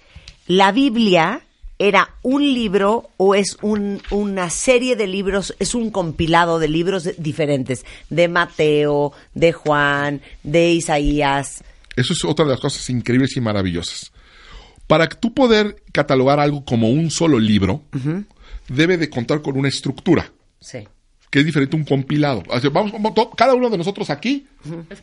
[0.46, 1.42] ¿La Biblia
[1.78, 7.08] era un libro o es un- una serie de libros, es un compilado de libros
[7.18, 7.84] diferentes?
[8.10, 11.64] De Mateo, de Juan, de Isaías.
[11.96, 14.12] Eso es otra de las cosas increíbles y maravillosas.
[14.86, 17.82] Para que tú poder catalogar algo como un solo libro,
[18.68, 20.30] debe de contar con una estructura,
[20.60, 20.78] Sí.
[21.30, 22.42] que es diferente a un compilado.
[22.48, 22.92] O sea, vamos,
[23.36, 24.46] cada uno de nosotros aquí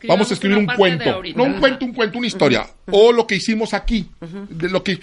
[0.08, 1.22] vamos a escribir un cuento.
[1.36, 2.66] No un cuento, un cuento, una historia.
[2.90, 4.08] O lo que hicimos aquí.
[4.48, 4.98] De lo que,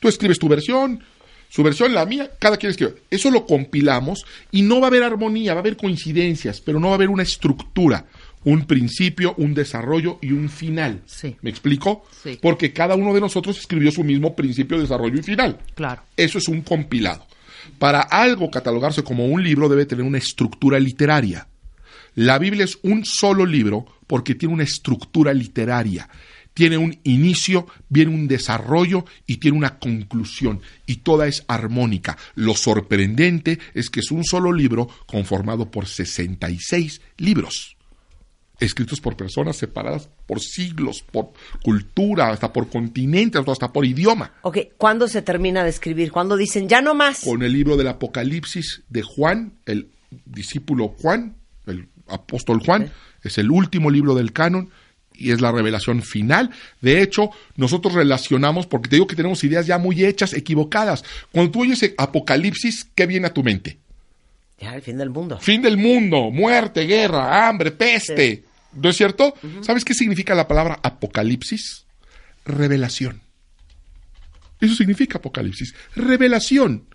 [0.00, 1.02] Tú escribes tu versión,
[1.48, 2.94] su versión, la mía, cada quien escribe.
[3.10, 6.86] Eso lo compilamos y no va a haber armonía, va a haber coincidencias, pero no
[6.88, 8.06] va a haber una estructura,
[8.44, 11.02] un principio, un desarrollo y un final.
[11.06, 11.36] Sí.
[11.42, 12.04] ¿Me explico?
[12.22, 12.38] Sí.
[12.40, 15.58] Porque cada uno de nosotros escribió su mismo principio, desarrollo y final.
[15.74, 16.02] Claro.
[16.16, 17.26] Eso es un compilado.
[17.78, 21.46] Para algo catalogarse como un libro debe tener una estructura literaria.
[22.14, 26.08] La Biblia es un solo libro porque tiene una estructura literaria.
[26.54, 30.60] Tiene un inicio, viene un desarrollo y tiene una conclusión.
[30.86, 32.18] Y toda es armónica.
[32.34, 37.76] Lo sorprendente es que es un solo libro conformado por 66 libros.
[38.62, 41.32] Escritos por personas separadas por siglos, por
[41.64, 44.34] cultura, hasta por continentes, hasta por idioma.
[44.42, 46.12] Ok, ¿cuándo se termina de escribir?
[46.12, 47.24] ¿Cuándo dicen ya no más?
[47.24, 49.88] con el libro del Apocalipsis de Juan, el
[50.26, 51.34] discípulo Juan,
[51.66, 52.90] el apóstol Juan,
[53.22, 54.70] es el último libro del canon
[55.14, 56.50] y es la revelación final.
[56.80, 61.04] De hecho, nosotros relacionamos, porque te digo que tenemos ideas ya muy hechas, equivocadas.
[61.32, 63.78] Cuando tú oyes Apocalipsis, ¿qué viene a tu mente?
[64.60, 65.38] Ya, el fin del mundo.
[65.40, 68.44] Fin del mundo, muerte, guerra, hambre, peste.
[68.74, 69.34] ¿No es cierto?
[69.60, 71.86] ¿Sabes qué significa la palabra Apocalipsis?
[72.44, 73.22] Revelación.
[74.60, 75.74] Eso significa Apocalipsis.
[75.96, 76.86] Revelación.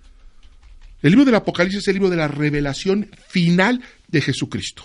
[1.02, 4.84] El libro del Apocalipsis es el libro de la revelación final de Jesucristo.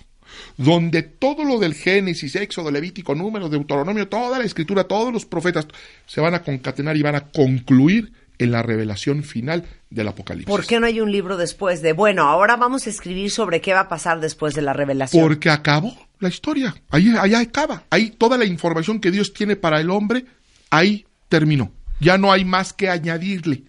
[0.57, 5.67] Donde todo lo del Génesis, Éxodo, Levítico, Números, Deuteronomio, toda la escritura, todos los profetas
[6.07, 10.51] se van a concatenar y van a concluir en la revelación final del Apocalipsis.
[10.51, 13.73] ¿Por qué no hay un libro después de, bueno, ahora vamos a escribir sobre qué
[13.73, 15.23] va a pasar después de la revelación?
[15.23, 16.75] Porque acabó la historia.
[16.91, 17.85] Ahí, ahí acaba.
[17.91, 20.25] Ahí toda la información que Dios tiene para el hombre,
[20.71, 21.73] ahí terminó.
[22.01, 23.65] Ya no hay más que añadirle.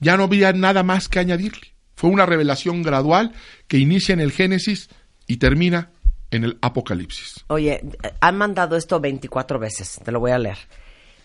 [0.00, 1.74] Ya no había nada más que añadirle.
[1.94, 3.32] Fue una revelación gradual
[3.68, 4.88] que inicia en el Génesis
[5.26, 5.90] y termina
[6.30, 7.44] en el Apocalipsis.
[7.48, 7.82] Oye,
[8.20, 10.58] han mandado esto 24 veces, te lo voy a leer.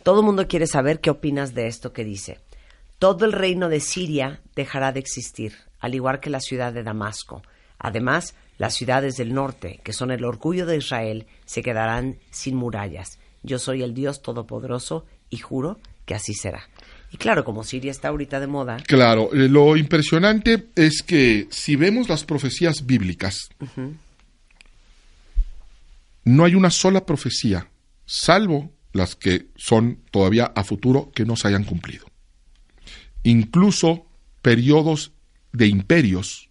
[0.03, 2.39] Todo el mundo quiere saber qué opinas de esto que dice.
[2.99, 7.41] Todo el reino de Siria dejará de existir, al igual que la ciudad de Damasco.
[7.79, 13.19] Además, las ciudades del norte, que son el orgullo de Israel, se quedarán sin murallas.
[13.43, 16.67] Yo soy el Dios Todopoderoso y juro que así será.
[17.11, 21.75] Y claro, como Siria está ahorita de moda, Claro, eh, lo impresionante es que si
[21.75, 23.49] vemos las profecías bíblicas,
[26.23, 27.69] no hay una sola profecía,
[28.05, 32.05] salvo las que son todavía a futuro, que no se hayan cumplido.
[33.23, 34.05] Incluso
[34.41, 35.11] periodos
[35.51, 36.49] de imperios,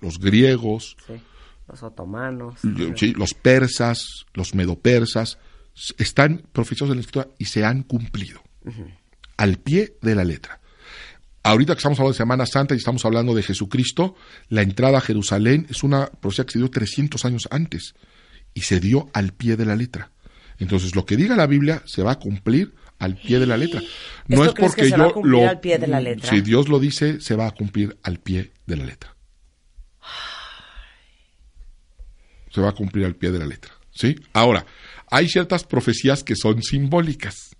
[0.00, 1.14] los griegos, sí,
[1.68, 2.60] los otomanos,
[2.96, 5.38] sí, los persas, los medopersas,
[5.98, 8.42] están profetizados en la escritura y se han cumplido.
[9.36, 10.60] Al pie de la letra.
[11.42, 14.16] Ahorita que estamos hablando de Semana Santa y estamos hablando de Jesucristo,
[14.48, 17.94] la entrada a Jerusalén es una profecía que se dio 300 años antes
[18.52, 20.10] y se dio al pie de la letra.
[20.58, 23.80] Entonces, lo que diga la Biblia se va a cumplir al pie de la letra.
[24.28, 26.00] No ¿Esto es que porque se va a yo cumplir lo al pie de la
[26.00, 26.30] letra?
[26.30, 29.14] Si Dios lo dice, se va a cumplir al pie de la letra.
[32.50, 34.16] Se va a cumplir al pie de la letra, ¿sí?
[34.32, 34.64] Ahora,
[35.10, 37.54] hay ciertas profecías que son simbólicas.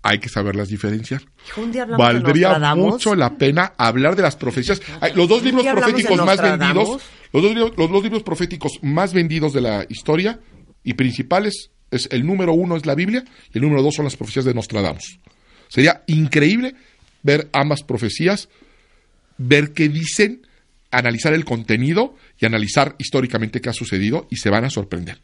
[0.00, 1.22] Hay que saberlas diferenciar.
[1.56, 4.80] Un día Valdría mucho la pena hablar de las profecías.
[5.14, 7.02] Los dos ¿Un libros proféticos más vendidos,
[7.32, 10.40] los dos, libros- los dos libros proféticos más vendidos de la historia
[10.82, 14.16] y principales es el número uno es la Biblia y el número dos son las
[14.16, 15.18] profecías de Nostradamus.
[15.68, 16.74] Sería increíble
[17.22, 18.48] ver ambas profecías,
[19.36, 20.46] ver qué dicen,
[20.90, 25.18] analizar el contenido y analizar históricamente qué ha sucedido y se van a sorprender.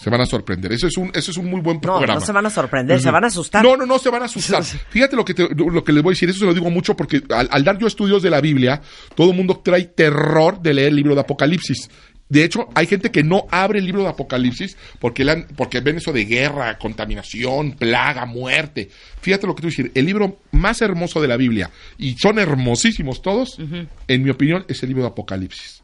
[0.00, 0.72] Se van a sorprender.
[0.72, 2.14] Eso es un, eso es un muy buen No, programa.
[2.14, 3.64] no se van a sorprender, se van a asustar.
[3.64, 4.62] No, no, no se van a asustar.
[4.90, 6.96] Fíjate lo que, te- lo que les voy a decir, eso se lo digo mucho
[6.96, 8.80] porque al, al dar yo estudios de la Biblia,
[9.16, 11.90] todo el mundo trae terror de leer el libro de Apocalipsis.
[12.28, 15.80] De hecho, hay gente que no abre el libro de Apocalipsis porque, le han- porque
[15.80, 18.90] ven eso de guerra, contaminación, plaga, muerte.
[19.20, 19.92] Fíjate lo que te voy a decir.
[19.94, 23.58] El libro más hermoso de la Biblia, y son hermosísimos todos,
[24.08, 25.82] en mi opinión, es el libro de Apocalipsis.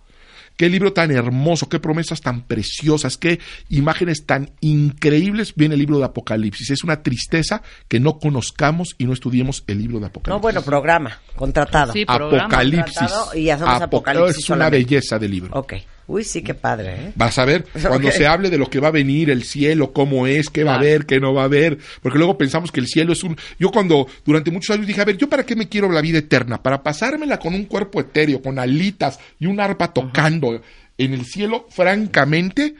[0.56, 3.40] Qué libro tan hermoso, qué promesas tan preciosas, qué
[3.70, 6.70] imágenes tan increíbles viene el libro de Apocalipsis.
[6.70, 10.34] Es una tristeza que no conozcamos y no estudiemos el libro de Apocalipsis.
[10.36, 11.92] No, bueno, programa, contratado.
[11.92, 12.44] Sí, programa.
[12.44, 12.94] Apocalipsis.
[12.98, 14.84] Contratado y hacemos Apo- Apocalipsis Es una solamente.
[14.84, 15.58] belleza de libro.
[15.58, 15.72] Ok.
[16.06, 17.12] Uy, sí, qué padre, ¿eh?
[17.14, 20.26] Vas a ver, cuando se hable de lo que va a venir, el cielo, cómo
[20.26, 22.86] es, qué va a haber, qué no va a haber, porque luego pensamos que el
[22.88, 23.36] cielo es un...
[23.58, 26.18] Yo cuando durante muchos años dije, a ver, ¿yo para qué me quiero la vida
[26.18, 26.62] eterna?
[26.62, 30.60] Para pasármela con un cuerpo etéreo, con alitas y un arpa tocando
[30.98, 32.74] en el cielo, francamente,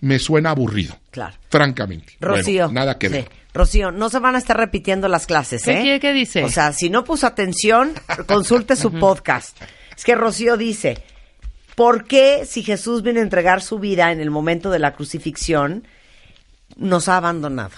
[0.00, 0.96] me suena aburrido.
[1.10, 1.34] Claro.
[1.50, 2.14] Francamente.
[2.20, 2.66] Rocío.
[2.66, 3.12] Bueno, nada que sí.
[3.14, 3.28] ver.
[3.52, 5.82] Rocío, no se van a estar repitiendo las clases, ¿Qué ¿eh?
[5.82, 6.44] quiere- qué dice?
[6.44, 7.92] O sea, si no puso atención,
[8.26, 9.60] consulte su podcast.
[9.96, 10.98] Es que Rocío dice,
[11.78, 15.86] ¿por qué si Jesús viene a entregar su vida en el momento de la crucifixión,
[16.76, 17.76] nos ha abandonado?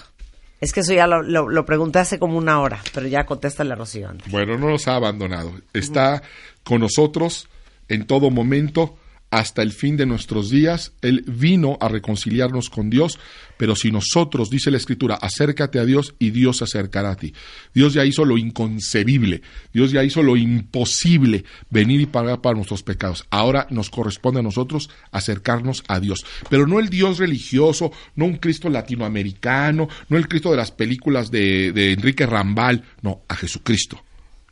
[0.58, 4.08] Es que eso ya lo, pregunté hace como una hora, pero ya contéstale a Rocío
[4.08, 4.32] antes.
[4.32, 5.52] Bueno, no nos ha abandonado.
[5.74, 6.22] Está
[6.64, 7.50] con nosotros
[7.90, 8.96] en todo momento
[9.30, 10.92] hasta el fin de nuestros días.
[11.02, 13.18] Él vino a reconciliarnos con Dios,
[13.56, 17.32] pero si nosotros, dice la Escritura, acércate a Dios y Dios se acercará a ti.
[17.72, 19.42] Dios ya hizo lo inconcebible,
[19.72, 23.24] Dios ya hizo lo imposible, venir y pagar para nuestros pecados.
[23.30, 28.36] Ahora nos corresponde a nosotros acercarnos a Dios, pero no el Dios religioso, no un
[28.36, 34.02] Cristo latinoamericano, no el Cristo de las películas de, de Enrique Rambal, no, a Jesucristo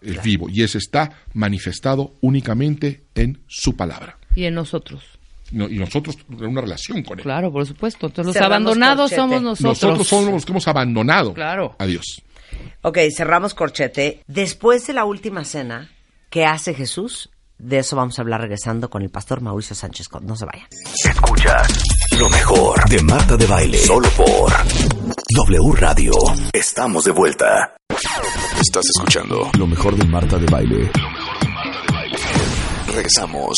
[0.00, 5.02] el vivo y ese está manifestado únicamente en su palabra Y en nosotros.
[5.50, 8.06] No, y nosotros tenemos una relación con él Claro, por supuesto.
[8.06, 9.16] Entonces, los Cerramos abandonados corchete.
[9.20, 9.82] somos nosotros.
[9.82, 11.74] nosotros somos los que hemos abandonado Claro.
[11.78, 12.22] a Dios
[12.82, 14.22] Ok, cerramos corchete.
[14.26, 15.90] Después de la última cena,
[16.30, 17.30] ¿qué hace Jesús?
[17.58, 20.06] De eso vamos a hablar regresando con el pastor Mauricio Sánchez.
[20.22, 20.66] No se vayan.
[21.04, 21.82] Escuchas
[22.18, 23.78] lo mejor de Marta de Baile.
[23.78, 26.12] Solo por W Radio.
[26.52, 27.74] Estamos de vuelta.
[28.60, 30.90] Estás escuchando lo mejor de Marta de Baile.
[30.94, 31.10] Lo
[32.98, 33.54] Regresamos.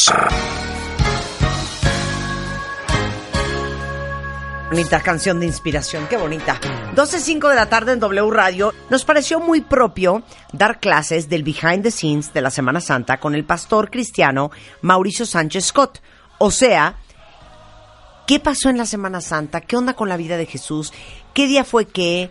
[4.69, 6.61] Bonita canción de inspiración, qué bonita.
[6.95, 8.75] 12.05 de la tarde en W Radio.
[8.91, 10.23] Nos pareció muy propio
[10.53, 14.51] dar clases del behind the scenes de la Semana Santa con el pastor cristiano
[14.83, 16.03] Mauricio Sánchez Scott.
[16.37, 16.97] O sea,
[18.27, 19.63] ¿qué pasó en la Semana Santa?
[19.63, 20.93] ¿Qué onda con la vida de Jesús?
[21.33, 22.31] ¿Qué día fue qué?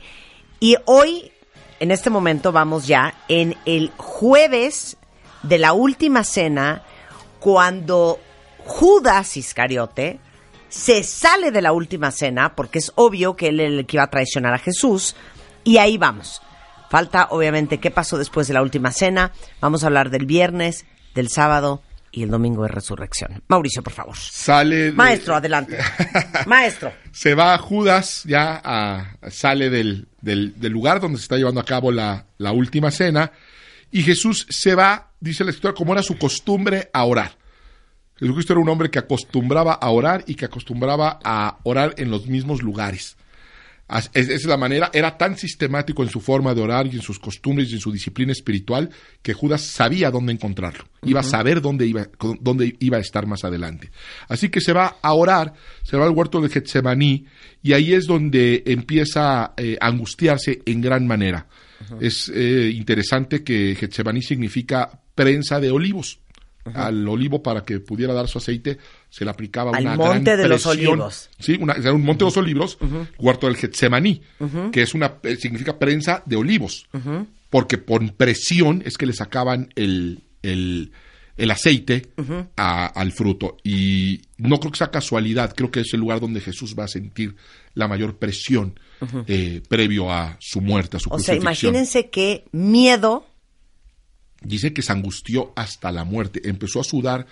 [0.59, 1.31] Y hoy,
[1.79, 4.95] en este momento, vamos ya en el jueves
[5.43, 6.83] de la última cena,
[7.39, 8.19] cuando
[8.65, 10.19] Judas Iscariote
[10.69, 14.03] se sale de la última cena, porque es obvio que él era el que iba
[14.03, 15.15] a traicionar a Jesús,
[15.63, 16.41] y ahí vamos.
[16.89, 19.31] Falta, obviamente, qué pasó después de la última cena.
[19.61, 20.85] Vamos a hablar del viernes,
[21.15, 23.43] del sábado y el domingo de resurrección.
[23.47, 24.15] Mauricio, por favor.
[24.17, 25.77] sale de- Maestro, adelante.
[26.47, 26.91] Maestro.
[27.11, 31.65] se va Judas ya a- sale del, del- del lugar donde se está llevando a
[31.65, 33.31] cabo la, la última cena
[33.91, 37.37] y Jesús se va, dice la escritura, como era su costumbre a orar.
[38.17, 42.27] Jesucristo era un hombre que acostumbraba a orar y que acostumbraba a orar en los
[42.27, 43.15] mismos lugares.
[43.91, 47.01] Es- Esa es la manera, era tan sistemático en su forma de orar y en
[47.01, 48.89] sus costumbres y en su disciplina espiritual
[49.23, 52.07] que Judas sabía dónde encontrarlo, iba a saber dónde iba,
[52.39, 53.89] dónde iba a estar más adelante.
[54.27, 57.25] Así que se va a orar, se va al huerto de Getsemaní
[57.63, 61.47] y ahí es donde empieza eh, a angustiarse en gran manera.
[62.01, 66.19] Es eh, interesante que Getsemaní significa prensa de olivos.
[66.73, 68.77] Al olivo para que pudiera dar su aceite
[69.09, 71.29] se le aplicaba Al una monte gran de los olivos.
[71.39, 72.77] Sí, una, era un monte de los olivos,
[73.17, 74.21] huerto del Getsemaní,
[74.71, 76.85] que es una, eh, significa prensa de olivos,
[77.49, 80.91] porque por presión es que le sacaban el, el,
[81.37, 82.11] el aceite
[82.57, 83.57] a- al fruto.
[83.63, 86.87] Y no creo que sea casualidad, creo que es el lugar donde Jesús va a
[86.87, 87.35] sentir
[87.73, 88.79] la mayor presión
[89.27, 93.25] eh, previo a su muerte, a su O sea, imagínense qué miedo.
[94.43, 96.41] Dice que se angustió hasta la muerte.
[96.47, 97.27] Empezó a sudar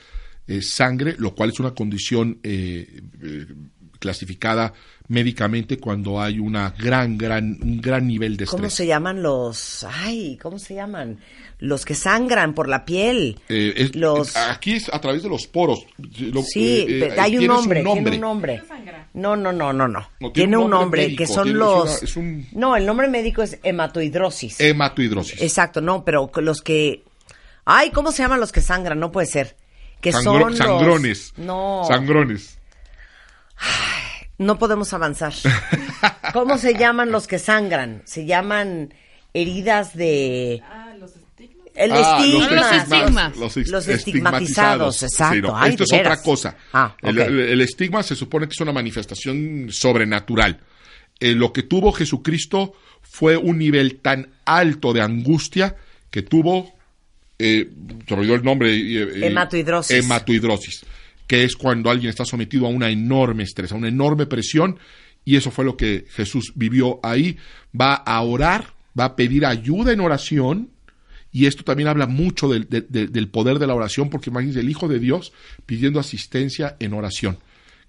[0.48, 3.46] eh, sangre, lo cual es una condición eh, eh,
[4.00, 4.74] clasificada
[5.10, 8.74] médicamente cuando hay una gran, gran, un gran nivel de ¿Cómo estrés.
[8.74, 9.86] se llaman los.
[9.90, 11.20] Ay, ¿cómo se llaman?
[11.60, 13.40] Los que sangran por la piel.
[13.50, 14.36] Eh, es- los.
[14.36, 15.86] Aquí es a través de los poros.
[16.20, 18.62] Lo- Sí, eh, eh, hay un nombre, tiene un nombre.
[19.14, 20.00] No, no, no, no, no.
[20.20, 21.84] No, tiene, tiene un nombre, nombre que son tiene- es los.
[21.90, 24.60] una- es un- No, el nombre médico es hematoidrosis.
[24.60, 25.42] Hematohidrosis.
[25.42, 27.04] Exacto, no, pero los que.
[27.66, 29.00] Ay, ¿cómo se llaman los que sangran?
[29.00, 29.56] No puede ser.
[30.00, 31.34] Que Sangro- son los- sangrones.
[31.38, 31.82] No.
[31.88, 32.57] Sangrones.
[34.38, 35.34] No podemos avanzar.
[36.34, 38.04] ¿Cómo se llaman los que sangran?
[38.06, 38.94] Se llaman
[39.34, 40.62] heridas de...
[41.74, 42.50] El Ah, estigma.
[42.56, 43.38] los estigmas.
[43.38, 45.36] Los, ex- Los estigmatizados, exacto.
[45.36, 46.58] Sí, no, Ay, esto es otra cosa.
[46.74, 50.60] Ah, el, el- el estigma se supone que es una manifestación sobrenatural.
[51.20, 52.74] Eh, lo que tuvo Jesucristo
[53.04, 55.76] fue un nivel tan alto de angustia
[56.10, 56.74] que tuvo,
[57.38, 57.70] eh,
[58.08, 58.74] se me olvidó el nombre.
[58.76, 60.04] eh, eh, Hematohidrosis.
[60.04, 60.84] hematohidrosis,
[61.28, 64.78] que es cuando alguien está sometido a una enorme estrés, a una enorme presión,
[65.26, 67.38] y eso fue lo que Jesús vivió ahí.
[67.80, 70.70] Va a orar, va a pedir ayuda en oración,
[71.34, 74.62] y esto también habla mucho del, de- de- del poder de la oración, porque imagínense
[74.62, 75.34] el Hijo de Dios
[75.66, 77.38] pidiendo asistencia en oración.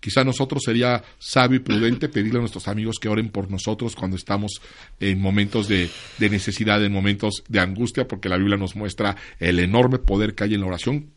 [0.01, 4.17] Quizá nosotros sería sabio y prudente pedirle a nuestros amigos que oren por nosotros cuando
[4.17, 4.61] estamos
[5.01, 9.59] en momentos de, de necesidad, en momentos de angustia, porque la Biblia nos muestra el
[9.59, 11.11] enorme poder que hay en la oración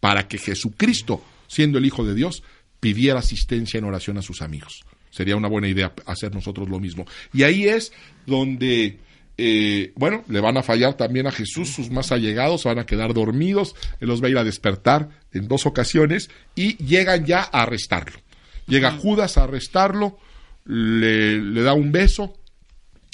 [0.00, 2.42] para que Jesucristo, siendo el Hijo de Dios,
[2.80, 4.84] pidiera asistencia en oración a sus amigos.
[5.10, 7.06] Sería una buena idea hacer nosotros lo mismo.
[7.32, 7.92] Y ahí es
[8.26, 8.98] donde,
[9.38, 13.14] eh, bueno, le van a fallar también a Jesús, sus más allegados, van a quedar
[13.14, 17.62] dormidos, él los va a ir a despertar en dos ocasiones y llegan ya a
[17.62, 18.18] arrestarlo.
[18.66, 20.18] Llega Judas a arrestarlo,
[20.66, 22.36] le, le da un beso,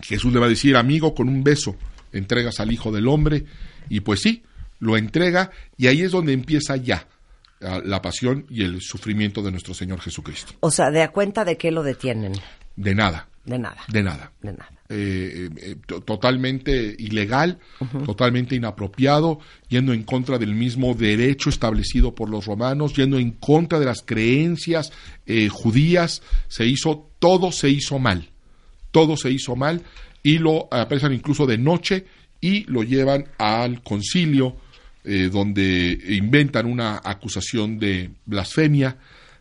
[0.02, 1.77] Jesús le va a decir, amigo, con un beso
[2.12, 3.44] entregas al Hijo del Hombre,
[3.89, 4.43] y pues sí,
[4.78, 7.07] lo entrega, y ahí es donde empieza ya
[7.61, 10.55] la pasión y el sufrimiento de nuestro Señor Jesucristo.
[10.61, 12.32] O sea, ¿de a cuenta de qué lo detienen?
[12.77, 13.77] De nada, De nada.
[13.89, 14.32] de nada.
[14.41, 14.70] De nada.
[14.93, 17.59] Eh, eh, to- totalmente ilegal,
[18.07, 19.39] totalmente inapropiado,
[19.69, 24.03] yendo en contra del mismo derecho establecido por los romanos, yendo en contra de las
[24.03, 24.91] creencias
[25.27, 28.31] eh, judías, se hizo, todo se hizo mal,
[28.91, 29.82] todo se hizo mal
[30.24, 32.07] y lo apresan incluso de noche
[32.41, 34.57] y lo llevan al concilio
[35.05, 38.99] eh, donde inventan una acusación de blasfemia.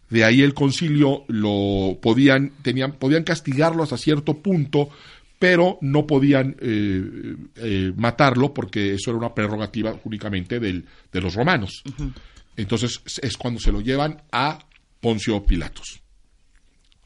[0.10, 4.90] De ahí el concilio lo podían, tenían, podían castigarlo hasta cierto punto,
[5.38, 11.36] pero no podían eh, eh, matarlo porque eso era una prerrogativa únicamente del, de los
[11.36, 11.84] romanos.
[12.56, 14.60] Entonces es cuando se lo llevan a
[14.99, 16.02] Poncio Pilatos.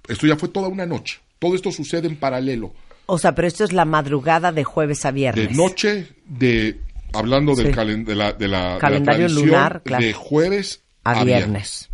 [0.08, 1.20] Esto ya fue toda una noche.
[1.40, 2.74] Todo esto sucede en paralelo.
[3.06, 5.50] O sea, pero esto es la madrugada de jueves a viernes.
[5.50, 6.80] De noche, de
[7.14, 7.74] hablando del Sí.
[7.74, 10.04] calen- de la, de la- de la Calendario lunar, claro.
[10.04, 11.90] de jueves A viernes.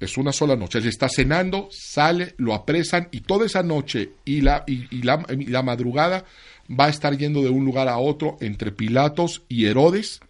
[0.00, 0.78] Es una sola noche.
[0.78, 5.26] Él está cenando, sale, lo apresan y toda esa noche y la, y, y la,
[5.28, 6.24] y la madrugada
[6.70, 10.20] va a estar yendo de un lugar a otro entre Pilatos y Herodes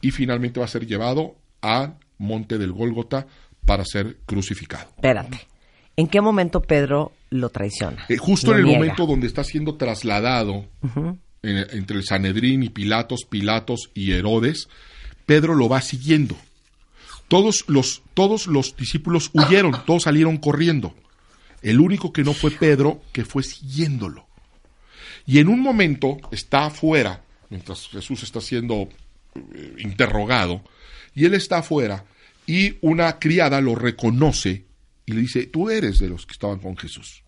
[0.00, 3.26] y finalmente va a ser llevado al monte del Gólgota
[3.66, 4.88] para ser crucificado.
[4.96, 5.40] Espérate.
[5.96, 8.06] ¿En qué momento Pedro lo traiciona?
[8.08, 8.78] Eh, justo Lo en el niega.
[8.78, 10.64] momento donde está siendo trasladado
[11.42, 14.68] en- entre el Sanedrín y Pilatos, Pilatos y Herodes,
[15.26, 16.36] Pedro lo va siguiendo.
[17.28, 20.94] Todos los, todos los discípulos huyeron, todos salieron corriendo.
[21.60, 24.26] El único que no fue Pedro, que fue siguiéndolo.
[25.26, 28.88] Y en un momento está afuera, mientras Jesús está siendo
[29.34, 30.62] eh, interrogado,
[31.14, 32.04] y él está afuera,
[32.46, 34.64] y una criada lo reconoce
[35.04, 37.22] y le dice, tú eres de los que estaban con Jesús.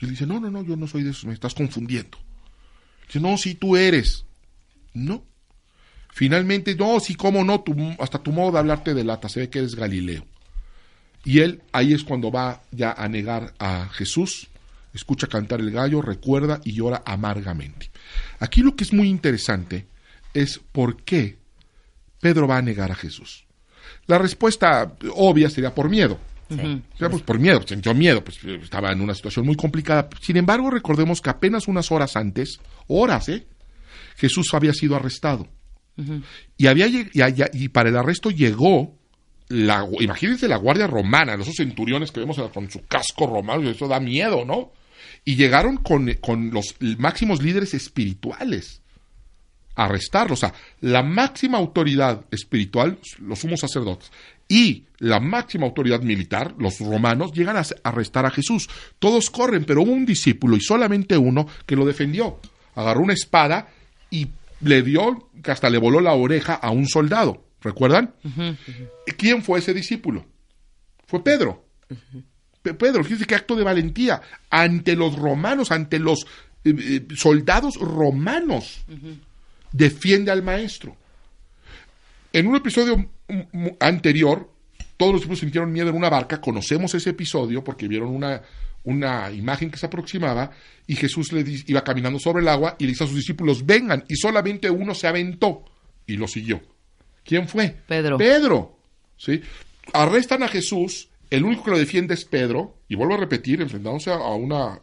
[0.00, 2.16] Y él dice, no, no, no, yo no soy de esos, me estás confundiendo.
[3.06, 4.24] Dice, no, sí, tú eres.
[4.92, 5.24] No.
[6.12, 9.58] Finalmente, no, sí, cómo no, tu- hasta tu modo de hablarte delata, se ve que
[9.58, 10.24] eres Galileo.
[11.24, 14.48] Y él ahí es cuando va ya a negar a Jesús,
[14.92, 17.90] escucha cantar el gallo, recuerda y llora amargamente.
[18.38, 19.86] Aquí lo que es muy interesante
[20.34, 21.38] es por qué
[22.20, 23.44] Pedro va a negar a Jesús.
[24.06, 26.18] La respuesta obvia sería por miedo.
[26.50, 30.08] O sea, pues por miedo, sintió miedo, pues estaba en una situación muy complicada.
[30.20, 33.46] Sin embargo, recordemos que apenas unas horas antes, horas, ¿eh?
[34.16, 35.48] Jesús había sido arrestado.
[36.56, 38.96] Y, había, y, allá- y para el arresto llegó,
[39.48, 43.86] la, imagínense la guardia romana, esos centuriones que vemos con su casco romano, y eso
[43.88, 44.72] da miedo, ¿no?
[45.24, 48.82] Y llegaron con, con los máximos líderes espirituales
[49.76, 50.34] a arrestarlo.
[50.34, 54.10] O sea, la máxima autoridad espiritual, los sumos sacerdotes,
[54.48, 58.68] y la máxima autoridad militar, los romanos, llegan a arrestar a Jesús.
[58.98, 62.40] Todos corren, pero hubo un discípulo y solamente uno que lo defendió.
[62.74, 63.68] Agarró una espada
[64.10, 64.28] y
[64.60, 67.44] le dio, que hasta le voló la oreja a un soldado.
[67.60, 68.14] ¿Recuerdan?
[69.16, 70.26] ¿Quién fue ese discípulo?
[71.06, 71.64] Fue Pedro.
[72.62, 76.26] Pe- Pedro, fíjense qué acto de valentía ante los romanos, ante los
[76.64, 78.84] eh, eh, soldados romanos.
[79.72, 80.96] Defiende al maestro.
[82.32, 83.08] En un episodio
[83.80, 84.50] anterior,
[84.96, 86.40] todos los discípulos sintieron miedo en una barca.
[86.40, 88.42] Conocemos ese episodio porque vieron una,
[88.84, 90.50] una imagen que se aproximaba
[90.86, 93.64] y Jesús le di- iba caminando sobre el agua y le dice a sus discípulos,
[93.66, 94.04] vengan.
[94.08, 95.64] Y solamente uno se aventó
[96.06, 96.60] y lo siguió.
[97.24, 97.76] ¿Quién fue?
[97.88, 98.18] Pedro.
[98.18, 98.78] Pedro.
[99.16, 99.40] ¿sí?
[99.92, 104.10] Arrestan a Jesús el único que lo defiende es Pedro, y vuelvo a repetir, enfrentándose
[104.10, 104.78] a, a una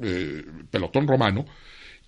[0.00, 1.44] eh, pelotón romano,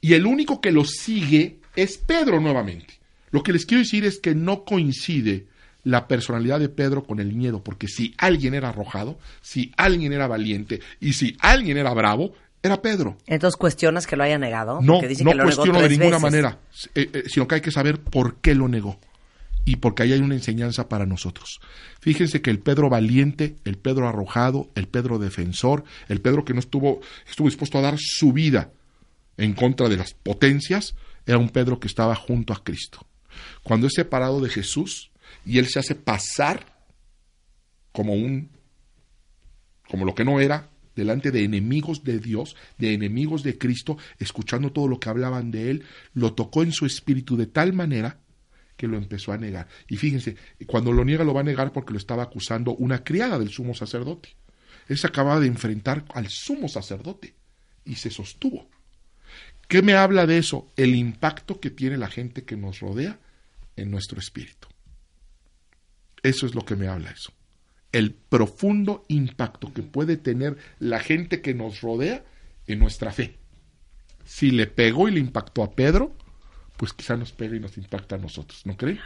[0.01, 2.98] y el único que lo sigue es Pedro nuevamente.
[3.31, 5.47] Lo que les quiero decir es que no coincide
[5.85, 10.27] la personalidad de Pedro con el miedo, porque si alguien era arrojado, si alguien era
[10.27, 12.33] valiente y si alguien era bravo,
[12.63, 13.17] era Pedro.
[13.27, 14.81] Entonces cuestionas que lo haya negado.
[14.83, 16.23] No, no que lo negó cuestiono de ninguna veces.
[16.23, 16.59] manera,
[16.95, 18.99] eh, eh, sino que hay que saber por qué lo negó.
[19.65, 21.61] Y porque ahí hay una enseñanza para nosotros.
[22.01, 26.61] Fíjense que el Pedro valiente, el Pedro arrojado, el Pedro defensor, el Pedro que no
[26.61, 28.71] estuvo, estuvo dispuesto a dar su vida
[29.37, 30.95] en contra de las potencias,
[31.27, 33.08] era un Pedro que estaba junto a Cristo.
[33.62, 35.10] Cuando es separado de Jesús
[35.44, 36.78] y él se hace pasar
[37.93, 38.51] como un
[39.89, 44.70] como lo que no era, delante de enemigos de Dios, de enemigos de Cristo, escuchando
[44.70, 48.20] todo lo que hablaban de él, lo tocó en su espíritu de tal manera
[48.77, 49.66] que lo empezó a negar.
[49.89, 50.36] Y fíjense,
[50.66, 53.74] cuando lo niega lo va a negar porque lo estaba acusando una criada del sumo
[53.74, 54.36] sacerdote.
[54.89, 57.35] Él se acababa de enfrentar al sumo sacerdote
[57.85, 58.69] y se sostuvo.
[59.69, 60.73] ¿Qué me habla de eso?
[60.77, 63.19] El impacto que tiene la gente que nos rodea
[63.79, 64.69] en nuestro espíritu.
[66.23, 67.33] Eso es lo que me habla eso.
[67.93, 72.25] El profundo impacto que puede tener la gente que nos rodea
[72.67, 73.39] en nuestra fe.
[74.25, 76.15] Si le pegó y le impactó a Pedro,
[76.77, 79.01] pues quizá nos pega y nos impacta a nosotros, ¿no creen?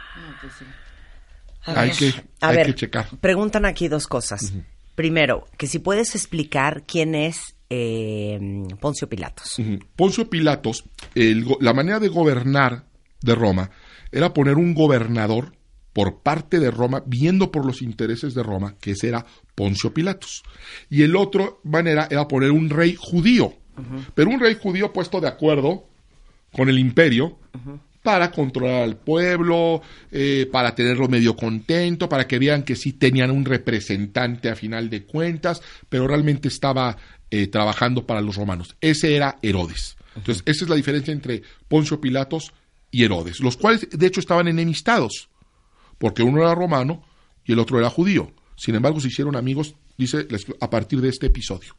[1.65, 3.07] A Hay ver, que- a hay ver, que checar.
[3.21, 4.51] Preguntan aquí dos cosas.
[4.95, 8.37] Primero, que si puedes explicar quién es eh,
[8.81, 9.57] Poncio Pilatos.
[9.57, 9.79] Ujú.
[9.95, 10.83] Poncio Pilatos,
[11.15, 12.83] el la manera de gobernar
[13.21, 13.71] de Roma
[14.13, 15.53] era poner un gobernador
[15.93, 19.25] por parte de Roma, viendo por los intereses de Roma, que ese era
[19.55, 20.43] Poncio Pilatos.
[20.89, 23.53] Y el otro manera era poner un rey judío,
[24.15, 25.87] pero un rey judío puesto de acuerdo
[26.51, 27.37] con el imperio
[28.01, 29.81] para controlar al pueblo,
[30.11, 34.89] eh, para tenerlo medio contento, para que vean que sí tenían un representante a final
[34.89, 36.97] de cuentas, pero realmente estaba
[37.31, 38.75] eh, trabajando para los romanos.
[38.81, 39.95] Ese era Herodes.
[40.15, 42.53] Entonces, esa es la diferencia entre Poncio Pilatos
[42.93, 45.27] y Herodes, los cuales de hecho estaban enemistados,
[45.97, 47.03] porque uno era romano
[47.43, 48.31] y el otro era judío.
[48.55, 50.27] Sin embargo, se hicieron amigos, dice,
[50.61, 51.75] a partir de este episodio.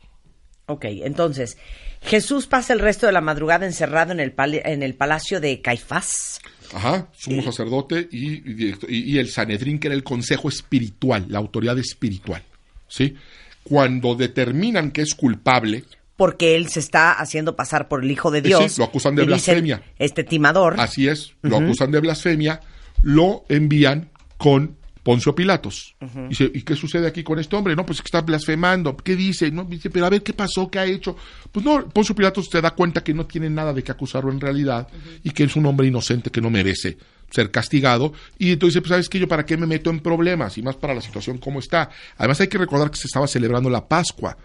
[0.67, 1.57] Ok, entonces,
[2.03, 4.35] Jesús pasa el resto de la madrugada encerrado en el,
[4.65, 6.41] en el palacio de Caifás.
[6.73, 11.27] Ajá, sumo sacerdote y, y directo- y- y el Sanedrín, que era el consejo espiritual,
[11.29, 12.43] la autoridad espiritual.
[12.89, 13.15] ¿Sí?
[13.63, 15.85] Cuando determinan que es culpable,
[16.17, 18.79] Porque él se está haciendo pasar por el Hijo de Sí, Dios.
[18.79, 19.35] lo acusan de dicen,
[19.65, 19.83] blasfemia.
[19.99, 20.79] este timador.
[20.79, 22.61] así es, lo acusan de blasfemia,
[23.03, 25.97] lo envían con Poncio Pilatos.
[26.29, 27.77] Dice, ¿y qué sucede aquí con este hombre?
[27.77, 28.97] No, pues que está blasfemando.
[28.97, 29.51] ¿Qué dice?
[29.51, 31.15] No, dice, pero a ver qué pasó, qué ha hecho.
[31.53, 34.41] Pues no, Poncio Pilatos se da cuenta que no tiene nada de qué acusarlo en
[34.41, 34.89] realidad
[35.23, 36.97] y que es un hombre inocente que no merece
[37.31, 38.13] ser castigado.
[38.39, 39.19] Y entonces, pues, ¿sabes qué?
[39.19, 41.91] Yo para qué me meto en problemas y más para la situación como está.
[42.17, 44.39] Además, hay que recordar que se estaba celebrando la Pascua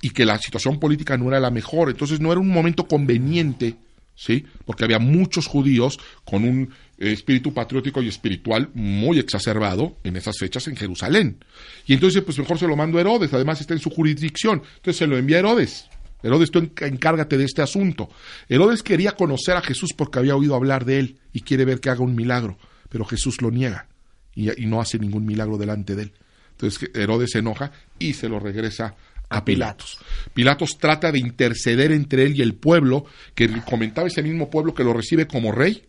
[0.00, 1.90] y que la situación política no era la mejor.
[1.90, 3.76] Entonces, no era un momento conveniente
[4.14, 4.44] ¿sí?
[4.66, 10.36] Porque había muchos judíos con un eh, espíritu patriótico y espiritual muy exacerbado en esas
[10.38, 11.38] fechas en Jerusalén.
[11.86, 14.62] Y entonces, pues mejor se lo mando a Herodes, además está en su jurisdicción.
[14.76, 15.88] Entonces se lo envía a Herodes.
[16.22, 18.10] Herodes, tú enc- encárgate de este asunto.
[18.46, 21.88] Herodes quería conocer a Jesús porque había oído hablar de él y quiere ver que
[21.88, 22.58] haga un milagro,
[22.90, 23.86] pero Jesús lo niega
[24.34, 26.12] y, y no hace ningún milagro delante de él.
[26.50, 28.96] Entonces Herodes se enoja y se lo regresa
[29.30, 29.98] a Pilatos.
[30.34, 34.84] Pilatos trata de interceder entre él y el pueblo, que comentaba ese mismo pueblo que
[34.84, 35.84] lo recibe como rey,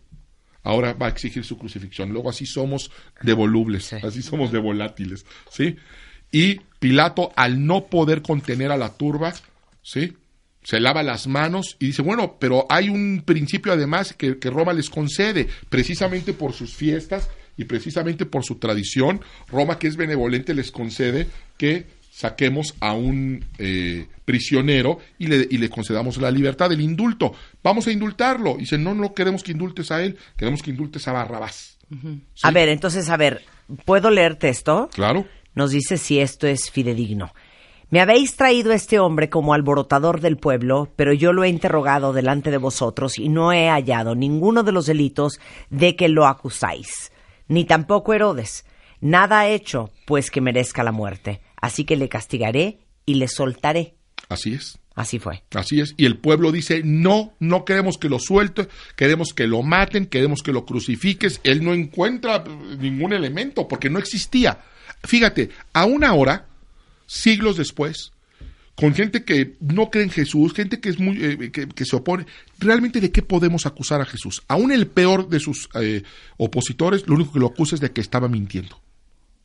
[0.62, 2.10] ahora va a exigir su crucifixión.
[2.10, 2.90] Luego así somos
[3.20, 5.76] de volubles, así somos de volátiles, ¿sí?
[6.30, 9.34] Y Pilato, al no poder contener a la turba,
[9.82, 10.16] ¿sí?
[10.62, 14.72] Se lava las manos y dice, bueno, pero hay un principio además que, que Roma
[14.72, 20.54] les concede, precisamente por sus fiestas y precisamente por su tradición, Roma que es benevolente
[20.54, 21.26] les concede
[21.58, 27.32] que saquemos a un eh, prisionero y le, y le concedamos la libertad, el indulto.
[27.62, 28.56] Vamos a indultarlo.
[28.56, 31.78] Y dice, no, no queremos que indultes a él, queremos que indultes a Barrabás.
[32.42, 33.42] A ver, entonces, a ver,
[33.86, 34.90] ¿puedo leerte esto?
[34.92, 35.26] Claro.
[35.54, 37.32] Nos dice si esto es fidedigno.
[37.88, 42.12] Me habéis traído a este hombre como alborotador del pueblo, pero yo lo he interrogado
[42.12, 47.12] delante de vosotros y no he hallado ninguno de los delitos de que lo acusáis,
[47.48, 48.64] ni tampoco Herodes.
[49.00, 51.40] Nada ha hecho, pues que merezca la muerte.
[51.62, 53.94] Así que le castigaré y le soltaré.
[54.28, 54.78] Así es.
[54.94, 55.42] Así fue.
[55.54, 55.94] Así es.
[55.96, 60.42] Y el pueblo dice, no, no queremos que lo suelte, queremos que lo maten, queremos
[60.42, 61.40] que lo crucifiques.
[61.44, 64.58] Él no encuentra eh, ningún elemento porque no existía.
[65.04, 66.46] Fíjate, aún ahora,
[67.06, 68.12] siglos después,
[68.74, 71.96] con gente que no cree en Jesús, gente que es muy eh, que, que se
[71.96, 72.26] opone,
[72.58, 74.42] realmente de qué podemos acusar a Jesús.
[74.48, 76.02] Aún el peor de sus eh,
[76.36, 78.80] opositores, lo único que lo acusa es de que estaba mintiendo.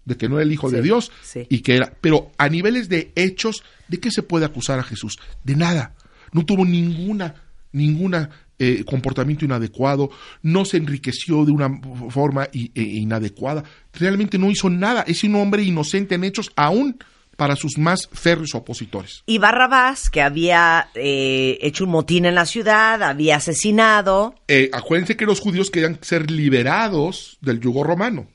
[0.07, 1.45] De que no era el Hijo de Dios sí.
[1.49, 1.93] y que era.
[2.01, 5.19] Pero a niveles de hechos, ¿de qué se puede acusar a Jesús?
[5.43, 5.93] De nada.
[6.31, 7.35] No tuvo ninguna,
[7.73, 8.29] ninguna
[8.59, 10.09] eh, comportamiento inadecuado,
[10.41, 11.69] no se enriqueció de una
[12.09, 13.63] forma i- e- inadecuada,
[13.93, 15.03] realmente no hizo nada.
[15.05, 16.97] Es un hombre inocente en hechos, aún
[17.35, 19.21] para sus más férreos opositores.
[19.27, 24.34] Y Barrabás, que había eh, hecho un motín en la ciudad, había asesinado.
[24.47, 28.27] Eh, acuérdense que los judíos querían ser liberados del yugo romano.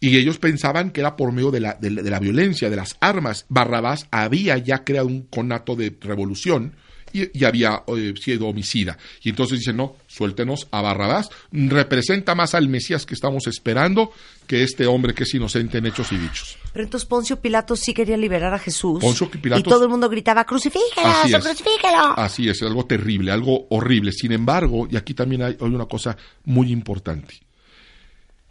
[0.00, 2.76] Y ellos pensaban que era por medio de la, de la- de la violencia, de
[2.76, 3.46] las armas.
[3.48, 6.74] Barrabás había ya creado un conato de revolución
[7.12, 8.96] y, y había eh, sido homicida.
[9.22, 11.30] Y entonces dicen, no, suéltenos a Barrabás.
[11.50, 14.12] Representa más al Mesías que estamos esperando
[14.46, 16.56] que este hombre que es inocente en hechos y dichos.
[16.72, 19.00] Pero entonces Poncio Pilato sí quería liberar a Jesús.
[19.00, 21.44] Poncio Pilatos- y todo el mundo gritaba, crucifíquelo, Así es.
[21.44, 22.14] crucifíquelo.
[22.16, 24.12] Así es, algo terrible, algo horrible.
[24.12, 27.34] Sin embargo, y aquí también hay, hay una cosa muy importante.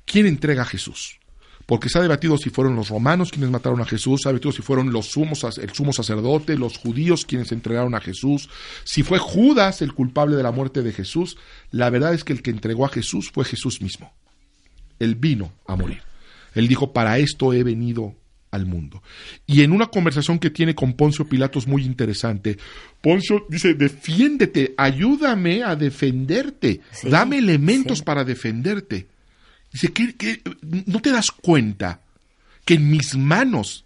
[0.05, 1.19] ¿Quién entrega a Jesús?
[1.67, 4.53] Porque se ha debatido si fueron los romanos quienes mataron a Jesús, se ha debatido
[4.53, 8.49] si fueron los sumos, el sumo sacerdote, los judíos quienes entregaron a Jesús,
[8.85, 11.37] si fue Judas el culpable de la muerte de Jesús.
[11.69, 14.13] La verdad es que el que entregó a Jesús fue Jesús mismo.
[14.97, 16.01] Él vino a morir.
[16.55, 18.15] Él dijo, para esto he venido
[18.49, 19.03] al mundo.
[19.45, 22.57] Y en una conversación que tiene con Poncio Pilatos muy interesante,
[23.01, 28.03] Poncio dice, defiéndete, ayúdame a defenderte, Sí, dame elementos sí.
[28.05, 29.07] para defenderte.
[29.71, 30.41] Dice, ¿qué, qué-
[30.85, 32.01] no te das cuenta
[32.65, 33.85] que en mis manos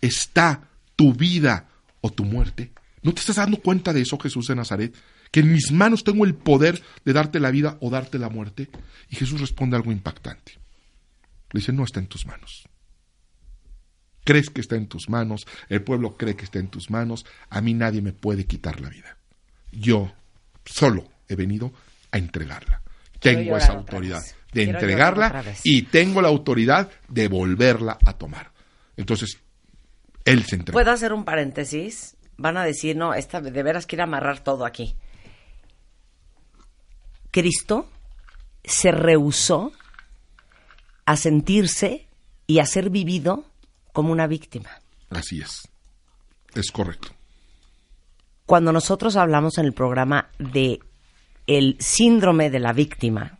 [0.00, 1.68] está tu vida
[2.00, 2.72] o tu muerte?
[3.02, 4.94] ¿No te estás dando cuenta de eso, Jesús de Nazaret?
[5.30, 8.68] Que en mis manos tengo el poder de darte la vida o darte la muerte.
[9.10, 10.52] Y Jesús responde algo impactante.
[11.52, 12.68] Le dice, no está en tus manos.
[14.24, 17.60] Crees que está en tus manos, el pueblo cree que está en tus manos, a
[17.60, 19.16] mí nadie me puede quitar la vida.
[19.70, 20.12] Yo
[20.64, 21.72] solo he venido
[22.10, 22.82] a entregarla.
[23.20, 24.24] Tengo esa autoridad.
[24.56, 28.50] De Quiero entregarla y tengo la autoridad de volverla a tomar.
[28.96, 29.38] Entonces,
[30.24, 30.74] él se entregó.
[30.74, 32.16] ¿Puedo hacer un paréntesis?
[32.38, 34.96] Van a decir, no, esta de veras quiere amarrar todo aquí.
[37.30, 37.90] Cristo
[38.64, 39.72] se rehusó
[41.04, 42.06] a sentirse
[42.46, 43.44] y a ser vivido
[43.92, 44.70] como una víctima.
[45.10, 45.68] Así es.
[46.54, 47.08] Es correcto.
[48.46, 50.80] Cuando nosotros hablamos en el programa de
[51.46, 53.38] el síndrome de la víctima,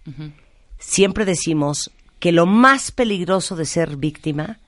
[0.87, 1.91] siempre decimos
[2.21, 4.61] que lo más peligroso de ser víctima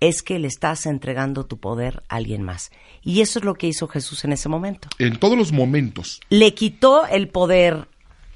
[0.00, 2.70] es que le estás entregando tu poder a alguien más.
[3.02, 4.88] Y eso es lo que hizo Jesús en ese momento.
[4.98, 7.86] En todos los momentos, Le quitó el poder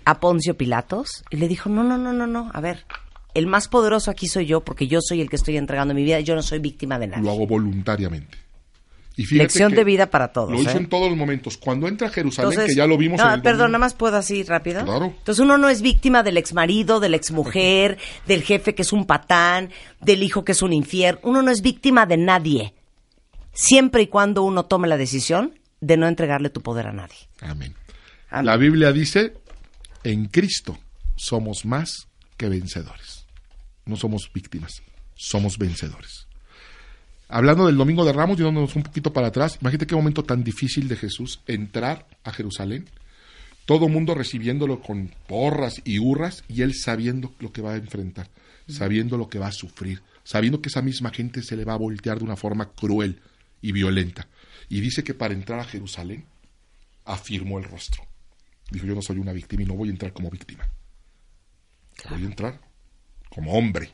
[0.04, 2.84] a Poncio Pilatos y le dijo, no, no, no, no, no, a ver,
[3.32, 6.20] el más poderoso aquí soy yo porque yo soy el que estoy entregando mi vida,
[6.20, 7.30] yo no soy víctima de lo nadie.
[7.30, 8.38] hago voluntariamente.
[9.16, 10.50] Y Lección de vida para todos.
[10.50, 10.76] Lo hizo ¿eh?
[10.76, 11.56] en todos los momentos.
[11.56, 13.78] Cuando entra a Jerusalén, Entonces, que ya lo vimos no, en el perdón, domingo- nada
[13.78, 14.84] más puedo así rápido.
[14.84, 15.14] Claro.
[15.16, 17.96] Entonces uno no es víctima del exmarido, de la exmujer,
[18.26, 19.70] del jefe que es un patán,
[20.00, 21.18] del hijo que es un infiel.
[21.22, 22.74] Uno no es víctima de nadie.
[23.52, 27.16] Siempre y cuando uno tome la decisión de no entregarle tu poder a nadie.
[27.40, 27.74] Amén.
[28.30, 28.46] Amén.
[28.46, 29.34] La Biblia dice,
[30.02, 30.76] en Cristo
[31.14, 33.26] somos más que vencedores.
[33.86, 34.82] No somos víctimas,
[35.14, 36.23] somos vencedores.
[37.28, 40.88] Hablando del Domingo de Ramos, yéndonos un poquito para atrás, imagínate qué momento tan difícil
[40.88, 42.86] de Jesús entrar a Jerusalén,
[43.64, 48.28] todo mundo recibiéndolo con porras y hurras y él sabiendo lo que va a enfrentar,
[48.68, 51.78] sabiendo lo que va a sufrir, sabiendo que esa misma gente se le va a
[51.78, 53.20] voltear de una forma cruel
[53.62, 54.28] y violenta.
[54.68, 56.24] Y dice que para entrar a Jerusalén
[57.06, 58.06] afirmó el rostro.
[58.70, 60.68] Dijo, yo no soy una víctima y no voy a entrar como víctima.
[62.10, 62.60] Voy a entrar
[63.30, 63.92] como hombre.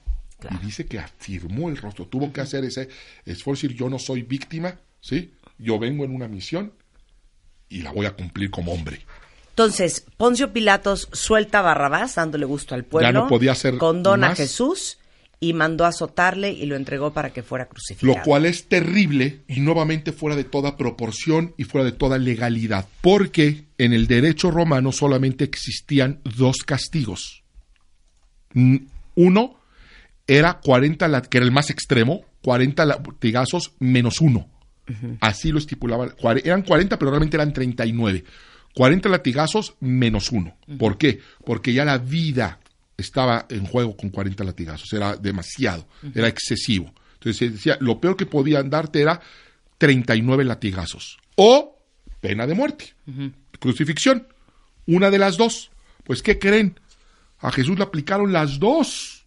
[0.50, 2.06] Y dice que afirmó el rostro.
[2.06, 2.88] Tuvo que hacer ese
[3.24, 5.32] esfuerzo decir, yo no soy víctima, ¿sí?
[5.58, 6.72] Yo vengo en una misión
[7.68, 9.00] y la voy a cumplir como hombre.
[9.50, 13.08] Entonces, Poncio Pilatos suelta a Barrabás, dándole gusto al pueblo.
[13.08, 14.34] Ya no podía hacer Condona a.
[14.34, 14.98] Jesús
[15.38, 18.18] y mandó a azotarle y lo entregó para que fuera crucificado.
[18.18, 22.86] Lo cual es terrible y nuevamente fuera de toda proporción y fuera de toda legalidad.
[23.00, 27.42] Porque en el derecho romano solamente existían dos castigos.
[29.14, 29.59] Uno
[30.38, 34.48] era 40, lat- que era el más extremo, 40 latigazos menos uno.
[35.20, 36.10] Así lo estipulaban.
[36.10, 38.24] Cuare- Eran 40, pero realmente eran 39.
[38.74, 40.56] 40 latigazos menos uno.
[40.78, 41.20] ¿Por qué?
[41.44, 42.58] Porque ya la vida
[42.96, 44.92] estaba en juego con 40 latigazos.
[44.92, 46.92] Era demasiado, era excesivo.
[47.14, 49.20] Entonces se decía, lo peor que podían darte era
[49.78, 51.18] 39 latigazos.
[51.36, 51.78] O
[52.20, 52.94] pena de muerte,
[53.58, 54.26] crucifixión.
[54.86, 55.70] Una de las dos.
[56.04, 56.78] Pues, ¿qué creen?
[57.38, 59.19] A Jesús le aplicaron las dos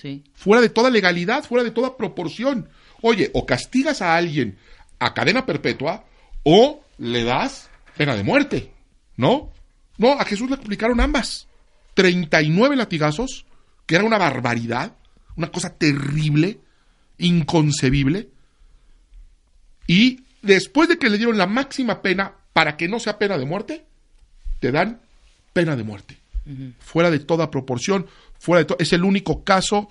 [0.00, 0.24] Sí.
[0.34, 2.68] fuera de toda legalidad, fuera de toda proporción.
[3.02, 4.58] Oye, o castigas a alguien
[4.98, 6.04] a cadena perpetua
[6.42, 8.72] o le das pena de muerte,
[9.16, 9.52] ¿no?
[9.96, 11.46] No, a Jesús le aplicaron ambas.
[11.94, 13.44] 39 latigazos,
[13.86, 14.92] que era una barbaridad,
[15.36, 16.60] una cosa terrible,
[17.18, 18.28] inconcebible.
[19.86, 23.46] Y después de que le dieron la máxima pena, para que no sea pena de
[23.46, 23.84] muerte,
[24.60, 25.00] te dan
[25.52, 26.18] pena de muerte.
[26.78, 28.06] Fuera de toda proporción,
[28.38, 29.88] fuera de to- es el único caso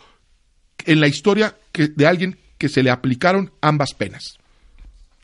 [0.86, 4.38] en la historia que, de alguien que se le aplicaron ambas penas.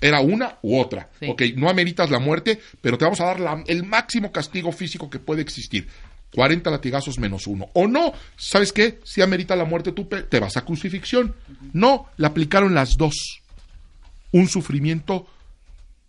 [0.02, 1.10] Era una u otra.
[1.20, 1.28] Sí.
[1.30, 5.10] Ok, no ameritas la muerte, pero te vamos a dar la- el máximo castigo físico
[5.10, 5.88] que puede existir.
[6.36, 7.70] 40 latigazos menos uno.
[7.74, 9.00] O no, ¿sabes qué?
[9.06, 11.36] Si amerita la muerte, tú te vas a crucifixión.
[11.74, 13.42] No, le aplicaron las dos.
[14.32, 15.28] Un sufrimiento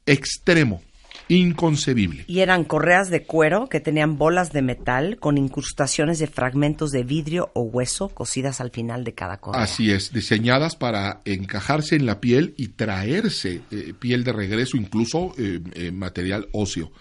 [0.07, 0.83] extremo,
[1.29, 2.25] inconcebible.
[2.27, 7.03] Y eran correas de cuero que tenían bolas de metal con incrustaciones de fragmentos de
[7.05, 9.63] vidrio o hueso cosidas al final de cada correa.
[9.63, 15.35] Así es, diseñadas para encajarse en la piel y traerse eh, piel de regreso, incluso
[15.39, 16.93] eh, eh, material óseo.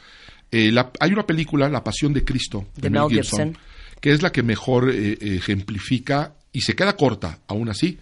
[0.51, 3.57] La- hay una película, La Pasión de Cristo, De Mel Gibson.
[3.99, 7.97] que es la que mejor eh, ejemplifica y se queda corta, aún así,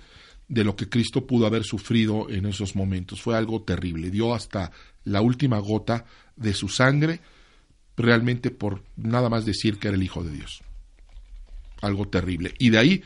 [0.50, 3.22] de lo que Cristo pudo haber sufrido en esos momentos.
[3.22, 4.10] Fue algo terrible.
[4.12, 4.72] Dio hasta
[5.06, 6.06] la última gota
[6.36, 7.20] de su sangre,
[7.98, 10.62] realmente por nada más decir que era el Hijo de Dios
[11.82, 12.54] algo terrible.
[12.60, 13.04] Y de ahí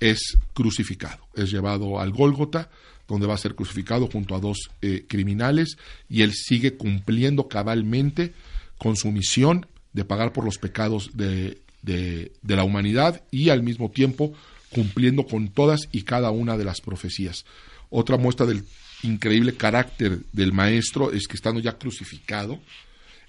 [0.00, 2.70] es crucificado, es llevado al Gólgota,
[3.08, 5.76] donde va a ser crucificado junto a dos eh, criminales,
[6.08, 8.32] y él sigue cumpliendo cabalmente
[8.78, 13.62] con su misión de pagar por los pecados de, de- de la humanidad y al
[13.62, 14.32] mismo tiempo
[14.70, 17.44] cumpliendo con todas y cada una de las profecías.
[17.90, 18.64] Otra muestra del
[19.04, 22.60] increíble carácter del maestro es que estando ya crucificado,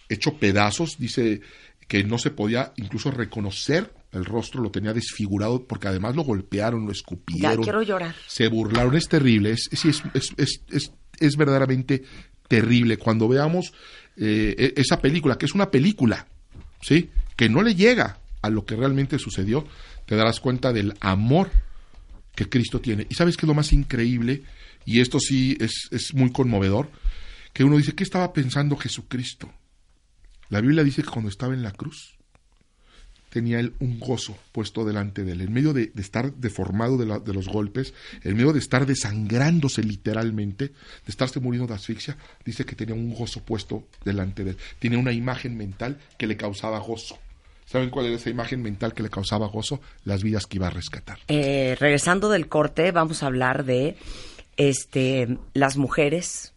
[0.09, 1.41] hecho pedazos, dice
[1.87, 6.81] que no se podía incluso reconocer el rostro, lo tenía desfigurado porque además lo golpearon,
[6.85, 8.15] lo Ya escupieron, quiero llorar.
[8.27, 12.03] se burlaron, es terrible, es, sí, es, es, es, es- es verdaderamente
[12.47, 13.71] terrible cuando veamos
[14.17, 16.27] eh, e- esa película, que es una película,
[16.81, 17.09] ¿sí?
[17.35, 19.65] que no le llega a lo que realmente sucedió,
[20.05, 21.51] te darás cuenta del amor
[22.35, 23.07] que Cristo tiene.
[23.09, 24.43] ¿Y sabes qué es lo más increíble?
[24.85, 26.89] Y esto sí es, es muy conmovedor,
[27.53, 29.51] que uno dice, ¿qué estaba pensando Jesucristo?
[30.49, 32.15] La Biblia dice que cuando estaba en la cruz,
[33.35, 37.19] tenía él un gozo puesto delante de él, en medio de, de estar deformado de,
[37.19, 37.93] de los golpes,
[38.23, 40.73] en medio de estar desangrándose literalmente, de
[41.07, 44.57] estarse muriendo de asfixia, dice que tenía un gozo puesto delante de él.
[44.79, 47.19] Tenía una imagen mental que le causaba gozo.
[47.65, 49.81] ¿Saben cuál era esa imagen mental que le causaba gozo?
[50.05, 51.19] Las vidas que iba a rescatar.
[51.27, 53.97] Eh, regresando del corte, vamos a hablar de
[54.57, 56.53] este, las mujeres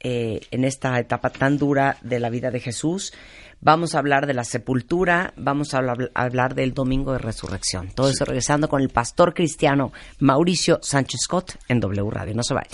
[0.00, 3.12] eh, en esta etapa tan dura de la vida de Jesús.
[3.60, 7.92] Vamos a hablar de la sepultura, vamos a hablar, a hablar del domingo de resurrección.
[7.94, 12.34] Todo eso regresando con el pastor cristiano Mauricio Sánchez Scott en W Radio.
[12.34, 12.70] No se vaya.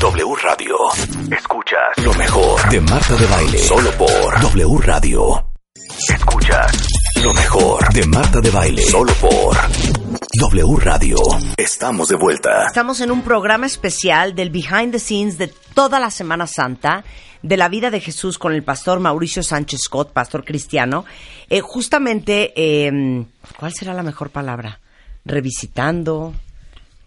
[0.00, 0.76] W Radio.
[1.30, 3.58] Escuchas lo mejor de Marta de Baile.
[3.58, 5.52] Solo por W Radio.
[6.08, 6.91] Escuchas
[7.22, 8.82] lo mejor de Marta de Baile.
[8.82, 9.56] Solo por
[10.40, 11.16] W Radio.
[11.56, 12.66] Estamos de vuelta.
[12.66, 17.04] Estamos en un programa especial del behind the scenes de toda la Semana Santa
[17.42, 21.04] de la vida de Jesús con el pastor Mauricio Sánchez Scott, pastor cristiano.
[21.48, 23.24] Eh, justamente, eh,
[23.56, 24.80] ¿cuál será la mejor palabra?
[25.24, 26.34] Revisitando,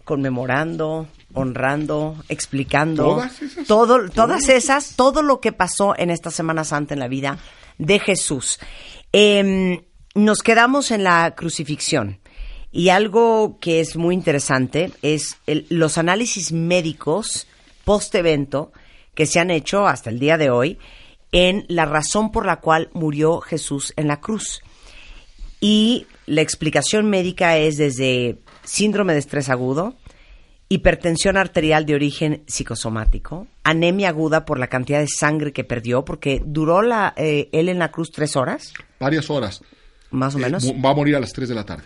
[0.05, 3.03] conmemorando, honrando, explicando.
[3.03, 3.67] Todas esas.
[3.67, 7.37] Todo, todas esas, todo lo que pasó en esta Semana Santa en la vida
[7.77, 8.59] de Jesús.
[9.11, 9.81] Em,
[10.15, 12.19] nos quedamos en la crucifixión.
[12.71, 17.47] Y algo que es muy interesante es el- los análisis médicos
[17.83, 18.71] post-evento
[19.13, 20.77] que se han hecho hasta el día de hoy
[21.31, 24.61] en la razón por la cual murió Jesús en la cruz.
[25.61, 29.95] Y la explicación médica es desde síndrome de estrés agudo,
[30.67, 36.41] hipertensión arterial de origen psicosomático, anemia aguda por la cantidad de sangre que perdió, porque
[36.45, 39.61] duró la, eh, él en la cruz tres horas, Varias horas.
[40.11, 40.65] Más o Eh, menos.
[40.83, 41.83] va a morir a las 3 de la tarde.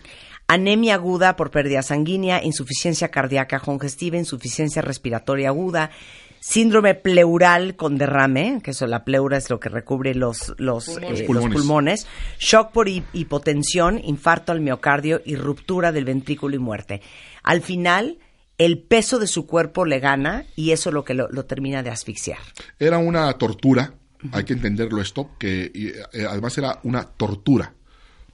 [0.48, 5.92] anemia aguda por pérdida sanguínea, insuficiencia cardíaca congestiva, insuficiencia respiratoria aguda,
[6.40, 11.26] síndrome pleural con derrame, que eso la pleura es lo que recubre los, los, eh,
[11.30, 12.08] los Pulmones.
[12.40, 17.02] shock por hi- hipotensión, infarto al miocardio y ruptura del ventrículo y muerte.
[17.44, 18.18] Al final,
[18.58, 21.84] el peso de su cuerpo le gana y eso es lo que lo, lo termina
[21.84, 22.40] de asfixiar.
[22.80, 23.94] Era una tortura,
[24.32, 27.74] hay que entenderlo esto, que y, eh, además era una tortura,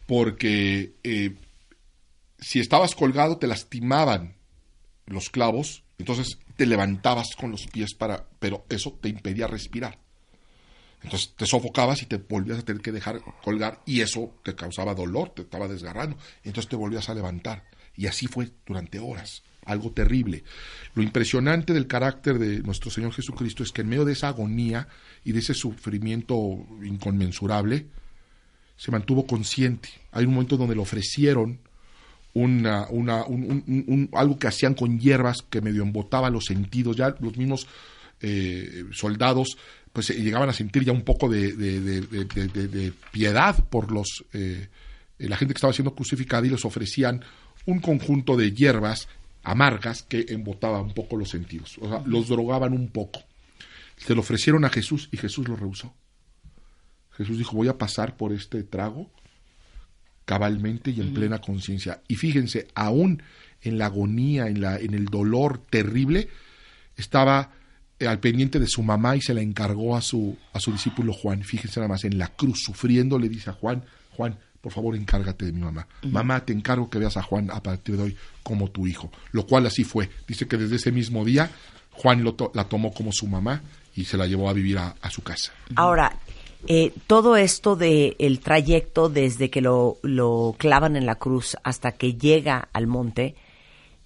[0.06, 1.36] porque eh,
[2.40, 4.36] si estabas colgado te lastimaban
[5.06, 10.00] los clavos, entonces te levantabas con los pies para, pero eso te impedía respirar.
[11.04, 14.96] Entonces te sofocabas y te volvías a tener que dejar colgar y eso te causaba
[14.96, 17.64] dolor, te estaba desgarrando, entonces te volvías a levantar.
[17.96, 20.44] Y así fue durante horas, algo terrible.
[20.96, 24.88] Lo impresionante del carácter de nuestro Señor Jesucristo es que en medio de esa agonía
[25.24, 27.88] y de ese sufrimiento inconmensurable,
[28.78, 29.90] se mantuvo consciente.
[30.12, 31.60] Hay un momento donde le ofrecieron
[32.34, 36.96] una, una- un- un- un- algo que hacían con hierbas que medio embotaba los sentidos,
[36.98, 37.68] ya los mismos
[38.22, 39.58] eh, soldados
[39.94, 44.68] pues eh, llegaban a sentir ya un poco de piedad por los eh,
[45.20, 47.24] eh, la gente que estaba siendo crucificada y les ofrecían
[47.66, 49.08] un conjunto de hierbas
[49.44, 53.22] amargas que embotaba un poco los sentidos, o sea, los drogaban un poco.
[53.98, 55.94] Se lo ofrecieron a Jesús y Jesús lo rehusó.
[57.18, 59.10] Jesús dijo, voy a pasar por este trago
[60.26, 62.02] cabalmente y en plena conciencia.
[62.08, 63.22] Y fíjense, aún
[63.62, 66.30] en la agonía, en, la, en el dolor terrible,
[66.98, 67.52] estaba
[68.00, 71.14] eh, al pendiente de su mamá y se la encargó a su, a su discípulo
[71.14, 71.44] Juan.
[71.44, 75.46] Fíjense nada más, en la cruz, sufriendo, le dice a Juan, Juan, por favor, encárgate
[75.46, 75.88] de mi mamá.
[76.04, 79.12] Mamá, te encargo que veas a Juan a partir de hoy como tu hijo.
[79.32, 80.10] Lo cual así fue.
[80.28, 81.52] Dice que desde ese mismo día,
[81.92, 83.62] Juan lo to- la tomó como su mamá
[83.96, 85.54] y se la llevó a vivir a, a su casa.
[85.76, 86.12] Ahora,
[86.68, 91.92] eh, todo esto de el trayecto desde que lo, lo clavan en la cruz hasta
[91.94, 93.36] que llega al monte,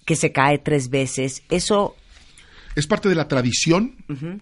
[0.04, 1.96] que se cae tres veces, eso
[2.76, 3.96] Es parte de la tradición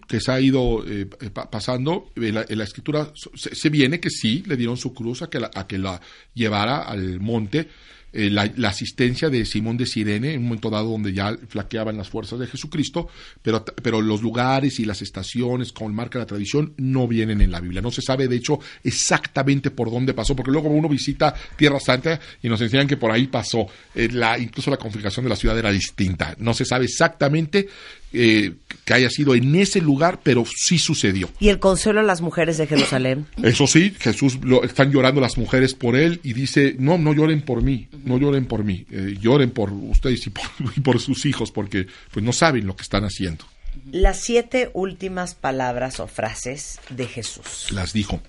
[0.07, 2.11] que se ha ido eh, eh, pa- pasando.
[2.15, 5.29] En la, en la escritura se, se viene que sí, le dieron su cruz a
[5.29, 5.99] que la, a que la
[6.35, 7.67] llevara al monte.
[8.11, 12.09] Eh, la, asistencia de Simón de Sirene, en un momento dado donde ya flaqueaban las
[12.09, 13.07] fuerzas de Jesucristo,
[13.41, 17.59] pero, pero los lugares y las estaciones, como marca la tradición, no vienen en la
[17.59, 17.81] Biblia.
[17.81, 22.19] No se sabe, de hecho, exactamente por dónde pasó, porque luego uno visita Tierra Santa
[22.41, 23.67] y nos enseñan que por ahí pasó.
[23.93, 26.35] Eh, la, incluso la configuración de la ciudad era distinta.
[26.39, 27.67] No se sabe exactamente
[28.11, 28.53] eh,
[28.89, 31.29] que haya sido en ese lugar, pero sí sucedió.
[31.39, 33.27] y el consuelo a las mujeres de Jerusalén.
[33.43, 37.43] Eso sí, Jesús lo, están llorando las mujeres por él y dice, no, no lloren
[37.43, 40.43] por mí, no lloren por mí, eh, lloren por ustedes y por,
[40.75, 43.45] y por sus hijos porque pues no saben lo que están haciendo.
[43.91, 47.67] Las siete últimas palabras o frases de Jesús.
[47.69, 48.23] Las dijo.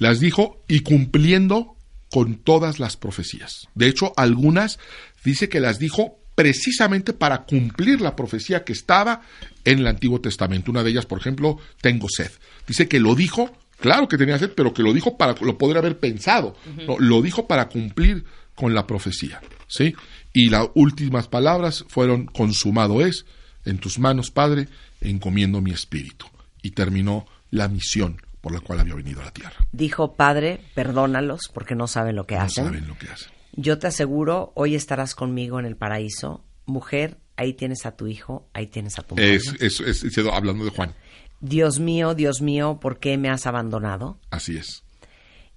[0.00, 1.76] Las dijo y cumpliendo
[2.10, 3.68] con todas las profecías.
[3.76, 4.80] De hecho, algunas
[5.22, 9.20] dice que las dijo precisamente para cumplir la profecía que estaba
[9.64, 10.70] en el Antiguo Testamento.
[10.70, 12.30] Una de ellas, por ejemplo, tengo sed.
[12.66, 15.80] Dice que lo dijo, claro que tenía sed, pero que lo dijo para, lo podría
[15.80, 16.54] haber pensado.
[16.86, 18.24] No, lo dijo para cumplir
[18.54, 19.40] con la profecía.
[19.68, 19.94] ¿sí?
[20.32, 23.26] Y las últimas palabras fueron, consumado es,
[23.64, 24.68] en tus manos, Padre,
[25.00, 26.26] encomiendo mi espíritu.
[26.62, 29.56] Y terminó la misión por la cual había venido a la tierra.
[29.72, 32.64] Dijo, Padre, perdónalos porque no saben lo que No hacen.
[32.64, 33.30] saben lo que hacen.
[33.52, 36.44] Yo te aseguro, hoy estarás conmigo en el paraíso.
[36.66, 39.34] Mujer, ahí tienes a tu hijo, ahí tienes a tu madre.
[39.34, 40.94] Es, es, es- es- hablando de Juan,
[41.40, 44.18] Dios mío, Dios mío, ¿por qué me has abandonado?
[44.30, 44.82] así es.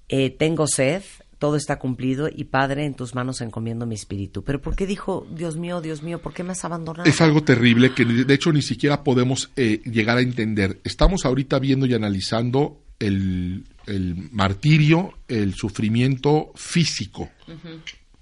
[0.10, 1.02] Eh, tengo sed,
[1.40, 4.44] todo está cumplido y Padre, en tus manos encomiendo mi espíritu.
[4.44, 7.10] Pero ¿por qué dijo, Dios mío, Dios mío, ¿por qué me has abandonado?
[7.10, 10.80] Es algo terrible que de hecho ni siquiera podemos eh, llegar a entender.
[10.86, 17.30] Estamos ahorita viendo y analizando el, el martirio, el sufrimiento físico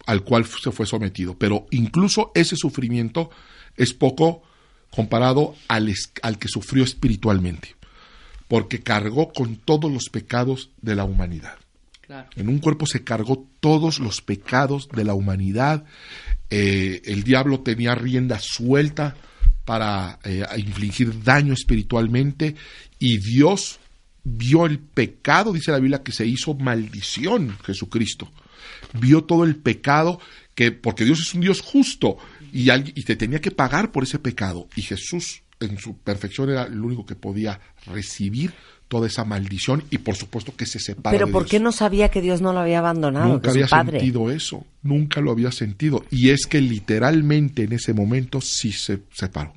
[0.07, 1.38] al cual se fue sometido.
[1.38, 3.29] Pero incluso ese sufrimiento
[3.76, 4.43] es poco
[4.89, 7.76] comparado al, al que sufrió espiritualmente,
[8.48, 11.57] porque cargó con todos los pecados de la humanidad.
[12.02, 12.30] Claro.
[12.35, 15.85] En un cuerpo se cargó todos los pecados de la humanidad.
[16.49, 19.15] Eh, el diablo tenía rienda suelta
[19.64, 22.56] para eh, infligir daño espiritualmente
[22.99, 23.80] y Dios
[24.23, 28.31] vio el pecado, dice la Biblia, que se hizo maldición Jesucristo.
[28.93, 30.19] Vio todo el pecado
[30.56, 32.18] que porque Dios es un Dios justo
[32.53, 36.49] y, alguien- y te tenía que pagar por ese pecado y Jesús en su perfección
[36.49, 38.53] era el único que podía recibir
[38.88, 41.52] toda esa maldición y por supuesto que se separa Pero de ¿por Dios.
[41.52, 43.28] qué no sabía que Dios no lo había abandonado?
[43.28, 43.99] Nunca que su había padre.
[43.99, 46.03] sentido eso, nunca lo había sentido.
[46.11, 49.53] Y es que literalmente en ese momento sí se separó.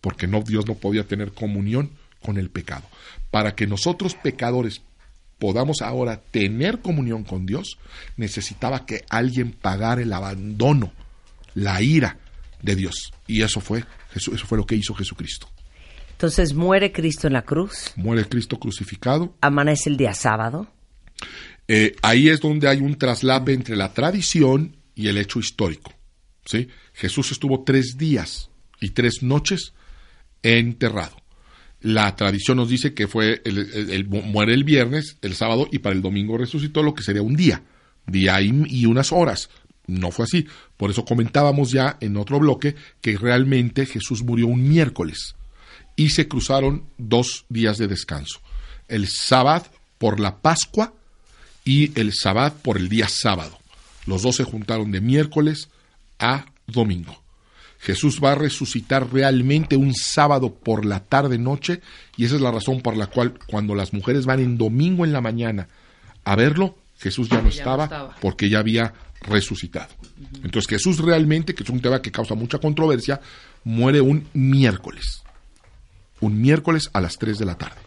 [0.00, 1.90] Porque no, Dios no podía tener comunión
[2.22, 2.84] con el pecado.
[3.30, 4.80] Para que nosotros pecadores
[5.38, 7.78] podamos ahora tener comunión con Dios,
[8.16, 10.92] necesitaba que alguien pagara el abandono,
[11.54, 12.18] la ira
[12.62, 13.10] de Dios.
[13.26, 15.48] Y eso fue, Jesús- eso fue lo que hizo Jesucristo.
[16.12, 20.68] Entonces muere Cristo en la cruz, Muere Cristo crucificado, amanece el día sábado,
[21.72, 25.92] Eh, ahí es donde hay un traslape entre la tradición y el hecho histórico.
[26.44, 26.66] ¿sí?
[26.94, 28.50] Jesús estuvo tres días
[28.80, 29.72] y tres noches
[30.42, 31.16] enterrado.
[31.80, 35.78] La tradición nos dice que fue el, el- el- muere el viernes, el sábado y
[35.78, 37.62] para el domingo resucitó, lo que sería un día,
[38.06, 39.48] día y, y unas horas.
[39.90, 40.46] No fue así.
[40.76, 45.34] Por eso comentábamos ya en otro bloque que realmente Jesús murió un miércoles
[45.96, 48.40] y se cruzaron dos días de descanso.
[48.88, 49.66] El sábado
[49.98, 50.94] por la Pascua
[51.64, 53.58] y el sabbat por el día sábado.
[54.06, 55.68] Los dos se juntaron de miércoles
[56.18, 57.22] a domingo.
[57.78, 61.80] Jesús va a resucitar realmente un sábado por la tarde noche
[62.16, 65.12] y esa es la razón por la cual cuando las mujeres van en domingo en
[65.12, 65.68] la mañana
[66.24, 68.16] a verlo, Jesús ya no, Ya no estaba.
[68.20, 69.88] porque ya había resucitado.
[70.42, 73.20] Entonces Jesús realmente, que es un tema que causa mucha controversia,
[73.64, 75.22] muere un miércoles.
[76.20, 77.80] Un miércoles a las 3 de la tarde.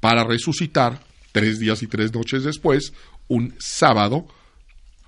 [0.00, 1.00] Para resucitar
[1.32, 2.92] tres días y tres noches después,
[3.28, 4.26] un sábado,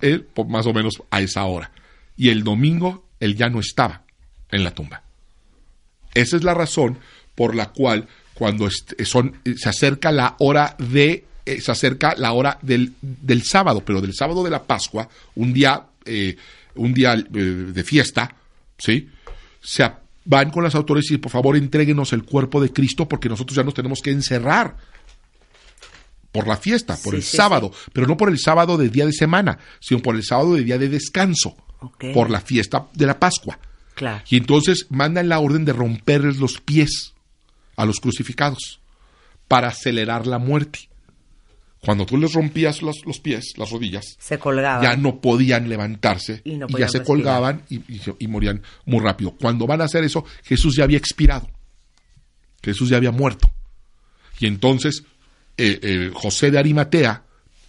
[0.01, 1.73] él, por más o menos a esa hora.
[2.17, 4.03] Y el domingo, él ya no estaba
[4.51, 5.03] en la tumba.
[6.15, 6.99] Esa es la razón
[7.35, 8.69] por la cual cuando
[9.05, 13.83] son, eh, se acerca la hora de eh, se acerca la hora del, del sábado,
[13.85, 16.37] pero del sábado de la Pascua, un día eh,
[16.75, 18.35] un día eh, de fiesta,
[18.79, 19.09] ¿sí?
[19.61, 19.91] Se
[20.25, 23.63] van con las autoridades y por favor entréguenos el cuerpo de Cristo porque nosotros ya
[23.63, 24.77] nos tenemos que encerrar
[26.33, 29.05] por la fiesta, por Sí, el sí, sábado, pero no por el sábado de día
[29.05, 31.57] de semana, sino por el sábado de día de descanso,
[32.15, 33.59] por la fiesta de la Pascua.
[33.95, 34.23] Claro.
[34.31, 37.15] Y entonces mandan la orden de romperles los pies
[37.77, 38.81] a los crucificados
[39.49, 40.90] para acelerar la muerte.
[41.83, 44.83] Cuando tú les rompías los, los pies, las rodillas, Se colgaba.
[44.83, 47.05] ya no podían levantarse Y no ya se respirar.
[47.07, 49.35] colgaban y, y se- y morían muy rápido.
[49.41, 51.49] Cuando van a hacer eso, Jesús ya había expirado.
[52.63, 53.51] Jesús ya había muerto.
[54.39, 55.05] Y entonces
[55.57, 57.23] eh, eh, José de Arimatea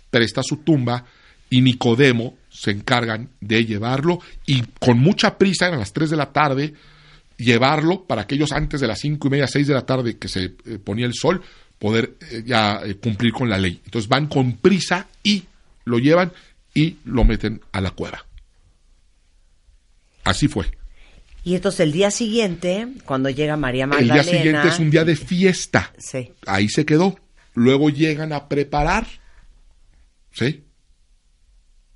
[0.10, 1.06] presta su tumba
[1.50, 6.32] y Nicodemo se encargan de llevarlo y con mucha prisa, eran las 3 de la
[6.34, 6.74] tarde,
[7.38, 10.44] llevarlo para aquellos antes de las cinco y media, 6 de la tarde que se
[10.66, 11.42] eh, ponía el sol,
[11.82, 13.82] poder eh, ya eh, cumplir con la ley.
[13.84, 15.46] Entonces van con prisa y
[15.84, 16.32] lo llevan
[16.76, 18.24] y lo meten a la cueva.
[20.24, 20.68] Así fue.
[21.44, 24.14] Y entonces el día siguiente, cuando llega María El Magdalena...
[24.14, 25.92] día siguiente es un día de fiesta.
[25.98, 26.32] Sí.
[26.46, 27.20] Ahí se quedó.
[27.56, 29.08] Luego llegan a preparar.
[30.32, 30.64] ¿Sí?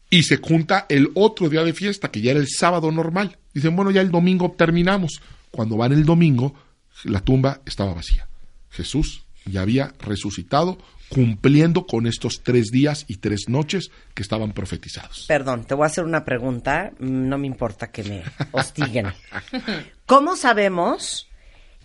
[0.10, 3.38] Y se junta el otro día de fiesta, que ya era el sábado normal.
[3.53, 5.22] Dicen, bueno, ya el domingo terminamos.
[5.52, 6.56] Cuando van el domingo,
[7.03, 8.28] la tumba estaba vacía.
[8.72, 10.77] Jesús ya había resucitado,
[11.09, 15.26] cumpliendo con estos tres días y tres noches que estaban profetizados.
[15.27, 16.91] Perdón, te voy a hacer una pregunta.
[16.99, 19.07] Mm, No me importa que me hostiguen.
[20.05, 21.27] ¿Cómo sabemos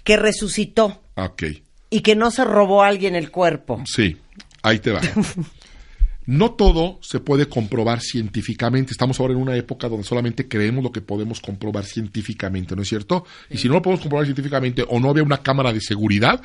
[0.04, 1.42] que resucitó Ok.
[1.90, 3.82] y que no se robó a alguien el cuerpo?
[3.86, 4.16] Sí,
[4.62, 5.00] ahí te va.
[6.30, 8.92] No todo se puede comprobar científicamente.
[8.92, 12.88] Estamos ahora en una época donde solamente creemos lo que podemos comprobar científicamente, ¿no es
[12.88, 13.24] cierto?
[13.50, 16.40] Y si no lo podemos comprobar científicamente o no había una cámara de seguridad,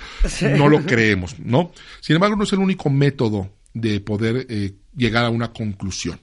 [0.58, 1.72] no lo creemos, ¿no?
[2.02, 6.20] Sin embargo, no es el único método de poder eh, llegar a una conclusión.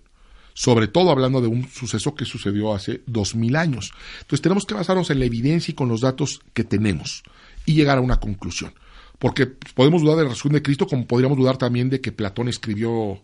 [0.54, 3.92] Sobre todo hablando de un suceso que sucedió hace dos mil años.
[4.22, 7.22] Entonces tenemos que basarnos en la evidencia y con los datos que tenemos
[7.64, 8.74] y llegar a una conclusión.
[9.20, 12.48] Porque podemos dudar de la resurrección de Cristo como podríamos dudar también de que Platón
[12.48, 13.22] escribió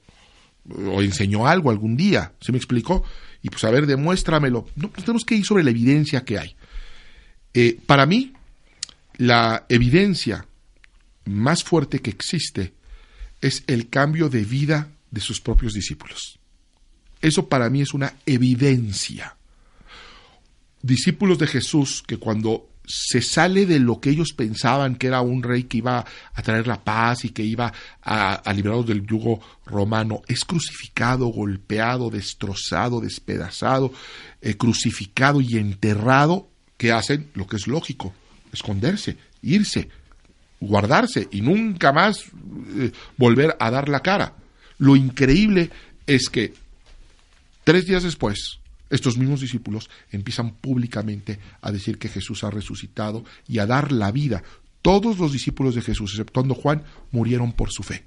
[0.86, 3.04] o enseñó algo algún día, ¿se me explicó?
[3.42, 4.66] Y pues a ver, demuéstramelo.
[4.76, 6.56] No, pues tenemos que ir sobre la evidencia que hay.
[7.54, 8.32] Eh, para mí,
[9.16, 10.46] la evidencia
[11.24, 12.72] más fuerte que existe
[13.40, 16.38] es el cambio de vida de sus propios discípulos.
[17.20, 19.36] Eso para mí es una evidencia.
[20.82, 25.42] Discípulos de Jesús que cuando se sale de lo que ellos pensaban que era un
[25.42, 26.04] rey que iba
[26.34, 31.26] a traer la paz y que iba a, a liberarlos del yugo romano, es crucificado,
[31.26, 33.92] golpeado, destrozado, despedazado,
[34.40, 36.48] eh, crucificado y enterrado,
[36.78, 38.14] que hacen lo que es lógico,
[38.52, 39.90] esconderse, irse,
[40.60, 42.24] guardarse y nunca más
[42.76, 44.34] eh, volver a dar la cara.
[44.78, 45.70] Lo increíble
[46.06, 46.54] es que
[47.64, 48.60] tres días después,
[48.90, 54.10] estos mismos discípulos empiezan públicamente a decir que Jesús ha resucitado y a dar la
[54.12, 54.42] vida.
[54.82, 58.04] Todos los discípulos de Jesús, exceptuando Juan, murieron por su fe.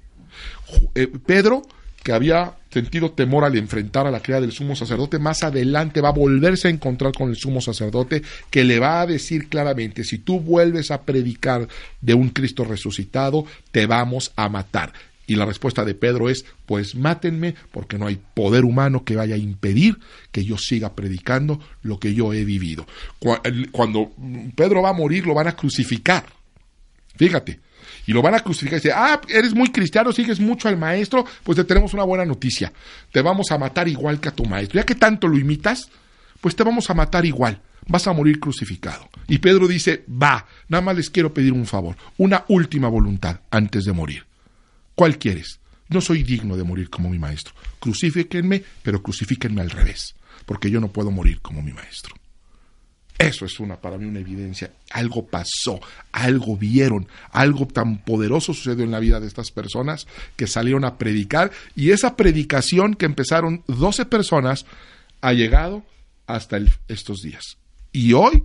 [0.94, 1.62] Eh, Pedro,
[2.02, 6.08] que había sentido temor al enfrentar a la cría del sumo sacerdote, más adelante va
[6.08, 10.18] a volverse a encontrar con el sumo sacerdote, que le va a decir claramente, si
[10.18, 11.68] tú vuelves a predicar
[12.00, 14.92] de un Cristo resucitado, te vamos a matar.
[15.32, 19.34] Y la respuesta de Pedro es, pues mátenme, porque no hay poder humano que vaya
[19.34, 19.98] a impedir
[20.30, 22.86] que yo siga predicando lo que yo he vivido.
[23.70, 24.12] Cuando
[24.54, 26.26] Pedro va a morir, lo van a crucificar.
[27.16, 27.60] Fíjate.
[28.06, 31.24] Y lo van a crucificar y dice, ah, eres muy cristiano, sigues mucho al maestro,
[31.44, 32.70] pues te tenemos una buena noticia.
[33.10, 34.80] Te vamos a matar igual que a tu maestro.
[34.80, 35.88] Ya que tanto lo imitas,
[36.42, 37.58] pues te vamos a matar igual.
[37.88, 39.08] Vas a morir crucificado.
[39.28, 43.84] Y Pedro dice, va, nada más les quiero pedir un favor, una última voluntad antes
[43.86, 44.26] de morir.
[45.02, 45.58] ¿Cuál quieres?
[45.88, 47.54] No soy digno de morir como mi maestro.
[47.80, 50.14] Crucifíquenme, pero crucifíquenme al revés,
[50.46, 52.14] porque yo no puedo morir como mi maestro.
[53.18, 54.72] Eso es una para mí una evidencia.
[54.92, 55.80] Algo pasó,
[56.12, 60.06] algo vieron, algo tan poderoso sucedió en la vida de estas personas
[60.36, 64.66] que salieron a predicar y esa predicación que empezaron 12 personas
[65.20, 65.82] ha llegado
[66.28, 67.58] hasta estos días.
[67.90, 68.44] Y hoy,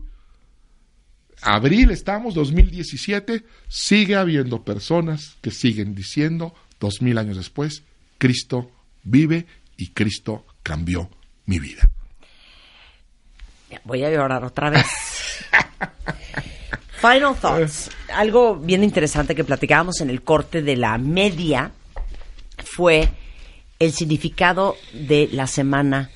[1.42, 7.84] abril estamos, 2017, sigue habiendo personas que siguen diciendo, dos mil años después,
[8.18, 8.72] Cristo
[9.04, 9.46] vive
[9.78, 11.10] y Cristo cambió
[11.46, 11.90] mi vida.
[13.84, 14.86] Voy a llorar otra vez.
[17.02, 17.92] Final thoughts.
[18.14, 21.72] Algo bien interesante que platicábamos en el corte de la media
[22.64, 23.10] fue
[23.80, 26.10] el significado de la Semana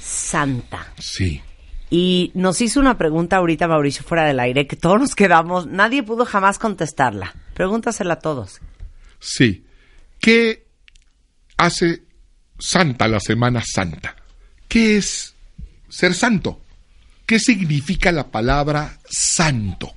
[0.00, 0.92] Santa.
[0.98, 1.42] Sí.
[1.90, 6.02] Y nos hizo una pregunta ahorita Mauricio fuera del aire que todos nos quedamos, nadie
[6.02, 7.34] pudo jamás contestarla.
[7.54, 8.60] Pregúntasela a todos.
[9.20, 9.64] Sí.
[10.18, 10.66] ¿Qué
[11.56, 12.02] hace
[12.58, 14.16] santa la Semana Santa?
[14.68, 15.34] ¿Qué es
[15.88, 16.60] ser santo?
[17.24, 19.94] ¿Qué significa la palabra santo?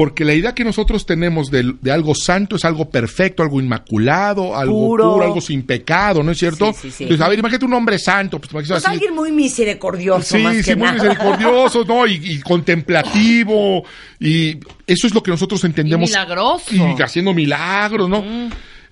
[0.00, 4.56] Porque la idea que nosotros tenemos de, de algo santo es algo perfecto, algo inmaculado,
[4.56, 5.12] algo Puro.
[5.12, 6.72] puro, algo sin pecado, ¿no es cierto?
[6.72, 7.02] Sí, sí, sí.
[7.04, 8.40] Entonces, a ver, imagínate un hombre santo.
[8.40, 12.06] Pues, Pues así- alguien muy misericordioso Sí, más sí, muy misericordioso, ¿no?
[12.06, 13.84] Y, y contemplativo.
[14.18, 14.56] Y
[14.86, 16.08] eso es lo que nosotros entendemos.
[16.08, 16.74] Y milagroso.
[16.74, 18.24] Y haciendo milagros, ¿no?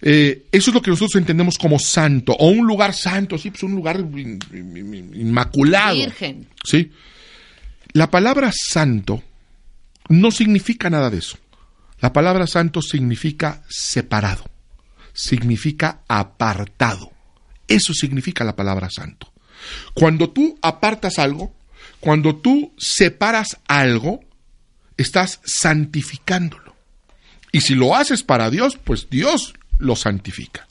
[0.02, 2.32] Eh, eso es lo que nosotros entendemos como santo.
[2.39, 5.94] O un lugar santo, sí, pues un lugar in- in- in- inmaculado.
[5.97, 6.47] Virgen.
[6.64, 6.90] Sí.
[7.94, 9.22] La palabra santo
[10.09, 11.39] no significa nada de eso.
[12.01, 14.44] La palabra santo significa separado,
[15.12, 17.12] significa apartado.
[17.66, 19.32] Eso significa la palabra santo.
[19.94, 21.52] Cuando tú apartas algo,
[22.01, 24.20] cuando tú separas algo,
[24.97, 26.76] estás santificándolo.
[27.51, 30.68] Y si lo haces para Dios, pues Dios lo santifica.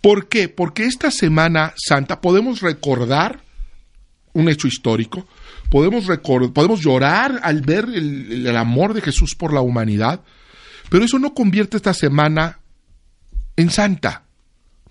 [0.00, 0.48] ¿Por qué?
[0.48, 3.40] Porque esta Semana Santa podemos recordar
[4.32, 5.26] un hecho histórico,
[5.70, 6.04] podemos,
[6.52, 10.20] podemos llorar al ver el, amor de Jesús por la humanidad,
[10.90, 12.60] pero eso no convierte esta semana
[13.56, 14.24] en santa.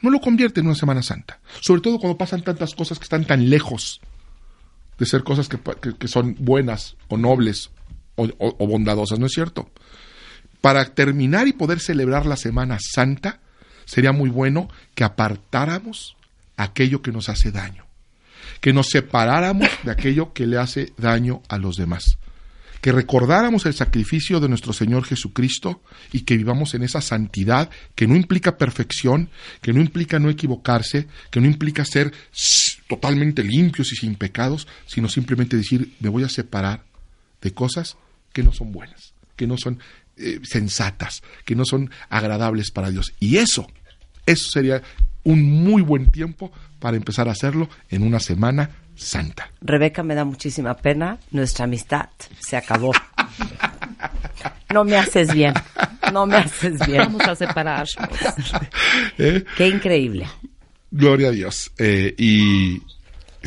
[0.01, 1.39] No lo convierte en una Semana Santa.
[1.61, 4.01] Sobre todo cuando pasan tantas cosas que están tan lejos
[4.99, 5.57] de ser cosas que,
[5.97, 7.71] que- son buenas o nobles
[8.15, 9.69] o bondadosas, ¿no es cierto?
[10.61, 13.39] Para terminar y poder celebrar la Semana Santa,
[13.85, 16.17] sería muy bueno que apartáramos
[16.57, 17.84] aquello que nos hace daño
[18.65, 22.17] que nos separáramos de aquello que le hace daño a los demás,
[22.81, 28.07] que recordáramos el sacrificio de nuestro Señor Jesucristo y que vivamos en esa santidad que
[28.07, 29.29] no implica perfección,
[29.61, 32.11] que no implica no equivocarse, que no implica ser
[32.87, 36.85] totalmente limpios y sin pecados, sino simplemente decir, me voy a separar
[37.43, 37.97] de cosas
[38.33, 39.77] que no son buenas, que no son
[40.17, 43.13] eh, sensatas, que no son agradables para Dios.
[43.19, 43.67] Y eso,
[44.25, 44.81] eso sería
[45.25, 49.51] un muy buen tiempo para empezar a hacerlo en una semana santa.
[49.59, 51.19] Rebeca, me da muchísima pena.
[51.31, 52.91] Nuestra amistad se acabó.
[54.73, 55.53] No me haces bien.
[56.13, 56.99] No me haces bien.
[56.99, 57.97] Vamos a separarnos.
[59.17, 59.43] ¿Eh?
[59.57, 60.27] Qué increíble.
[60.91, 61.71] Gloria a Dios.
[61.77, 62.81] Eh, y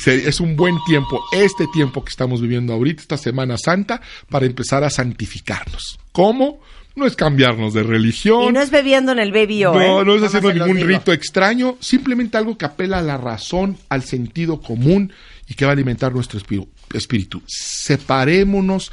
[0.07, 4.85] es un buen tiempo, este tiempo que estamos viviendo ahorita, esta Semana Santa, para empezar
[4.85, 5.99] a santificarnos.
[6.13, 6.61] ¿Cómo?
[6.99, 8.43] No es cambiarnos de religión.
[8.49, 10.05] Y no es bebiendo en el baby O, No, ¿eh?
[10.05, 14.61] no es haciendo ningún rito extraño, simplemente algo que apela a la razón, al sentido
[14.61, 15.13] común
[15.49, 16.69] y que va a alimentar nuestro espíritu.
[16.93, 17.41] espíritu.
[17.47, 18.91] Separémonos,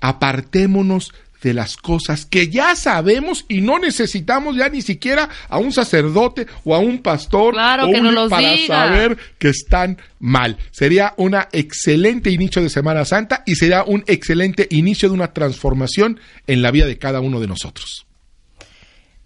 [0.00, 1.12] apartémonos
[1.42, 6.46] de las cosas que ya sabemos y no necesitamos ya ni siquiera a un sacerdote
[6.64, 8.66] o a un pastor Claro, o que un nos los para diga.
[8.88, 10.56] saber que están mal.
[10.70, 16.20] Sería un excelente inicio de Semana Santa y sería un excelente inicio de una transformación
[16.46, 18.07] en la vida de cada uno de nosotros.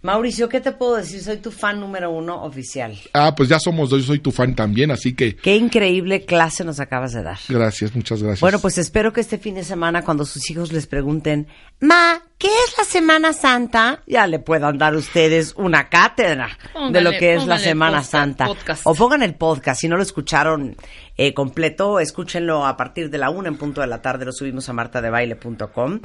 [0.03, 1.23] Mauricio, ¿qué te puedo decir?
[1.23, 2.99] Soy tu fan número uno oficial.
[3.15, 6.65] Ah, pues ya somos dos, yo soy tu fan también, así que Qué increíble clase
[6.65, 7.39] nos acabas de dar.
[7.49, 8.41] gracias, muchas gracias.
[8.41, 11.47] Bueno, pues espero que este fin de semana, cuando sus hijos les pregunten,
[11.79, 14.03] Ma, ¿qué es la Semana Santa?
[14.09, 16.59] Ya le puedan dar ustedes una cátedra
[16.91, 18.47] de lo que es la Semana podcast- Santa.
[18.47, 18.83] podcast.
[18.87, 20.75] O pongan el podcast, si no lo escucharon
[21.17, 24.69] eh, completo, escúchenlo a partir de la una en punto de la tarde, lo subimos
[24.69, 26.01] a martadebaile.com.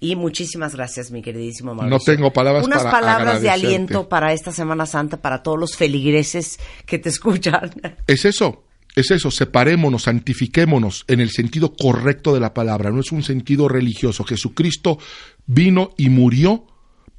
[0.00, 1.98] Y muchísimas gracias, mi queridísimo Mauricio.
[1.98, 5.76] No tengo palabras Unas para palabras de aliento para esta Semana Santa, para todos los
[5.76, 7.70] feligreses que te escuchan.
[8.06, 8.64] es eso,
[8.96, 13.68] es eso, separémonos, santifiquémonos en el sentido correcto de la palabra, no es un sentido
[13.68, 14.24] religioso.
[14.24, 14.98] Jesucristo
[15.46, 16.66] vino y murió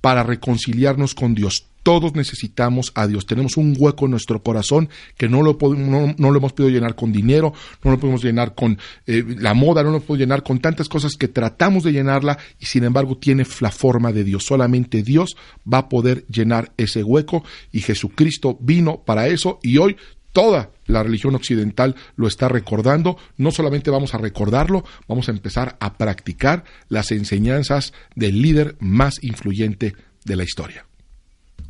[0.02, 1.71] para reconciliarnos con Dios.
[1.84, 3.26] Todos necesitamos a Dios.
[3.26, 6.70] Tenemos un hueco en nuestro corazón que no lo, podemos- no, no lo hemos podido
[6.74, 7.54] llenar con dinero,
[7.84, 8.78] no lo podemos llenar con
[9.08, 12.66] eh, la moda, no lo podemos llenar con tantas cosas que tratamos de llenarla y
[12.68, 14.46] sin embargo tiene la forma de Dios.
[14.46, 15.36] Solamente Dios
[15.72, 19.98] va a poder llenar ese hueco y Jesucristo vino para eso y hoy
[20.34, 23.18] toda la religión occidental lo está recordando.
[23.38, 29.22] No solamente vamos a recordarlo, vamos a empezar a practicar las enseñanzas del líder más
[29.24, 29.96] influyente
[30.26, 30.86] de la historia.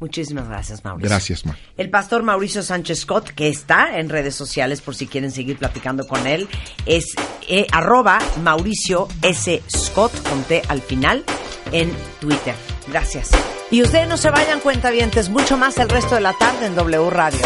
[0.01, 1.09] Muchísimas gracias, Mauricio.
[1.09, 1.55] Gracias, Ma.
[1.77, 6.07] El pastor Mauricio Sánchez Scott, que está en redes sociales por si quieren seguir platicando
[6.07, 6.49] con él,
[6.87, 7.13] es
[7.47, 9.61] eh, arroba Mauricio S.
[9.69, 11.23] Scott, con T al final,
[11.71, 12.55] en Twitter.
[12.87, 13.29] Gracias.
[13.69, 17.09] Y ustedes no se vayan cuentavientes, mucho más el resto de la tarde en W
[17.11, 17.39] Radio.